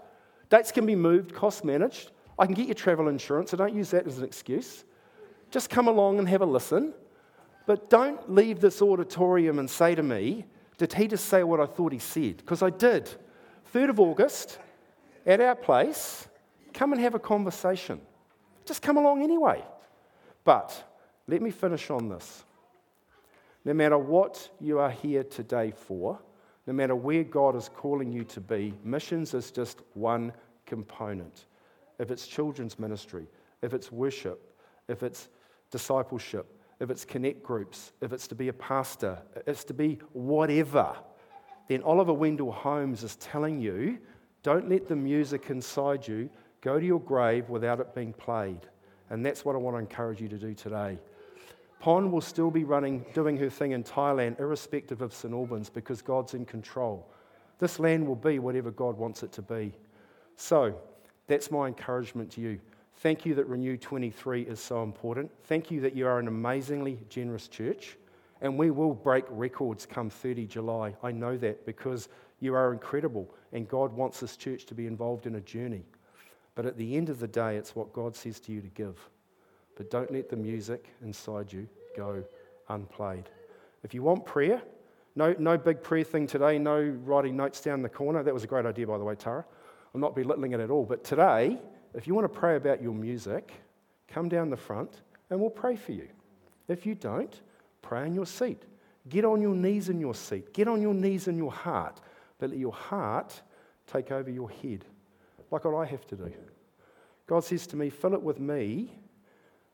Dates 0.51 0.73
can 0.73 0.85
be 0.85 0.95
moved, 0.95 1.35
cost 1.35 1.65
managed. 1.65 2.11
I 2.39 2.47
can 2.47 2.55
get 2.55 2.69
you 2.69 2.75
travel 2.75 3.09
insurance, 3.09 3.51
so 3.51 3.57
don't 3.57 3.75
use 3.75 3.91
that 3.91 4.07
as 4.07 4.19
an 4.19 4.25
excuse. 4.25 4.85
Just 5.51 5.71
come 5.71 5.89
along 5.89 6.19
and 6.19 6.29
have 6.29 6.43
a 6.43 6.47
listen. 6.47 6.93
But 7.67 7.91
don't 7.91 8.33
leave 8.33 8.61
this 8.61 8.83
auditorium 8.83 9.59
and 9.59 9.71
say 9.71 9.95
to 9.95 10.03
me, 10.03 10.47
Did 10.79 10.93
he 10.93 11.07
just 11.07 11.27
say 11.27 11.43
what 11.43 11.61
I 11.61 11.67
thought 11.67 11.93
he 11.93 11.99
said? 11.99 12.39
Because 12.39 12.63
I 12.63 12.71
did. 12.71 13.11
3rd 13.73 13.91
of 13.91 14.01
August, 14.01 14.59
at 15.27 15.41
our 15.41 15.55
place, 15.55 16.27
come 16.73 16.93
and 16.93 17.01
have 17.01 17.15
a 17.15 17.19
conversation. 17.19 18.01
Just 18.65 18.83
come 18.83 18.97
along 18.97 19.23
anyway. 19.23 19.65
But 20.45 20.85
let 21.27 21.43
me 21.43 21.51
finish 21.51 21.91
on 21.91 22.09
this. 22.09 22.45
No 23.65 23.75
matter 23.75 23.99
what 23.99 24.51
you 24.61 24.79
are 24.79 24.91
here 24.91 25.23
today 25.23 25.73
for, 25.75 26.19
no 26.67 26.73
matter 26.73 26.95
where 26.95 27.25
God 27.25 27.57
is 27.57 27.69
calling 27.69 28.13
you 28.13 28.25
to 28.25 28.41
be, 28.41 28.75
missions 28.85 29.35
is 29.35 29.51
just 29.51 29.83
one 29.95 30.33
component. 30.67 31.47
If 31.99 32.11
it's 32.11 32.27
children's 32.27 32.79
ministry, 32.79 33.27
if 33.61 33.75
it's 33.75 33.93
worship, 33.93 34.57
if 34.89 35.03
it's 35.03 35.29
discipleship, 35.71 36.47
if 36.81 36.91
it's 36.91 37.05
connect 37.05 37.43
groups, 37.43 37.93
if 38.01 38.13
it's 38.13 38.27
to 38.29 38.35
be 38.35 38.49
a 38.49 38.53
pastor, 38.53 39.19
if 39.37 39.49
it's 39.49 39.65
to 39.65 39.75
be 39.75 39.99
whatever, 40.13 40.97
then 41.69 41.83
Oliver 41.83 42.15
Wendell 42.15 42.53
Holmes 42.53 43.05
is 43.05 43.17
telling 43.17 43.61
you 43.61 43.99
don't 44.43 44.71
let 44.71 44.89
the 44.89 44.97
music 44.97 45.51
inside 45.51 46.09
you 46.09 46.31
go 46.61 46.79
to 46.79 46.87
your 46.87 47.01
grave 47.01 47.49
without 47.49 47.81
it 47.81 47.95
being 47.95 48.13
played. 48.13 48.61
And 49.11 49.25
that's 49.25 49.45
what 49.45 49.55
I 49.55 49.59
want 49.59 49.75
to 49.75 49.79
encourage 49.81 50.21
you 50.21 50.29
to 50.29 50.39
do 50.39 50.55
today. 50.55 50.99
Pon 51.81 52.13
will 52.13 52.21
still 52.21 52.51
be 52.51 52.65
running, 52.65 53.05
doing 53.15 53.37
her 53.39 53.49
thing 53.49 53.73
in 53.73 53.83
Thailand, 53.83 54.39
irrespective 54.39 55.01
of 55.01 55.15
St 55.15 55.33
Albans, 55.33 55.71
because 55.71 56.03
God's 56.03 56.35
in 56.35 56.45
control. 56.45 57.11
This 57.59 57.79
land 57.79 58.07
will 58.07 58.17
be 58.17 58.39
whatever 58.39 58.71
God 58.71 58.97
wants 58.97 59.23
it 59.23 59.33
to 59.33 59.43
be. 59.43 59.73
So, 60.37 60.75
that's 61.27 61.51
my 61.51 61.67
encouragement 61.67 62.31
to 62.33 62.41
you. 62.41 62.61
Thank 62.97 63.25
you 63.25 63.35
that 63.37 63.47
Renew 63.47 63.79
23 63.79 64.43
is 64.43 64.61
so 64.61 64.83
important. 64.83 65.31
Thank 65.45 65.71
you 65.71 65.81
that 65.81 65.97
you 65.97 66.07
are 66.07 66.19
an 66.19 66.29
amazingly 66.29 66.99
generous 67.09 67.49
church. 67.49 67.97
And 68.43 68.59
we 68.59 68.71
will 68.71 68.95
break 68.95 69.25
records 69.31 69.87
come 69.87 70.11
30 70.11 70.47
July. 70.47 70.95
I 71.03 71.13
know 71.13 71.37
that 71.39 71.65
because 71.65 72.09
you 72.41 72.55
are 72.55 72.73
incredible 72.73 73.33
and 73.53 73.69
God 73.69 73.93
wants 73.93 74.21
this 74.21 74.37
church 74.37 74.67
to 74.67 74.75
be 74.75 74.87
involved 74.87 75.27
in 75.27 75.37
a 75.37 75.41
journey. 75.41 75.85
But 76.61 76.67
at 76.67 76.77
the 76.77 76.95
end 76.95 77.09
of 77.09 77.21
the 77.21 77.27
day, 77.27 77.57
it's 77.57 77.75
what 77.75 77.91
God 77.95 78.15
says 78.15 78.39
to 78.41 78.53
you 78.53 78.61
to 78.61 78.69
give. 78.69 79.09
But 79.77 79.91
don't 79.91 80.13
let 80.13 80.29
the 80.29 80.37
music 80.37 80.91
inside 81.03 81.51
you 81.51 81.67
go 81.97 82.23
unplayed. 82.69 83.31
If 83.83 83.95
you 83.95 84.03
want 84.03 84.27
prayer, 84.27 84.61
no, 85.17 85.35
no 85.39 85.57
big 85.57 85.83
prayer 85.83 86.05
thing 86.05 86.27
today, 86.27 86.59
no 86.59 86.79
writing 86.79 87.35
notes 87.35 87.63
down 87.63 87.81
the 87.81 87.89
corner. 87.89 88.23
That 88.23 88.35
was 88.35 88.45
a 88.45 88.47
great 88.47 88.67
idea, 88.67 88.87
by 88.87 88.99
the 88.99 89.05
way, 89.05 89.15
Tara. 89.15 89.43
I'm 89.95 90.03
not 90.03 90.15
belittling 90.15 90.53
it 90.53 90.61
at 90.61 90.69
all. 90.69 90.85
But 90.85 91.03
today, 91.03 91.57
if 91.95 92.07
you 92.07 92.15
want 92.15 92.31
to 92.31 92.39
pray 92.39 92.57
about 92.57 92.83
your 92.83 92.93
music, 92.93 93.53
come 94.07 94.29
down 94.29 94.51
the 94.51 94.57
front 94.59 95.01
and 95.31 95.41
we'll 95.41 95.49
pray 95.49 95.77
for 95.77 95.93
you. 95.93 96.09
If 96.69 96.85
you 96.85 96.95
don't, 96.95 97.41
pray 97.81 98.07
in 98.07 98.15
your 98.15 98.27
seat. 98.27 98.65
Get 99.09 99.25
on 99.25 99.41
your 99.41 99.55
knees 99.55 99.89
in 99.89 99.99
your 99.99 100.15
seat. 100.15 100.53
Get 100.53 100.69
on 100.69 100.83
your 100.83 100.93
knees 100.93 101.27
in 101.27 101.39
your 101.39 101.53
heart. 101.53 102.03
But 102.39 102.51
let 102.51 102.59
your 102.59 102.75
heart 102.75 103.41
take 103.91 104.13
over 104.13 104.31
your 104.31 104.51
head, 104.51 104.85
like 105.51 105.65
what 105.65 105.75
I 105.75 105.85
have 105.87 106.07
to 106.09 106.17
do. 106.17 106.33
God 107.27 107.45
says 107.45 107.67
to 107.69 107.77
me, 107.77 107.91
fill 107.91 108.15
it 108.15 108.23
with 108.23 108.41
me, 108.41 108.93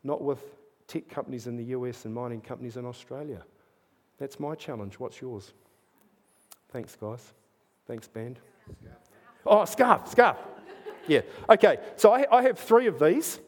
not 0.04 0.22
with 0.22 0.40
tech 0.86 1.08
companies 1.08 1.46
in 1.46 1.56
the 1.56 1.64
US 1.64 2.04
and 2.04 2.14
mining 2.14 2.40
companies 2.40 2.76
in 2.76 2.84
Australia. 2.84 3.42
That's 4.18 4.40
my 4.40 4.54
challenge. 4.54 4.98
What's 4.98 5.20
yours? 5.20 5.52
Thanks, 6.70 6.96
guys. 6.96 7.32
Thanks, 7.86 8.08
band. 8.08 8.38
Oh, 9.44 9.64
scarf, 9.64 10.08
scarf. 10.08 10.36
Yeah. 11.06 11.20
Okay, 11.48 11.78
so 11.96 12.12
I, 12.12 12.26
I 12.30 12.42
have 12.42 12.58
three 12.58 12.86
of 12.86 12.98
these, 12.98 13.38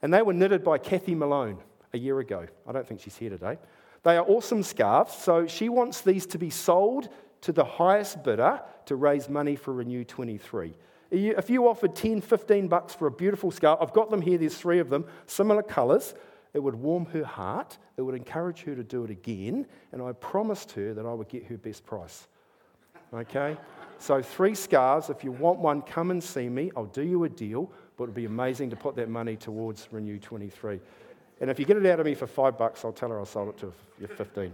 and 0.00 0.12
they 0.12 0.22
were 0.22 0.32
knitted 0.32 0.64
by 0.64 0.78
Kathy 0.78 1.14
Malone 1.14 1.58
a 1.92 1.98
year 1.98 2.18
ago. 2.20 2.46
I 2.66 2.72
don't 2.72 2.86
think 2.86 3.00
she's 3.00 3.16
here 3.16 3.30
today. 3.30 3.58
They 4.02 4.16
are 4.16 4.24
awesome 4.26 4.62
scarves, 4.62 5.14
so 5.14 5.46
she 5.46 5.68
wants 5.68 6.00
these 6.00 6.26
to 6.26 6.38
be 6.38 6.50
sold 6.50 7.08
to 7.42 7.52
the 7.52 7.64
highest 7.64 8.24
bidder 8.24 8.60
to 8.86 8.96
raise 8.96 9.28
money 9.28 9.56
for 9.56 9.72
Renew 9.72 10.04
23. 10.04 10.74
If 11.12 11.50
you 11.50 11.68
offered 11.68 11.94
10, 11.94 12.22
15 12.22 12.68
bucks 12.68 12.94
for 12.94 13.06
a 13.06 13.10
beautiful 13.10 13.50
scarf, 13.50 13.78
I've 13.82 13.92
got 13.92 14.10
them 14.10 14.22
here, 14.22 14.38
there's 14.38 14.56
three 14.56 14.78
of 14.78 14.88
them, 14.88 15.04
similar 15.26 15.62
colours, 15.62 16.14
it 16.54 16.58
would 16.58 16.74
warm 16.74 17.04
her 17.06 17.22
heart, 17.22 17.76
it 17.98 18.02
would 18.02 18.14
encourage 18.14 18.62
her 18.62 18.74
to 18.74 18.82
do 18.82 19.04
it 19.04 19.10
again, 19.10 19.66
and 19.92 20.02
I 20.02 20.12
promised 20.12 20.72
her 20.72 20.94
that 20.94 21.04
I 21.04 21.12
would 21.12 21.28
get 21.28 21.44
her 21.44 21.58
best 21.58 21.84
price. 21.84 22.26
Okay? 23.12 23.58
So, 23.98 24.22
three 24.22 24.54
scarves. 24.54 25.10
If 25.10 25.22
you 25.22 25.32
want 25.32 25.58
one, 25.58 25.82
come 25.82 26.10
and 26.10 26.24
see 26.24 26.48
me. 26.48 26.72
I'll 26.76 26.86
do 26.86 27.02
you 27.02 27.22
a 27.24 27.28
deal, 27.28 27.70
but 27.96 28.04
it'd 28.04 28.14
be 28.14 28.24
amazing 28.24 28.70
to 28.70 28.76
put 28.76 28.96
that 28.96 29.08
money 29.08 29.36
towards 29.36 29.88
Renew 29.92 30.18
23. 30.18 30.80
And 31.40 31.50
if 31.50 31.58
you 31.58 31.66
get 31.66 31.76
it 31.76 31.86
out 31.86 32.00
of 32.00 32.06
me 32.06 32.14
for 32.14 32.26
five 32.26 32.56
bucks, 32.56 32.84
I'll 32.84 32.92
tell 32.92 33.10
her 33.10 33.20
I 33.20 33.24
sold 33.24 33.50
it 33.50 33.58
to 33.58 33.72
you 34.00 34.06
for 34.06 34.16
15. 34.16 34.52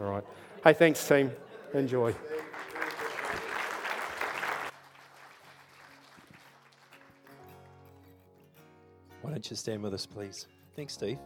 All 0.00 0.10
right. 0.10 0.24
Hey, 0.64 0.72
thanks, 0.72 1.06
team. 1.06 1.30
Enjoy. 1.72 2.14
Why 9.24 9.30
don't 9.30 9.48
you 9.48 9.56
stand 9.56 9.82
with 9.82 9.94
us, 9.94 10.04
please? 10.04 10.48
Thanks, 10.76 10.92
Steve. 10.92 11.18